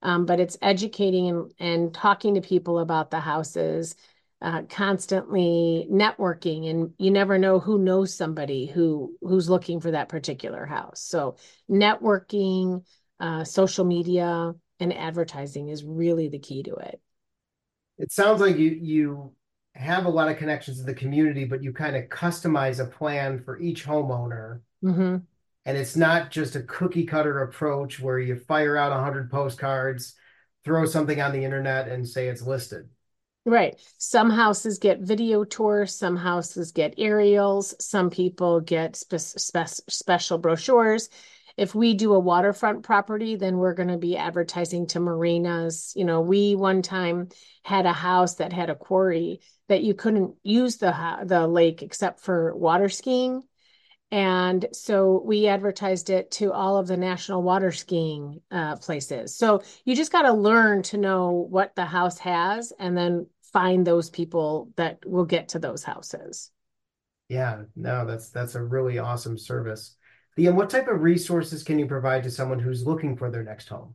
Um, 0.00 0.24
but 0.24 0.40
it's 0.40 0.56
educating 0.62 1.28
and, 1.28 1.52
and 1.58 1.94
talking 1.94 2.34
to 2.34 2.40
people 2.40 2.78
about 2.78 3.10
the 3.10 3.20
houses, 3.20 3.96
uh, 4.40 4.62
constantly 4.68 5.88
networking 5.90 6.70
and 6.70 6.92
you 6.98 7.10
never 7.10 7.38
know 7.38 7.58
who 7.58 7.78
knows 7.78 8.14
somebody 8.14 8.66
who 8.66 9.16
who's 9.20 9.50
looking 9.50 9.80
for 9.80 9.90
that 9.90 10.08
particular 10.08 10.64
house. 10.64 11.02
So 11.02 11.36
networking 11.68 12.84
uh, 13.18 13.42
social 13.44 13.84
media 13.84 14.52
and 14.78 14.92
advertising 14.92 15.68
is 15.68 15.82
really 15.82 16.28
the 16.28 16.38
key 16.38 16.62
to 16.62 16.74
it. 16.76 17.00
It 17.98 18.12
sounds 18.12 18.40
like 18.40 18.56
you 18.56 18.70
you 18.80 19.32
have 19.74 20.06
a 20.06 20.10
lot 20.10 20.28
of 20.28 20.36
connections 20.36 20.78
to 20.78 20.84
the 20.84 20.94
community 20.94 21.44
but 21.44 21.62
you 21.62 21.72
kind 21.72 21.96
of 21.96 22.04
customize 22.04 22.80
a 22.80 22.84
plan 22.84 23.42
for 23.44 23.60
each 23.60 23.86
homeowner. 23.86 24.60
Mm-hmm. 24.84 25.16
and 25.64 25.76
it's 25.76 25.96
not 25.96 26.30
just 26.30 26.54
a 26.54 26.62
cookie 26.62 27.04
cutter 27.04 27.42
approach 27.42 27.98
where 27.98 28.20
you 28.20 28.36
fire 28.36 28.76
out 28.76 28.92
100 28.92 29.28
postcards 29.28 30.14
throw 30.64 30.84
something 30.86 31.20
on 31.20 31.32
the 31.32 31.44
internet 31.44 31.88
and 31.88 32.08
say 32.08 32.28
it's 32.28 32.42
listed 32.42 32.88
Right. 33.44 33.80
Some 33.96 34.30
houses 34.30 34.78
get 34.78 35.00
video 35.00 35.42
tours, 35.44 35.94
some 35.94 36.16
houses 36.16 36.72
get 36.72 36.94
aerials, 36.98 37.74
some 37.80 38.10
people 38.10 38.60
get 38.60 38.94
spe- 38.94 39.16
spe- 39.16 39.80
special 39.88 40.36
brochures. 40.38 41.08
If 41.56 41.74
we 41.74 41.94
do 41.94 42.12
a 42.12 42.18
waterfront 42.20 42.84
property, 42.84 43.36
then 43.36 43.56
we're 43.56 43.74
going 43.74 43.88
to 43.88 43.96
be 43.96 44.16
advertising 44.16 44.86
to 44.88 45.00
marinas. 45.00 45.92
You 45.96 46.04
know, 46.04 46.20
we 46.20 46.54
one 46.54 46.82
time 46.82 47.30
had 47.64 47.86
a 47.86 47.92
house 47.92 48.36
that 48.36 48.52
had 48.52 48.70
a 48.70 48.76
quarry 48.76 49.40
that 49.68 49.82
you 49.82 49.94
couldn't 49.94 50.34
use 50.42 50.76
the 50.76 50.94
the 51.24 51.48
lake 51.48 51.82
except 51.82 52.20
for 52.20 52.54
water 52.54 52.88
skiing. 52.88 53.42
And 54.10 54.66
so 54.72 55.22
we 55.24 55.48
advertised 55.48 56.08
it 56.08 56.30
to 56.32 56.52
all 56.52 56.78
of 56.78 56.86
the 56.86 56.96
national 56.96 57.42
water 57.42 57.72
skiing 57.72 58.40
uh, 58.50 58.76
places. 58.76 59.36
So 59.36 59.62
you 59.84 59.94
just 59.94 60.12
got 60.12 60.22
to 60.22 60.32
learn 60.32 60.82
to 60.84 60.96
know 60.96 61.46
what 61.50 61.74
the 61.74 61.84
house 61.84 62.18
has 62.20 62.72
and 62.78 62.96
then 62.96 63.26
find 63.52 63.86
those 63.86 64.08
people 64.08 64.70
that 64.76 65.04
will 65.04 65.26
get 65.26 65.48
to 65.50 65.58
those 65.58 65.84
houses. 65.84 66.50
Yeah, 67.28 67.64
no, 67.76 68.06
that's 68.06 68.30
that's 68.30 68.54
a 68.54 68.62
really 68.62 68.98
awesome 68.98 69.36
service. 69.36 69.96
Liam, 70.38 70.54
what 70.54 70.70
type 70.70 70.88
of 70.88 71.02
resources 71.02 71.62
can 71.62 71.78
you 71.78 71.86
provide 71.86 72.22
to 72.22 72.30
someone 72.30 72.58
who's 72.58 72.86
looking 72.86 73.16
for 73.16 73.30
their 73.30 73.42
next 73.42 73.68
home? 73.68 73.94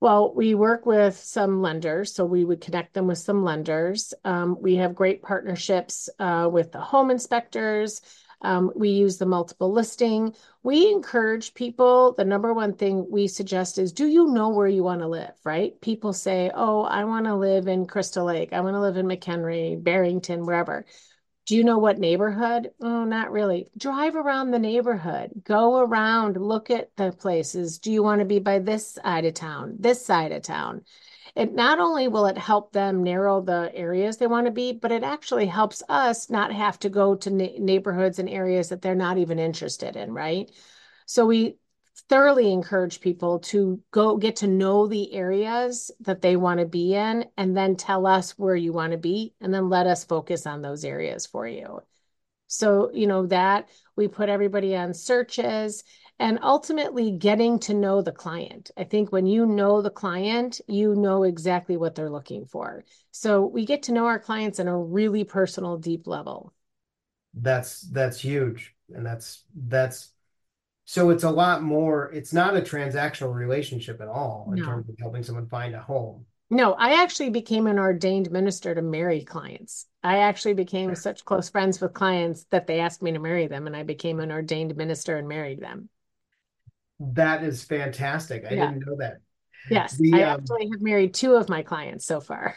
Well, 0.00 0.34
we 0.34 0.54
work 0.54 0.86
with 0.86 1.16
some 1.16 1.62
lenders, 1.62 2.14
so 2.14 2.24
we 2.24 2.44
would 2.44 2.60
connect 2.60 2.94
them 2.94 3.06
with 3.06 3.18
some 3.18 3.42
lenders. 3.44 4.12
Um, 4.24 4.56
we 4.60 4.76
have 4.76 4.94
great 4.94 5.22
partnerships 5.22 6.08
uh, 6.18 6.48
with 6.50 6.70
the 6.72 6.80
home 6.80 7.10
inspectors. 7.10 8.02
Um, 8.42 8.70
we 8.76 8.90
use 8.90 9.18
the 9.18 9.26
multiple 9.26 9.72
listing. 9.72 10.34
We 10.62 10.90
encourage 10.90 11.54
people. 11.54 12.14
The 12.16 12.24
number 12.24 12.52
one 12.52 12.74
thing 12.74 13.06
we 13.10 13.28
suggest 13.28 13.78
is 13.78 13.92
do 13.92 14.06
you 14.06 14.26
know 14.26 14.50
where 14.50 14.68
you 14.68 14.82
want 14.82 15.00
to 15.00 15.08
live, 15.08 15.32
right? 15.44 15.80
People 15.80 16.12
say, 16.12 16.50
oh, 16.54 16.82
I 16.82 17.04
want 17.04 17.26
to 17.26 17.34
live 17.34 17.66
in 17.66 17.86
Crystal 17.86 18.26
Lake. 18.26 18.52
I 18.52 18.60
want 18.60 18.74
to 18.74 18.80
live 18.80 18.96
in 18.96 19.06
McHenry, 19.06 19.82
Barrington, 19.82 20.44
wherever. 20.44 20.84
Do 21.46 21.54
you 21.54 21.62
know 21.62 21.78
what 21.78 22.00
neighborhood? 22.00 22.72
Oh, 22.82 23.04
not 23.04 23.30
really. 23.30 23.68
Drive 23.78 24.16
around 24.16 24.50
the 24.50 24.58
neighborhood, 24.58 25.30
go 25.44 25.78
around, 25.78 26.36
look 26.36 26.70
at 26.70 26.90
the 26.96 27.12
places. 27.12 27.78
Do 27.78 27.92
you 27.92 28.02
want 28.02 28.18
to 28.18 28.24
be 28.24 28.40
by 28.40 28.58
this 28.58 28.94
side 28.94 29.24
of 29.24 29.34
town, 29.34 29.76
this 29.78 30.04
side 30.04 30.32
of 30.32 30.42
town? 30.42 30.82
It 31.36 31.54
not 31.54 31.78
only 31.78 32.08
will 32.08 32.26
it 32.26 32.38
help 32.38 32.72
them 32.72 33.04
narrow 33.04 33.42
the 33.42 33.70
areas 33.74 34.16
they 34.16 34.26
want 34.26 34.46
to 34.46 34.50
be, 34.50 34.72
but 34.72 34.90
it 34.90 35.02
actually 35.02 35.46
helps 35.46 35.82
us 35.88 36.30
not 36.30 36.50
have 36.50 36.78
to 36.80 36.88
go 36.88 37.14
to 37.14 37.30
na- 37.30 37.58
neighborhoods 37.58 38.18
and 38.18 38.28
areas 38.28 38.70
that 38.70 38.80
they're 38.80 38.94
not 38.94 39.18
even 39.18 39.38
interested 39.38 39.96
in, 39.96 40.12
right? 40.12 40.50
So 41.04 41.26
we 41.26 41.58
thoroughly 42.08 42.50
encourage 42.52 43.00
people 43.00 43.40
to 43.40 43.80
go 43.90 44.16
get 44.16 44.36
to 44.36 44.46
know 44.46 44.86
the 44.86 45.12
areas 45.12 45.90
that 46.00 46.22
they 46.22 46.36
want 46.36 46.60
to 46.60 46.66
be 46.66 46.94
in 46.94 47.26
and 47.36 47.54
then 47.54 47.76
tell 47.76 48.06
us 48.06 48.38
where 48.38 48.56
you 48.56 48.72
want 48.72 48.92
to 48.92 48.98
be 48.98 49.34
and 49.40 49.52
then 49.52 49.68
let 49.68 49.86
us 49.86 50.04
focus 50.04 50.46
on 50.46 50.62
those 50.62 50.84
areas 50.84 51.26
for 51.26 51.46
you. 51.46 51.80
So, 52.46 52.90
you 52.94 53.06
know, 53.06 53.26
that 53.26 53.68
we 53.96 54.08
put 54.08 54.28
everybody 54.28 54.74
on 54.76 54.94
searches 54.94 55.84
and 56.18 56.38
ultimately 56.42 57.10
getting 57.10 57.58
to 57.60 57.74
know 57.74 58.02
the 58.02 58.12
client. 58.12 58.70
I 58.76 58.84
think 58.84 59.12
when 59.12 59.26
you 59.26 59.46
know 59.46 59.82
the 59.82 59.90
client, 59.90 60.60
you 60.66 60.94
know 60.94 61.24
exactly 61.24 61.76
what 61.76 61.94
they're 61.94 62.10
looking 62.10 62.46
for. 62.46 62.84
So 63.10 63.46
we 63.46 63.66
get 63.66 63.84
to 63.84 63.92
know 63.92 64.06
our 64.06 64.18
clients 64.18 64.58
in 64.58 64.68
a 64.68 64.78
really 64.78 65.24
personal, 65.24 65.76
deep 65.76 66.06
level. 66.06 66.52
That's 67.34 67.82
that's 67.82 68.18
huge. 68.18 68.74
And 68.94 69.04
that's 69.04 69.44
that's 69.54 70.12
so 70.86 71.10
it's 71.10 71.24
a 71.24 71.30
lot 71.30 71.62
more, 71.62 72.12
it's 72.12 72.32
not 72.32 72.56
a 72.56 72.60
transactional 72.60 73.34
relationship 73.34 74.00
at 74.00 74.06
all 74.06 74.48
in 74.52 74.60
no. 74.60 74.64
terms 74.64 74.88
of 74.88 74.94
helping 75.00 75.24
someone 75.24 75.48
find 75.48 75.74
a 75.74 75.80
home. 75.80 76.24
No, 76.48 76.74
I 76.74 77.02
actually 77.02 77.30
became 77.30 77.66
an 77.66 77.80
ordained 77.80 78.30
minister 78.30 78.72
to 78.72 78.82
marry 78.82 79.24
clients. 79.24 79.86
I 80.04 80.18
actually 80.18 80.54
became 80.54 80.94
such 80.94 81.24
close 81.24 81.48
friends 81.48 81.80
with 81.80 81.92
clients 81.92 82.46
that 82.50 82.68
they 82.68 82.78
asked 82.78 83.02
me 83.02 83.10
to 83.10 83.18
marry 83.18 83.48
them, 83.48 83.66
and 83.66 83.74
I 83.74 83.82
became 83.82 84.20
an 84.20 84.30
ordained 84.30 84.76
minister 84.76 85.16
and 85.16 85.26
married 85.26 85.60
them. 85.60 85.88
That 87.00 87.42
is 87.44 87.64
fantastic. 87.64 88.44
I 88.44 88.54
yeah. 88.54 88.66
didn't 88.66 88.86
know 88.86 88.96
that. 88.98 89.18
Yes, 89.70 89.96
the, 89.96 90.14
I 90.14 90.22
um, 90.22 90.40
actually 90.40 90.68
have 90.70 90.80
married 90.80 91.14
two 91.14 91.34
of 91.34 91.48
my 91.48 91.62
clients 91.62 92.06
so 92.06 92.20
far. 92.20 92.56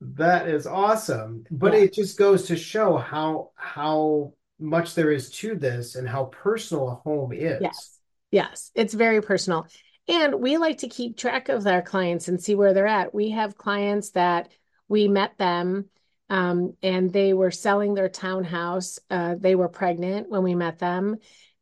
That 0.00 0.48
is 0.48 0.66
awesome. 0.66 1.44
But 1.50 1.72
yeah. 1.72 1.80
it 1.80 1.94
just 1.94 2.18
goes 2.18 2.46
to 2.46 2.56
show 2.56 2.96
how 2.96 3.50
how 3.54 4.34
much 4.60 4.94
there 4.94 5.10
is 5.10 5.30
to 5.30 5.54
this 5.54 5.94
and 5.94 6.08
how 6.08 6.24
personal 6.24 6.88
a 6.88 6.94
home 6.96 7.32
is. 7.32 7.60
Yes. 7.60 7.98
Yes, 8.30 8.70
it's 8.74 8.92
very 8.92 9.22
personal. 9.22 9.66
And 10.06 10.40
we 10.40 10.56
like 10.58 10.78
to 10.78 10.88
keep 10.88 11.16
track 11.16 11.48
of 11.48 11.66
our 11.66 11.82
clients 11.82 12.28
and 12.28 12.42
see 12.42 12.54
where 12.54 12.74
they're 12.74 12.86
at. 12.86 13.14
We 13.14 13.30
have 13.30 13.56
clients 13.56 14.10
that 14.10 14.50
we 14.88 15.08
met 15.08 15.38
them 15.38 15.86
um, 16.30 16.74
and 16.82 17.12
they 17.12 17.32
were 17.32 17.50
selling 17.50 17.94
their 17.94 18.08
townhouse. 18.08 18.98
Uh, 19.10 19.36
they 19.38 19.54
were 19.54 19.68
pregnant 19.68 20.28
when 20.28 20.42
we 20.42 20.54
met 20.54 20.78
them 20.78 21.16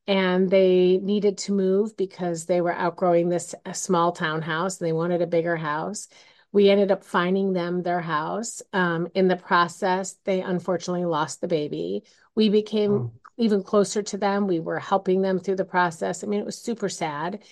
and 0.07 0.49
they 0.49 0.99
needed 1.03 1.39
to 1.39 1.53
move 1.53 1.97
because 1.97 2.47
they 2.47 2.61
were 2.61 2.73
outgrowing 2.73 3.29
this 3.29 3.55
small 3.73 4.13
townhouse. 4.13 4.81
And 4.81 4.87
they 4.87 4.93
wanted 4.93 5.21
a 5.21 5.27
bigger 5.27 5.57
house. 5.57 6.09
We 6.53 6.71
ended 6.71 6.93
up 6.93 7.05
finding 7.05 7.53
them 7.53 7.83
their 7.83 8.01
house. 8.01 8.63
Um, 8.73 9.09
in 9.15 9.29
the 9.29 9.37
process, 9.37 10.17
they 10.25 10.41
unfortunately 10.43 11.05
lost 11.05 11.41
the 11.41 11.49
baby. 11.49 12.05
We 12.35 12.49
became 12.49 12.93
oh. 12.93 13.13
even 13.37 13.63
closer 13.63 14.03
to 14.05 14.17
them. 14.17 14.47
We 14.47 14.61
were 14.61 14.79
helping 14.79 15.23
them 15.23 15.41
through 15.41 15.57
the 15.57 15.65
process. 15.65 16.23
I 16.23 16.29
mean, 16.29 16.41
it 16.41 16.47
was 16.47 16.59
super 16.59 16.89
sad. 16.89 17.43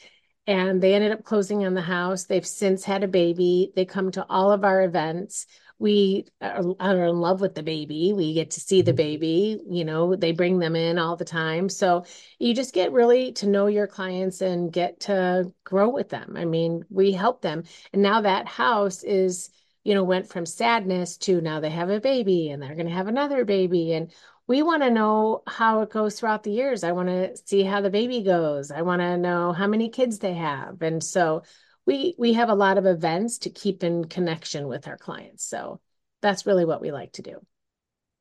And 0.46 0.80
they 0.80 0.94
ended 0.94 1.11
up 1.11 1.24
closing 1.24 1.66
on 1.66 1.74
the 1.74 1.80
house. 1.80 2.24
They've 2.24 2.46
since 2.46 2.84
had 2.84 3.02
a 3.02 3.09
baby. 3.09 3.72
They 3.74 3.84
come 3.84 4.11
to 4.12 4.26
all 4.28 4.52
of 4.52 4.62
our 4.62 4.82
events 4.82 5.46
we 5.78 6.26
are 6.40 7.06
in 7.06 7.20
love 7.20 7.40
with 7.40 7.54
the 7.54 7.62
baby. 7.62 8.12
We 8.12 8.32
get 8.32 8.52
to 8.52 8.60
see 8.60 8.82
the 8.82 8.92
mm-hmm. 8.92 8.96
baby, 8.96 9.60
you 9.68 9.84
know, 9.84 10.14
they 10.14 10.32
bring 10.32 10.58
them 10.58 10.76
in 10.76 10.98
all 10.98 11.16
the 11.16 11.24
time. 11.24 11.68
So 11.68 12.04
you 12.38 12.54
just 12.54 12.74
get 12.74 12.92
really 12.92 13.32
to 13.32 13.48
know 13.48 13.66
your 13.66 13.86
clients 13.86 14.40
and 14.40 14.72
get 14.72 15.00
to 15.00 15.52
grow 15.64 15.88
with 15.88 16.10
them. 16.10 16.34
I 16.36 16.44
mean, 16.44 16.84
we 16.90 17.12
help 17.12 17.42
them. 17.42 17.64
And 17.92 18.02
now 18.02 18.20
that 18.20 18.46
house 18.46 19.02
is, 19.02 19.50
you 19.82 19.94
know, 19.94 20.04
went 20.04 20.28
from 20.28 20.46
sadness 20.46 21.16
to 21.18 21.40
now 21.40 21.60
they 21.60 21.70
have 21.70 21.90
a 21.90 22.00
baby 22.00 22.50
and 22.50 22.62
they're 22.62 22.76
going 22.76 22.86
to 22.86 22.92
have 22.92 23.08
another 23.08 23.44
baby. 23.44 23.92
And 23.92 24.12
we 24.46 24.62
want 24.62 24.82
to 24.82 24.90
know 24.90 25.42
how 25.46 25.80
it 25.80 25.90
goes 25.90 26.18
throughout 26.18 26.42
the 26.44 26.52
years. 26.52 26.84
I 26.84 26.92
want 26.92 27.08
to 27.08 27.36
see 27.36 27.62
how 27.62 27.80
the 27.80 27.90
baby 27.90 28.22
goes. 28.22 28.70
I 28.70 28.82
want 28.82 29.00
to 29.00 29.16
know 29.16 29.52
how 29.52 29.66
many 29.66 29.88
kids 29.88 30.18
they 30.18 30.34
have. 30.34 30.82
And 30.82 31.02
so 31.02 31.42
we 31.87 32.14
we 32.18 32.32
have 32.35 32.49
a 32.49 32.55
lot 32.55 32.78
of 32.78 32.87
events 32.87 33.39
to 33.39 33.51
keep 33.51 33.85
in 33.85 34.05
connection 34.07 34.68
with 34.68 34.89
our 34.89 34.97
clients. 34.97 35.45
So 35.45 35.80
that's 36.22 36.47
really 36.47 36.64
what 36.64 36.80
we 36.80 36.91
like 36.91 37.12
to 37.12 37.22
do. 37.22 37.41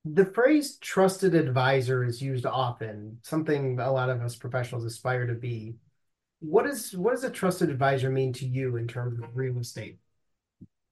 The 0.05 0.25
phrase 0.25 0.77
trusted 0.77 1.33
advisor 1.33 2.03
is 2.03 2.21
used 2.21 2.45
often, 2.45 3.19
something 3.21 3.79
a 3.79 3.91
lot 3.91 4.09
of 4.09 4.21
us 4.21 4.35
professionals 4.35 4.83
aspire 4.83 5.27
to 5.27 5.33
be. 5.33 5.75
What 6.39 6.65
is 6.65 6.93
what 6.93 7.11
does 7.11 7.23
a 7.23 7.29
trusted 7.29 7.69
advisor 7.69 8.09
mean 8.09 8.33
to 8.33 8.45
you 8.45 8.75
in 8.75 8.87
terms 8.87 9.17
of 9.19 9.35
real 9.35 9.57
estate? 9.59 9.99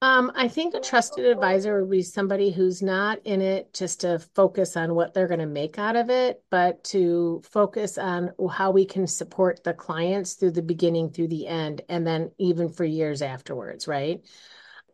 Um, 0.04 0.32
I 0.34 0.47
think 0.47 0.74
a 0.74 0.80
trusted 0.80 1.26
advisor 1.26 1.80
would 1.80 1.91
be 1.91 2.02
somebody 2.02 2.52
who's 2.52 2.82
not 2.82 3.20
in 3.24 3.39
it 3.39 3.72
just 3.72 4.02
to 4.02 4.18
focus 4.34 4.76
on 4.76 4.95
what 4.95 5.14
they're 5.14 5.28
going 5.28 5.41
to 5.41 5.45
make 5.45 5.78
out 5.78 5.95
of 5.95 6.10
it, 6.10 6.43
but 6.49 6.84
to 6.86 7.39
focus 7.52 7.99
on 7.99 8.32
how 8.49 8.72
we 8.72 8.84
can 8.84 9.06
support 9.06 9.64
the 9.64 9.76
clients 9.76 10.34
through 10.34 10.52
the 10.52 10.64
beginning, 10.64 11.12
through 11.12 11.28
the 11.28 11.45
end, 11.45 11.84
and 11.88 12.06
then 12.06 12.32
even 12.39 12.70
for 12.70 12.84
years 12.84 13.22
afterwards, 13.22 13.88
right? 13.88 14.22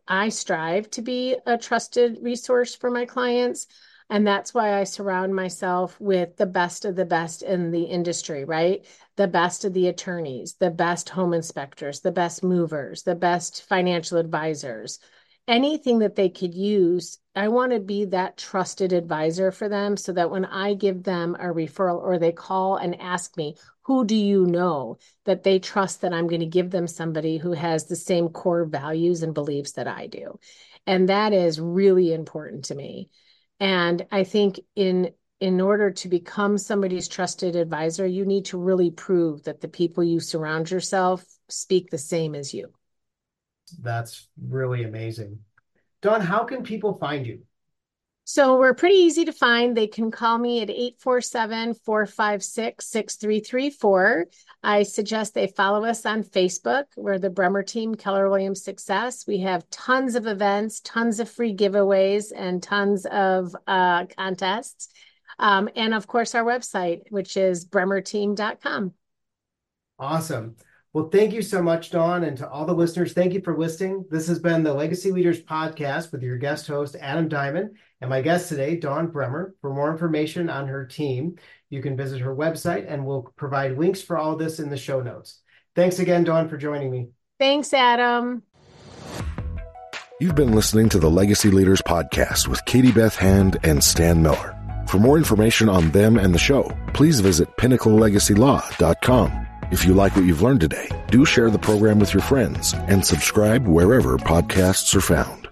I 0.06 0.28
strive 0.28 0.90
to 0.90 1.02
be 1.02 1.36
a 1.46 1.56
trusted 1.56 2.18
resource 2.20 2.74
for 2.74 2.90
my 2.90 3.06
clients. 3.06 3.66
And 4.10 4.26
that's 4.26 4.54
why 4.54 4.78
I 4.78 4.84
surround 4.84 5.34
myself 5.34 6.00
with 6.00 6.36
the 6.36 6.46
best 6.46 6.84
of 6.86 6.96
the 6.96 7.04
best 7.04 7.42
in 7.42 7.70
the 7.70 7.82
industry, 7.82 8.44
right? 8.44 8.86
The 9.16 9.28
best 9.28 9.64
of 9.64 9.74
the 9.74 9.88
attorneys, 9.88 10.54
the 10.54 10.70
best 10.70 11.10
home 11.10 11.34
inspectors, 11.34 12.00
the 12.00 12.12
best 12.12 12.42
movers, 12.42 13.02
the 13.02 13.14
best 13.14 13.64
financial 13.68 14.16
advisors, 14.16 14.98
anything 15.46 15.98
that 15.98 16.16
they 16.16 16.30
could 16.30 16.54
use. 16.54 17.18
I 17.34 17.48
want 17.48 17.72
to 17.72 17.80
be 17.80 18.06
that 18.06 18.38
trusted 18.38 18.94
advisor 18.94 19.52
for 19.52 19.68
them 19.68 19.96
so 19.98 20.12
that 20.12 20.30
when 20.30 20.46
I 20.46 20.72
give 20.72 21.02
them 21.02 21.34
a 21.34 21.44
referral 21.44 22.02
or 22.02 22.18
they 22.18 22.32
call 22.32 22.76
and 22.76 22.98
ask 23.00 23.36
me, 23.36 23.56
who 23.82 24.06
do 24.06 24.16
you 24.16 24.46
know 24.46 24.96
that 25.24 25.42
they 25.42 25.58
trust 25.58 26.00
that 26.00 26.14
I'm 26.14 26.28
going 26.28 26.40
to 26.40 26.46
give 26.46 26.70
them 26.70 26.86
somebody 26.86 27.36
who 27.36 27.52
has 27.52 27.86
the 27.86 27.96
same 27.96 28.30
core 28.30 28.64
values 28.64 29.22
and 29.22 29.34
beliefs 29.34 29.72
that 29.72 29.86
I 29.88 30.06
do? 30.06 30.38
And 30.86 31.10
that 31.10 31.34
is 31.34 31.60
really 31.60 32.14
important 32.14 32.66
to 32.66 32.74
me. 32.74 33.10
And 33.60 34.06
I 34.10 34.24
think 34.24 34.60
in 34.76 35.10
in 35.40 35.60
order 35.60 35.92
to 35.92 36.08
become 36.08 36.58
somebody's 36.58 37.06
trusted 37.06 37.54
advisor, 37.54 38.04
you 38.04 38.24
need 38.24 38.46
to 38.46 38.58
really 38.58 38.90
prove 38.90 39.44
that 39.44 39.60
the 39.60 39.68
people 39.68 40.02
you 40.02 40.18
surround 40.18 40.68
yourself 40.68 41.24
speak 41.48 41.90
the 41.90 41.98
same 41.98 42.34
as 42.34 42.52
you. 42.52 42.72
That's 43.80 44.28
really 44.48 44.82
amazing. 44.82 45.38
Dawn, 46.02 46.20
how 46.20 46.44
can 46.44 46.62
people 46.64 46.98
find 46.98 47.26
you? 47.26 47.42
So 48.30 48.58
we're 48.58 48.74
pretty 48.74 48.96
easy 48.96 49.24
to 49.24 49.32
find. 49.32 49.74
They 49.74 49.86
can 49.86 50.10
call 50.10 50.36
me 50.36 50.60
at 50.60 50.68
847 50.68 51.72
456 51.72 52.86
6334. 52.86 54.26
I 54.62 54.82
suggest 54.82 55.32
they 55.32 55.46
follow 55.46 55.86
us 55.86 56.04
on 56.04 56.22
Facebook. 56.22 56.84
We're 56.94 57.18
the 57.18 57.30
Bremer 57.30 57.62
Team 57.62 57.94
Keller 57.94 58.28
Williams 58.28 58.62
Success. 58.62 59.26
We 59.26 59.38
have 59.38 59.70
tons 59.70 60.14
of 60.14 60.26
events, 60.26 60.80
tons 60.80 61.20
of 61.20 61.30
free 61.30 61.56
giveaways, 61.56 62.30
and 62.36 62.62
tons 62.62 63.06
of 63.06 63.56
uh, 63.66 64.04
contests. 64.14 64.90
Um, 65.38 65.70
and 65.74 65.94
of 65.94 66.06
course, 66.06 66.34
our 66.34 66.44
website, 66.44 67.04
which 67.08 67.38
is 67.38 67.66
bremerteam.com. 67.66 68.92
Awesome. 69.98 70.56
Well, 70.92 71.08
thank 71.08 71.32
you 71.32 71.40
so 71.40 71.62
much, 71.62 71.92
Dawn, 71.92 72.24
and 72.24 72.36
to 72.38 72.48
all 72.50 72.66
the 72.66 72.74
listeners, 72.74 73.14
thank 73.14 73.32
you 73.32 73.40
for 73.40 73.56
listening. 73.56 74.04
This 74.10 74.26
has 74.28 74.38
been 74.38 74.62
the 74.62 74.74
Legacy 74.74 75.12
Leaders 75.12 75.42
Podcast 75.42 76.12
with 76.12 76.22
your 76.22 76.36
guest 76.36 76.66
host, 76.66 76.94
Adam 77.00 77.28
Diamond, 77.28 77.76
and 78.00 78.10
my 78.10 78.22
guest 78.22 78.48
today, 78.48 78.76
Dawn 78.76 79.08
Bremer. 79.08 79.54
For 79.60 79.72
more 79.72 79.90
information 79.90 80.48
on 80.48 80.68
her 80.68 80.86
team, 80.86 81.36
you 81.70 81.82
can 81.82 81.96
visit 81.96 82.20
her 82.20 82.34
website, 82.34 82.86
and 82.88 83.04
we'll 83.04 83.22
provide 83.36 83.78
links 83.78 84.02
for 84.02 84.16
all 84.16 84.36
this 84.36 84.60
in 84.60 84.70
the 84.70 84.76
show 84.76 85.00
notes. 85.00 85.40
Thanks 85.74 85.98
again, 85.98 86.24
Dawn, 86.24 86.48
for 86.48 86.56
joining 86.56 86.90
me. 86.90 87.08
Thanks, 87.38 87.72
Adam. 87.72 88.42
You've 90.20 90.34
been 90.34 90.52
listening 90.52 90.88
to 90.90 90.98
the 90.98 91.10
Legacy 91.10 91.50
Leaders 91.50 91.80
Podcast 91.82 92.48
with 92.48 92.64
Katie 92.64 92.90
Beth 92.90 93.14
Hand 93.14 93.58
and 93.62 93.82
Stan 93.82 94.20
Miller. 94.22 94.56
For 94.88 94.98
more 94.98 95.16
information 95.16 95.68
on 95.68 95.90
them 95.90 96.16
and 96.16 96.34
the 96.34 96.38
show, 96.38 96.76
please 96.94 97.20
visit 97.20 97.56
pinnaclelegacylaw.com. 97.56 99.46
If 99.70 99.84
you 99.84 99.92
like 99.92 100.16
what 100.16 100.24
you've 100.24 100.42
learned 100.42 100.60
today, 100.60 100.88
do 101.08 101.24
share 101.24 101.50
the 101.50 101.58
program 101.58 101.98
with 101.98 102.14
your 102.14 102.22
friends 102.22 102.72
and 102.74 103.04
subscribe 103.04 103.66
wherever 103.66 104.16
podcasts 104.16 104.94
are 104.96 105.00
found. 105.00 105.47